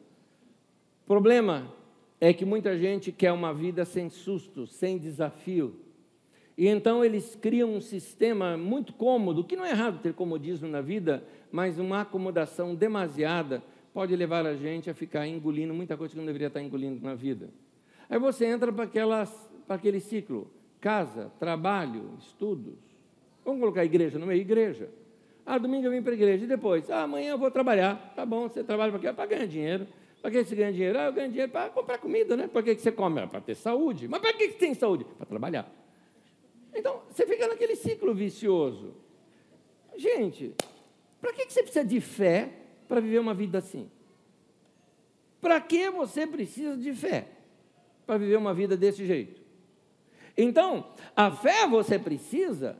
O 1.04 1.06
problema 1.06 1.72
é 2.20 2.32
que 2.32 2.44
muita 2.44 2.76
gente 2.78 3.12
quer 3.12 3.32
uma 3.32 3.52
vida 3.52 3.84
sem 3.84 4.08
susto, 4.08 4.66
sem 4.66 4.98
desafio, 4.98 5.84
e 6.56 6.68
então 6.68 7.04
eles 7.04 7.34
criam 7.34 7.74
um 7.74 7.80
sistema 7.80 8.56
muito 8.56 8.92
cômodo, 8.92 9.42
que 9.42 9.56
não 9.56 9.64
é 9.64 9.70
errado 9.70 10.00
ter 10.00 10.14
comodismo 10.14 10.68
na 10.68 10.80
vida, 10.80 11.24
mas 11.50 11.78
uma 11.78 12.02
acomodação 12.02 12.74
demasiada 12.74 13.62
pode 13.92 14.14
levar 14.14 14.46
a 14.46 14.54
gente 14.54 14.88
a 14.88 14.94
ficar 14.94 15.26
engolindo 15.26 15.74
muita 15.74 15.96
coisa 15.96 16.12
que 16.12 16.18
não 16.18 16.26
deveria 16.26 16.46
estar 16.46 16.62
engolindo 16.62 17.04
na 17.04 17.14
vida. 17.14 17.50
Aí 18.08 18.18
você 18.18 18.46
entra 18.46 18.72
para, 18.72 18.84
aquelas, 18.84 19.50
para 19.66 19.76
aquele 19.76 19.98
ciclo: 19.98 20.48
casa, 20.80 21.32
trabalho, 21.40 22.12
estudos. 22.20 22.78
Vamos 23.44 23.60
colocar 23.60 23.80
a 23.80 23.84
igreja 23.84 24.18
no 24.18 24.26
meio? 24.26 24.40
Igreja. 24.40 24.88
Ah, 25.46 25.58
domingo 25.58 25.86
eu 25.86 25.90
vim 25.90 26.02
para 26.02 26.12
a 26.12 26.14
igreja. 26.14 26.44
E 26.44 26.46
depois? 26.46 26.88
Ah, 26.90 27.02
amanhã 27.02 27.32
eu 27.32 27.38
vou 27.38 27.50
trabalhar. 27.50 28.12
Tá 28.16 28.24
bom, 28.24 28.48
você 28.48 28.64
trabalha 28.64 28.90
para 28.90 29.00
quê? 29.00 29.12
Para 29.12 29.26
ganhar 29.26 29.46
dinheiro. 29.46 29.86
Para 30.22 30.30
que 30.30 30.44
você 30.44 30.56
ganha 30.56 30.72
dinheiro? 30.72 30.98
Ah, 30.98 31.04
eu 31.04 31.12
ganho 31.12 31.28
dinheiro 31.28 31.52
para 31.52 31.68
comprar 31.68 31.98
comida, 31.98 32.36
né? 32.36 32.48
Para 32.48 32.62
que 32.62 32.74
você 32.74 32.90
come? 32.90 33.20
Ah, 33.20 33.26
para 33.26 33.40
ter 33.40 33.54
saúde. 33.54 34.08
Mas 34.08 34.20
para 34.20 34.32
que 34.32 34.48
você 34.48 34.58
tem 34.58 34.74
saúde? 34.74 35.04
Para 35.04 35.26
trabalhar. 35.26 35.70
Então, 36.74 37.02
você 37.10 37.26
fica 37.26 37.46
naquele 37.46 37.76
ciclo 37.76 38.14
vicioso. 38.14 38.94
Gente, 39.96 40.54
para 41.20 41.32
que 41.32 41.44
você 41.44 41.62
precisa 41.62 41.84
de 41.84 42.00
fé 42.00 42.50
para 42.88 43.00
viver 43.00 43.18
uma 43.18 43.34
vida 43.34 43.58
assim? 43.58 43.90
Para 45.40 45.60
que 45.60 45.90
você 45.90 46.26
precisa 46.26 46.76
de 46.76 46.92
fé 46.94 47.28
para 48.06 48.16
viver 48.16 48.36
uma 48.36 48.54
vida 48.54 48.76
desse 48.76 49.04
jeito? 49.04 49.42
Então, 50.36 50.92
a 51.14 51.30
fé 51.30 51.66
você 51.66 51.98
precisa 51.98 52.76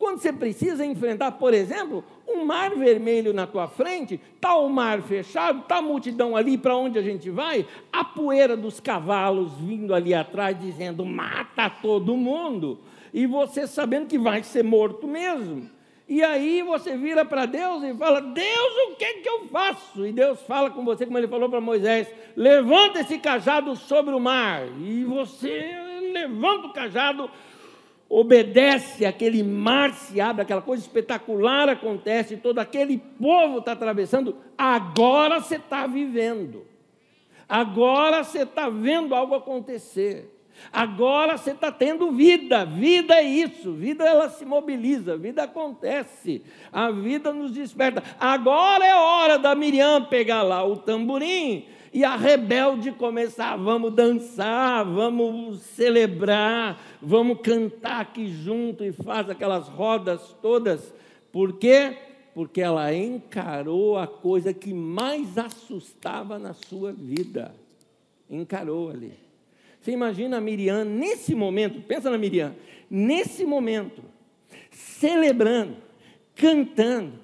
quando 0.00 0.18
você 0.18 0.32
precisa 0.32 0.82
enfrentar, 0.82 1.32
por 1.32 1.52
exemplo, 1.52 2.02
um 2.26 2.42
mar 2.42 2.74
vermelho 2.74 3.34
na 3.34 3.46
tua 3.46 3.68
frente, 3.68 4.18
está 4.34 4.56
o 4.56 4.66
mar 4.70 5.02
fechado, 5.02 5.60
está 5.60 5.76
a 5.76 5.82
multidão 5.82 6.34
ali 6.34 6.56
para 6.56 6.74
onde 6.74 6.98
a 6.98 7.02
gente 7.02 7.28
vai, 7.28 7.66
a 7.92 8.02
poeira 8.02 8.56
dos 8.56 8.80
cavalos 8.80 9.52
vindo 9.60 9.94
ali 9.94 10.14
atrás 10.14 10.58
dizendo 10.58 11.04
mata 11.04 11.68
todo 11.68 12.16
mundo 12.16 12.78
e 13.12 13.26
você 13.26 13.66
sabendo 13.66 14.06
que 14.06 14.18
vai 14.18 14.42
ser 14.42 14.64
morto 14.64 15.06
mesmo. 15.06 15.68
E 16.08 16.24
aí 16.24 16.62
você 16.62 16.96
vira 16.96 17.22
para 17.22 17.44
Deus 17.44 17.84
e 17.84 17.94
fala: 17.94 18.22
Deus, 18.22 18.72
o 18.88 18.96
que, 18.96 19.14
que 19.14 19.28
eu 19.28 19.46
faço? 19.48 20.06
E 20.06 20.12
Deus 20.12 20.40
fala 20.42 20.70
com 20.70 20.82
você, 20.82 21.04
como 21.04 21.18
ele 21.18 21.28
falou 21.28 21.48
para 21.50 21.60
Moisés: 21.60 22.08
levanta 22.34 23.00
esse 23.00 23.18
cajado 23.18 23.76
sobre 23.76 24.14
o 24.14 24.18
mar. 24.18 24.62
E 24.80 25.04
você 25.04 25.72
levanta 26.12 26.66
o 26.66 26.72
cajado, 26.72 27.30
obedece, 28.10 29.06
aquele 29.06 29.40
mar 29.40 29.94
se 29.94 30.20
abre, 30.20 30.42
aquela 30.42 30.60
coisa 30.60 30.82
espetacular 30.82 31.68
acontece, 31.68 32.36
todo 32.36 32.58
aquele 32.58 32.98
povo 32.98 33.58
está 33.58 33.70
atravessando. 33.70 34.36
Agora 34.58 35.40
você 35.40 35.54
está 35.54 35.86
vivendo, 35.86 36.66
agora 37.48 38.24
você 38.24 38.42
está 38.42 38.68
vendo 38.68 39.14
algo 39.14 39.36
acontecer. 39.36 40.36
Agora 40.72 41.38
você 41.38 41.52
está 41.52 41.72
tendo 41.72 42.10
vida, 42.10 42.66
vida 42.66 43.14
é 43.14 43.22
isso, 43.22 43.72
vida 43.72 44.04
ela 44.04 44.28
se 44.28 44.44
mobiliza, 44.44 45.16
vida 45.16 45.44
acontece, 45.44 46.42
a 46.70 46.90
vida 46.90 47.32
nos 47.32 47.52
desperta. 47.52 48.02
Agora 48.18 48.84
é 48.84 48.94
hora 48.94 49.38
da 49.38 49.54
Miriam 49.54 50.04
pegar 50.04 50.42
lá 50.42 50.62
o 50.62 50.76
tamborim 50.76 51.64
e 51.92 52.04
a 52.04 52.14
rebelde 52.14 52.92
começar, 52.92 53.56
vamos 53.56 53.92
dançar, 53.92 54.84
vamos 54.84 55.60
celebrar, 55.60 56.80
vamos 57.02 57.40
cantar 57.40 58.00
aqui 58.00 58.26
junto 58.26 58.84
e 58.84 58.92
faz 58.92 59.28
aquelas 59.28 59.68
rodas 59.68 60.36
todas. 60.42 60.92
Por 61.32 61.54
quê? 61.58 61.96
Porque 62.34 62.60
ela 62.60 62.94
encarou 62.94 63.98
a 63.98 64.06
coisa 64.06 64.52
que 64.52 64.72
mais 64.72 65.36
assustava 65.38 66.38
na 66.38 66.54
sua 66.54 66.92
vida. 66.92 67.54
Encarou 68.28 68.90
ali. 68.90 69.14
Você 69.80 69.92
imagina 69.92 70.36
a 70.36 70.40
Miriam 70.40 70.84
nesse 70.84 71.34
momento, 71.34 71.80
pensa 71.80 72.10
na 72.10 72.18
Miriam, 72.18 72.54
nesse 72.90 73.46
momento, 73.46 74.02
celebrando, 74.70 75.76
cantando, 76.36 77.14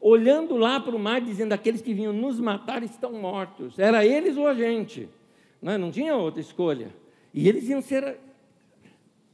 olhando 0.00 0.56
lá 0.56 0.80
para 0.80 0.94
o 0.94 0.98
mar, 0.98 1.20
dizendo: 1.20 1.52
aqueles 1.52 1.80
que 1.80 1.94
vinham 1.94 2.12
nos 2.12 2.40
matar 2.40 2.82
estão 2.82 3.12
mortos. 3.12 3.78
Era 3.78 4.04
eles 4.04 4.36
ou 4.36 4.48
a 4.48 4.54
gente. 4.54 5.08
Não, 5.62 5.72
é? 5.72 5.78
não 5.78 5.90
tinha 5.90 6.16
outra 6.16 6.40
escolha. 6.40 6.88
E 7.32 7.48
eles 7.48 7.68
iam 7.68 7.80
ser 7.80 8.18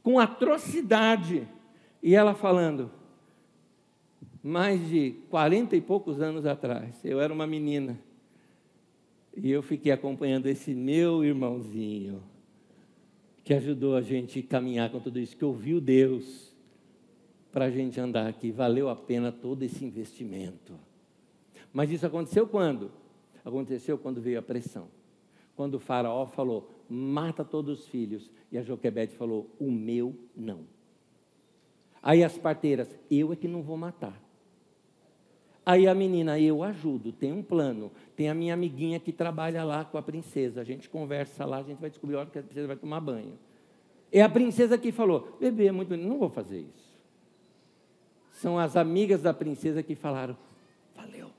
com 0.07 0.19
atrocidade. 0.19 1.45
E 2.01 2.15
ela 2.15 2.33
falando, 2.33 2.89
mais 4.41 4.87
de 4.87 5.15
quarenta 5.29 5.75
e 5.75 5.81
poucos 5.81 6.21
anos 6.21 6.45
atrás, 6.45 7.03
eu 7.03 7.19
era 7.19 7.33
uma 7.33 7.45
menina, 7.45 7.99
e 9.35 9.51
eu 9.51 9.61
fiquei 9.61 9.91
acompanhando 9.91 10.45
esse 10.45 10.73
meu 10.73 11.25
irmãozinho, 11.25 12.23
que 13.43 13.53
ajudou 13.53 13.97
a 13.97 14.01
gente 14.01 14.41
caminhar 14.41 14.89
com 14.89 15.01
tudo 15.01 15.19
isso, 15.19 15.35
que 15.35 15.43
ouviu 15.43 15.81
Deus 15.81 16.55
para 17.51 17.65
a 17.65 17.69
gente 17.69 17.99
andar 17.99 18.27
aqui. 18.27 18.49
Valeu 18.49 18.87
a 18.87 18.95
pena 18.95 19.29
todo 19.29 19.61
esse 19.63 19.83
investimento. 19.83 20.79
Mas 21.73 21.91
isso 21.91 22.05
aconteceu 22.05 22.47
quando? 22.47 22.93
Aconteceu 23.43 23.97
quando 23.97 24.21
veio 24.21 24.39
a 24.39 24.41
pressão. 24.41 24.87
Quando 25.53 25.73
o 25.73 25.79
faraó 25.79 26.25
falou, 26.25 26.76
mata 26.89 27.43
todos 27.43 27.79
os 27.79 27.87
filhos. 27.87 28.29
E 28.51 28.57
a 28.57 28.61
Joquebede 28.61 29.15
falou, 29.15 29.49
o 29.59 29.71
meu 29.71 30.15
não. 30.35 30.61
Aí 32.01 32.23
as 32.23 32.37
parteiras, 32.37 32.87
eu 33.09 33.33
é 33.33 33.35
que 33.35 33.47
não 33.47 33.61
vou 33.61 33.77
matar. 33.77 34.21
Aí 35.65 35.85
a 35.85 35.93
menina, 35.93 36.39
eu 36.39 36.63
ajudo, 36.63 37.11
tem 37.11 37.33
um 37.33 37.43
plano. 37.43 37.91
Tem 38.15 38.29
a 38.29 38.33
minha 38.33 38.53
amiguinha 38.53 39.01
que 39.01 39.11
trabalha 39.11 39.65
lá 39.65 39.83
com 39.83 39.97
a 39.97 40.01
princesa. 40.01 40.61
A 40.61 40.63
gente 40.63 40.87
conversa 40.89 41.45
lá, 41.45 41.57
a 41.57 41.63
gente 41.63 41.79
vai 41.79 41.89
descobrir 41.89 42.15
a 42.15 42.19
hora 42.19 42.29
que 42.29 42.39
a 42.39 42.41
princesa 42.41 42.67
vai 42.67 42.77
tomar 42.77 43.01
banho. 43.01 43.37
É 44.09 44.21
a 44.21 44.29
princesa 44.29 44.77
que 44.77 44.93
falou: 44.93 45.35
bebê, 45.39 45.67
é 45.67 45.71
muito 45.73 45.89
bonito, 45.89 46.07
não 46.07 46.19
vou 46.19 46.29
fazer 46.29 46.59
isso. 46.59 46.87
São 48.31 48.57
as 48.57 48.77
amigas 48.77 49.21
da 49.21 49.33
princesa 49.33 49.83
que 49.83 49.93
falaram: 49.93 50.37
valeu. 50.95 51.29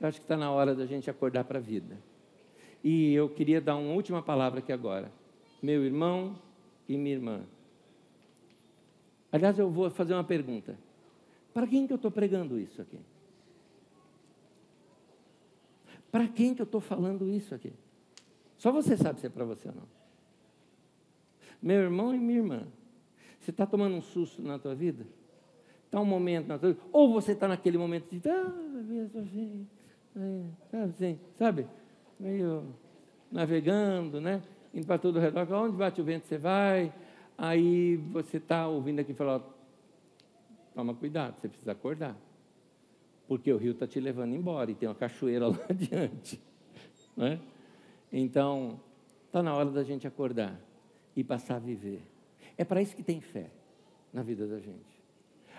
Eu 0.00 0.08
acho 0.08 0.18
que 0.18 0.24
está 0.24 0.36
na 0.36 0.50
hora 0.50 0.74
da 0.74 0.86
gente 0.86 1.10
acordar 1.10 1.44
para 1.44 1.58
a 1.58 1.62
vida. 1.62 1.98
E 2.82 3.14
eu 3.14 3.28
queria 3.28 3.60
dar 3.60 3.76
uma 3.76 3.92
última 3.92 4.22
palavra 4.22 4.58
aqui 4.58 4.72
agora. 4.72 5.12
Meu 5.62 5.84
irmão 5.84 6.36
e 6.88 6.96
minha 6.96 7.14
irmã. 7.14 7.42
Aliás, 9.30 9.58
eu 9.58 9.70
vou 9.70 9.88
fazer 9.90 10.14
uma 10.14 10.24
pergunta. 10.24 10.76
Para 11.54 11.66
quem 11.66 11.86
que 11.86 11.92
eu 11.92 11.96
estou 11.96 12.10
pregando 12.10 12.58
isso 12.58 12.82
aqui? 12.82 12.98
Para 16.10 16.28
quem 16.28 16.54
que 16.54 16.60
eu 16.60 16.64
estou 16.64 16.80
falando 16.80 17.26
isso 17.28 17.54
aqui? 17.54 17.72
Só 18.58 18.70
você 18.70 18.96
sabe 18.96 19.20
se 19.20 19.26
é 19.26 19.30
para 19.30 19.44
você 19.44 19.68
ou 19.68 19.74
não. 19.74 19.88
Meu 21.62 21.80
irmão 21.80 22.14
e 22.14 22.18
minha 22.18 22.38
irmã, 22.38 22.66
você 23.40 23.50
está 23.50 23.64
tomando 23.64 23.96
um 23.96 24.02
susto 24.02 24.42
na 24.42 24.58
tua 24.58 24.74
vida? 24.74 25.06
Está 25.86 26.00
um 26.00 26.04
momento 26.04 26.48
na 26.48 26.58
tua 26.58 26.72
vida? 26.72 26.82
Ou 26.92 27.12
você 27.12 27.32
está 27.32 27.48
naquele 27.48 27.78
momento 27.78 28.10
de, 28.10 28.28
ah, 28.28 28.52
assim, 29.20 29.66
sabe, 30.70 30.90
assim, 30.90 31.20
sabe? 31.36 31.66
Meio 32.22 32.72
navegando, 33.32 34.20
né? 34.20 34.40
Indo 34.72 34.86
para 34.86 34.96
todo 34.96 35.16
o 35.16 35.18
redor, 35.18 35.52
onde 35.52 35.76
bate 35.76 36.00
o 36.00 36.04
vento 36.04 36.24
você 36.24 36.38
vai, 36.38 36.94
aí 37.36 37.96
você 37.96 38.36
está 38.36 38.68
ouvindo 38.68 39.00
aqui 39.00 39.12
falar, 39.12 39.42
Toma 40.72 40.94
cuidado, 40.94 41.34
você 41.40 41.48
precisa 41.48 41.72
acordar. 41.72 42.16
Porque 43.26 43.52
o 43.52 43.56
rio 43.56 43.72
está 43.72 43.88
te 43.88 43.98
levando 43.98 44.36
embora 44.36 44.70
e 44.70 44.74
tem 44.74 44.88
uma 44.88 44.94
cachoeira 44.94 45.48
lá 45.50 45.58
adiante. 45.68 46.40
Né? 47.16 47.40
Então, 48.12 48.80
está 49.26 49.42
na 49.42 49.52
hora 49.52 49.70
da 49.70 49.82
gente 49.82 50.06
acordar 50.06 50.56
e 51.16 51.24
passar 51.24 51.56
a 51.56 51.58
viver. 51.58 52.02
É 52.56 52.64
para 52.64 52.80
isso 52.80 52.94
que 52.94 53.02
tem 53.02 53.20
fé 53.20 53.50
na 54.12 54.22
vida 54.22 54.46
da 54.46 54.60
gente. 54.60 54.91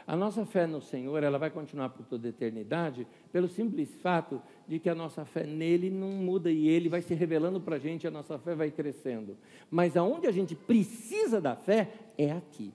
A 0.06 0.16
nossa 0.16 0.45
fé 0.45 0.68
no 0.68 0.82
Senhor, 0.82 1.24
ela 1.24 1.38
vai 1.38 1.49
continuar 1.49 1.89
por 1.89 2.06
toda 2.06 2.28
a 2.28 2.30
eternidade, 2.30 3.08
pelo 3.32 3.47
simples 3.47 3.89
fato 4.01 4.41
de 4.68 4.80
que 4.80 4.89
a 4.89 4.95
nossa 4.95 5.24
fé 5.24 5.45
nele 5.45 5.89
não 5.89 6.10
muda 6.10 6.51
e 6.51 6.68
ele 6.68 6.89
vai 6.89 7.01
se 7.01 7.14
revelando 7.14 7.62
para 7.62 7.78
a 7.78 7.80
gente, 7.80 8.06
a 8.06 8.12
nossa 8.12 8.38
fé 8.38 8.54
vai 8.54 8.70
crescendo. 8.70 9.38
Mas 9.72 9.95
aonde 9.95 10.28
a 10.28 10.32
gente 10.32 10.56
precisa 10.56 11.39
da 11.39 11.56
fé 11.56 11.91
é 12.18 12.32
aqui. 12.32 12.74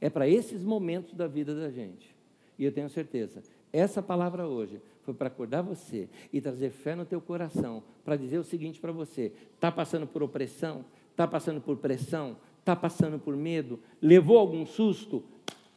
É 0.00 0.08
para 0.08 0.28
esses 0.28 0.62
momentos 0.62 1.14
da 1.14 1.26
vida 1.26 1.54
da 1.54 1.70
gente. 1.70 2.14
E 2.56 2.64
eu 2.64 2.70
tenho 2.70 2.88
certeza, 2.88 3.42
essa 3.72 4.00
palavra 4.00 4.46
hoje 4.46 4.80
foi 5.02 5.12
para 5.12 5.26
acordar 5.26 5.62
você 5.62 6.08
e 6.32 6.40
trazer 6.40 6.70
fé 6.70 6.94
no 6.94 7.04
teu 7.04 7.20
coração, 7.20 7.82
para 8.04 8.16
dizer 8.16 8.38
o 8.38 8.44
seguinte 8.44 8.80
para 8.80 8.92
você: 8.92 9.32
está 9.54 9.72
passando 9.72 10.06
por 10.06 10.22
opressão, 10.22 10.84
está 11.10 11.26
passando 11.26 11.60
por 11.60 11.76
pressão, 11.78 12.36
está 12.60 12.76
passando 12.76 13.18
por 13.18 13.36
medo, 13.36 13.80
levou 14.00 14.38
algum 14.38 14.64
susto? 14.64 15.24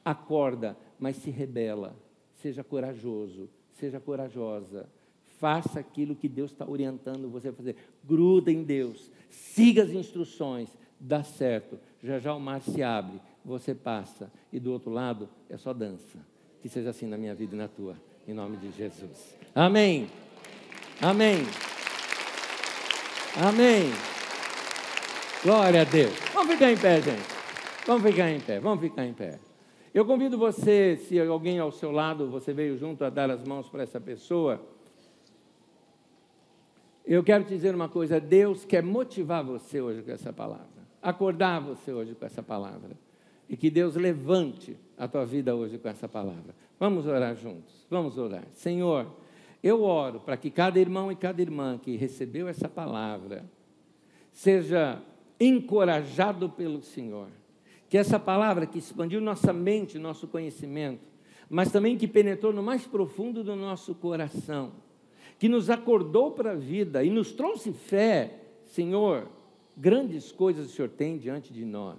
Acorda, 0.09 0.77
mas 0.97 1.17
se 1.17 1.29
rebela, 1.29 1.93
seja 2.35 2.63
corajoso, 2.63 3.49
seja 3.73 3.99
corajosa. 3.99 4.87
Faça 5.37 5.81
aquilo 5.81 6.15
que 6.15 6.29
Deus 6.29 6.51
está 6.51 6.65
orientando 6.65 7.29
você 7.29 7.49
a 7.49 7.53
fazer. 7.53 7.75
Gruda 8.05 8.49
em 8.49 8.63
Deus, 8.63 9.11
siga 9.29 9.83
as 9.83 9.91
instruções, 9.91 10.69
dá 10.97 11.23
certo. 11.23 11.77
Já 12.01 12.19
já 12.19 12.33
o 12.33 12.39
mar 12.39 12.61
se 12.61 12.81
abre, 12.81 13.19
você 13.43 13.75
passa 13.75 14.31
e 14.49 14.61
do 14.61 14.71
outro 14.71 14.91
lado 14.91 15.27
é 15.49 15.57
só 15.57 15.73
dança. 15.73 16.17
Que 16.61 16.69
seja 16.69 16.91
assim 16.91 17.05
na 17.05 17.17
minha 17.17 17.35
vida 17.35 17.53
e 17.53 17.57
na 17.57 17.67
tua, 17.67 17.97
em 18.25 18.33
nome 18.33 18.55
de 18.55 18.71
Jesus. 18.71 19.35
Amém. 19.53 20.07
Amém. 21.01 21.39
Amém. 23.35 23.91
Glória 25.43 25.81
a 25.81 25.83
Deus. 25.83 26.13
Vamos 26.33 26.53
ficar 26.53 26.71
em 26.71 26.77
pé, 26.77 27.01
gente. 27.01 27.27
Vamos 27.85 28.03
ficar 28.09 28.31
em 28.31 28.39
pé. 28.39 28.59
Vamos 28.61 28.79
ficar 28.79 29.05
em 29.05 29.13
pé. 29.13 29.37
Eu 29.97 30.05
convido 30.05 30.37
você, 30.37 30.95
se 30.95 31.19
alguém 31.19 31.57
ao 31.57 31.71
seu 31.71 31.91
lado, 31.91 32.29
você 32.29 32.53
veio 32.53 32.77
junto 32.77 33.03
a 33.03 33.09
dar 33.09 33.31
as 33.31 33.43
mãos 33.43 33.67
para 33.67 33.81
essa 33.81 33.99
pessoa. 33.99 34.61
Eu 37.03 37.23
quero 37.23 37.43
te 37.43 37.49
dizer 37.49 37.73
uma 37.73 37.89
coisa: 37.89 38.19
Deus 38.19 38.63
quer 38.63 38.83
motivar 38.83 39.43
você 39.43 39.81
hoje 39.81 40.03
com 40.03 40.11
essa 40.11 40.31
palavra, 40.31 40.67
acordar 41.01 41.61
você 41.61 41.91
hoje 41.91 42.13
com 42.13 42.23
essa 42.27 42.43
palavra 42.43 42.91
e 43.49 43.57
que 43.57 43.71
Deus 43.71 43.95
levante 43.95 44.77
a 44.95 45.07
tua 45.07 45.25
vida 45.25 45.55
hoje 45.55 45.79
com 45.79 45.89
essa 45.89 46.07
palavra. 46.07 46.53
Vamos 46.79 47.07
orar 47.07 47.35
juntos, 47.35 47.87
vamos 47.89 48.19
orar. 48.19 48.45
Senhor, 48.51 49.07
eu 49.63 49.81
oro 49.81 50.19
para 50.19 50.37
que 50.37 50.51
cada 50.51 50.79
irmão 50.79 51.11
e 51.11 51.15
cada 51.15 51.41
irmã 51.41 51.75
que 51.75 51.97
recebeu 51.97 52.47
essa 52.47 52.69
palavra 52.69 53.43
seja 54.31 55.01
encorajado 55.39 56.51
pelo 56.51 56.83
Senhor. 56.83 57.29
Que 57.89 57.97
essa 57.97 58.19
palavra 58.19 58.65
que 58.65 58.79
expandiu 58.79 59.21
nossa 59.21 59.53
mente, 59.53 59.97
nosso 59.97 60.27
conhecimento, 60.27 61.01
mas 61.49 61.71
também 61.71 61.97
que 61.97 62.07
penetrou 62.07 62.51
no 62.51 62.61
mais 62.61 62.85
profundo 62.85 63.43
do 63.43 63.55
nosso 63.55 63.95
coração, 63.95 64.73
que 65.39 65.47
nos 65.47 65.69
acordou 65.69 66.31
para 66.31 66.51
a 66.51 66.55
vida 66.55 67.03
e 67.03 67.09
nos 67.09 67.31
trouxe 67.31 67.71
fé, 67.71 68.41
Senhor, 68.65 69.27
grandes 69.75 70.31
coisas 70.31 70.67
o 70.67 70.73
Senhor 70.73 70.89
tem 70.89 71.17
diante 71.17 71.53
de 71.53 71.63
nós. 71.63 71.97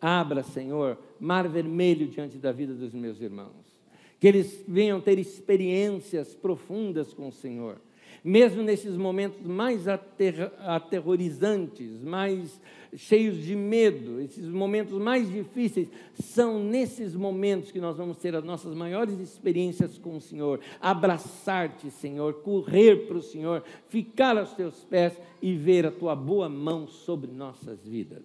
Abra, 0.00 0.42
Senhor, 0.42 0.98
mar 1.20 1.46
vermelho 1.46 2.08
diante 2.08 2.38
da 2.38 2.50
vida 2.50 2.74
dos 2.74 2.92
meus 2.92 3.20
irmãos. 3.20 3.72
Que 4.18 4.26
eles 4.26 4.64
venham 4.66 5.00
ter 5.00 5.18
experiências 5.18 6.34
profundas 6.34 7.14
com 7.14 7.28
o 7.28 7.32
Senhor. 7.32 7.80
Mesmo 8.24 8.62
nesses 8.62 8.96
momentos 8.96 9.44
mais 9.44 9.88
ater 9.88 10.52
aterrorizantes, 10.60 12.00
mais 12.04 12.60
cheios 12.94 13.42
de 13.42 13.56
medo, 13.56 14.20
esses 14.20 14.46
momentos 14.46 14.96
mais 15.00 15.28
difíceis, 15.28 15.90
são 16.14 16.62
nesses 16.62 17.16
momentos 17.16 17.72
que 17.72 17.80
nós 17.80 17.96
vamos 17.96 18.18
ter 18.18 18.36
as 18.36 18.44
nossas 18.44 18.76
maiores 18.76 19.18
experiências 19.18 19.98
com 19.98 20.16
o 20.16 20.20
Senhor. 20.20 20.60
Abraçar-te, 20.80 21.90
Senhor, 21.90 22.34
correr 22.34 23.08
para 23.08 23.16
o 23.16 23.22
Senhor, 23.22 23.64
ficar 23.88 24.38
aos 24.38 24.52
teus 24.52 24.84
pés 24.84 25.20
e 25.40 25.56
ver 25.56 25.84
a 25.86 25.90
tua 25.90 26.14
boa 26.14 26.48
mão 26.48 26.86
sobre 26.86 27.32
nossas 27.32 27.84
vidas. 27.84 28.22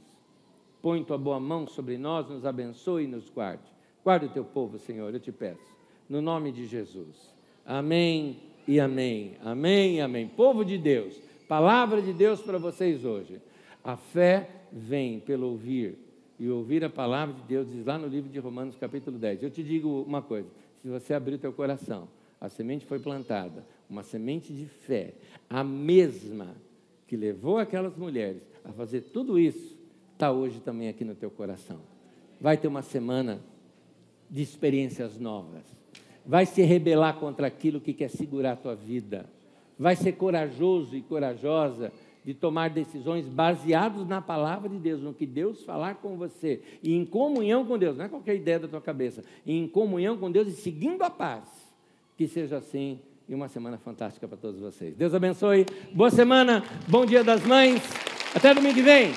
Põe 0.79 1.03
tua 1.03 1.17
boa 1.17 1.39
mão 1.39 1.65
sobre 1.65 1.97
nós, 1.97 2.29
nos 2.29 2.45
abençoe 2.45 3.05
e 3.05 3.07
nos 3.07 3.29
guarde. 3.29 3.63
Guarde 4.03 4.27
o 4.27 4.29
teu 4.29 4.45
povo, 4.45 4.77
Senhor, 4.77 5.11
eu 5.11 5.19
te 5.19 5.31
peço. 5.31 5.75
No 6.07 6.21
nome 6.21 6.51
de 6.51 6.67
Jesus. 6.67 7.35
Amém 7.65 8.46
e 8.67 8.79
amém. 8.79 9.35
Amém 9.43 10.01
amém. 10.01 10.27
Povo 10.27 10.65
de 10.65 10.77
Deus, 10.77 11.19
palavra 11.47 12.01
de 12.01 12.11
Deus 12.11 12.41
para 12.41 12.57
vocês 12.57 13.05
hoje. 13.05 13.41
A 13.83 13.95
fé 13.95 14.49
vem 14.71 15.19
pelo 15.19 15.47
ouvir. 15.47 15.97
E 16.39 16.49
ouvir 16.49 16.83
a 16.83 16.89
palavra 16.89 17.33
de 17.33 17.41
Deus 17.43 17.71
diz 17.71 17.83
lá 17.83 17.97
no 17.97 18.05
livro 18.05 18.29
de 18.29 18.37
Romanos, 18.37 18.75
capítulo 18.75 19.17
10. 19.17 19.41
Eu 19.41 19.49
te 19.49 19.63
digo 19.63 20.03
uma 20.03 20.21
coisa: 20.21 20.47
se 20.81 20.87
você 20.87 21.13
abrir 21.13 21.35
o 21.35 21.39
teu 21.39 21.51
coração, 21.51 22.07
a 22.39 22.47
semente 22.49 22.85
foi 22.85 22.99
plantada, 22.99 23.65
uma 23.89 24.03
semente 24.03 24.53
de 24.53 24.65
fé, 24.65 25.13
a 25.49 25.63
mesma 25.63 26.55
que 27.07 27.15
levou 27.15 27.57
aquelas 27.57 27.95
mulheres 27.95 28.45
a 28.63 28.71
fazer 28.71 29.01
tudo 29.01 29.39
isso 29.39 29.77
está 30.13 30.31
hoje 30.31 30.59
também 30.59 30.89
aqui 30.89 31.05
no 31.05 31.15
teu 31.15 31.31
coração. 31.31 31.79
Vai 32.39 32.57
ter 32.57 32.67
uma 32.67 32.81
semana 32.81 33.39
de 34.29 34.41
experiências 34.41 35.17
novas. 35.17 35.63
Vai 36.27 36.45
se 36.45 36.61
rebelar 36.61 37.15
contra 37.15 37.47
aquilo 37.47 37.79
que 37.79 37.93
quer 37.93 38.09
segurar 38.09 38.51
a 38.51 38.55
tua 38.57 38.75
vida. 38.75 39.25
Vai 39.79 39.95
ser 39.95 40.13
corajoso 40.13 40.95
e 40.95 41.01
corajosa 41.01 41.91
de 42.25 42.33
tomar 42.33 42.69
decisões 42.69 43.25
baseadas 43.25 44.05
na 44.05 44.21
palavra 44.21 44.67
de 44.67 44.77
Deus, 44.77 45.01
no 45.01 45.13
que 45.13 45.25
Deus 45.25 45.63
falar 45.63 45.95
com 45.95 46.17
você, 46.17 46.61
e 46.83 46.93
em 46.93 47.05
comunhão 47.05 47.65
com 47.65 47.77
Deus, 47.77 47.95
não 47.95 48.03
é 48.03 48.09
qualquer 48.09 48.35
ideia 48.35 48.59
da 48.59 48.67
tua 48.67 48.81
cabeça, 48.81 49.23
em 49.45 49.65
comunhão 49.65 50.17
com 50.17 50.29
Deus 50.29 50.49
e 50.49 50.51
seguindo 50.51 51.03
a 51.03 51.09
paz. 51.09 51.45
Que 52.17 52.27
seja 52.27 52.57
assim 52.57 52.99
e 53.29 53.33
uma 53.33 53.47
semana 53.47 53.77
fantástica 53.77 54.27
para 54.27 54.37
todos 54.37 54.59
vocês. 54.59 54.95
Deus 54.95 55.13
abençoe. 55.13 55.65
Boa 55.93 56.09
semana, 56.09 56.63
bom 56.87 57.05
dia 57.05 57.23
das 57.23 57.45
mães. 57.45 57.81
Até 58.35 58.53
domingo 58.53 58.75
que 58.75 58.81
vem. 58.81 59.11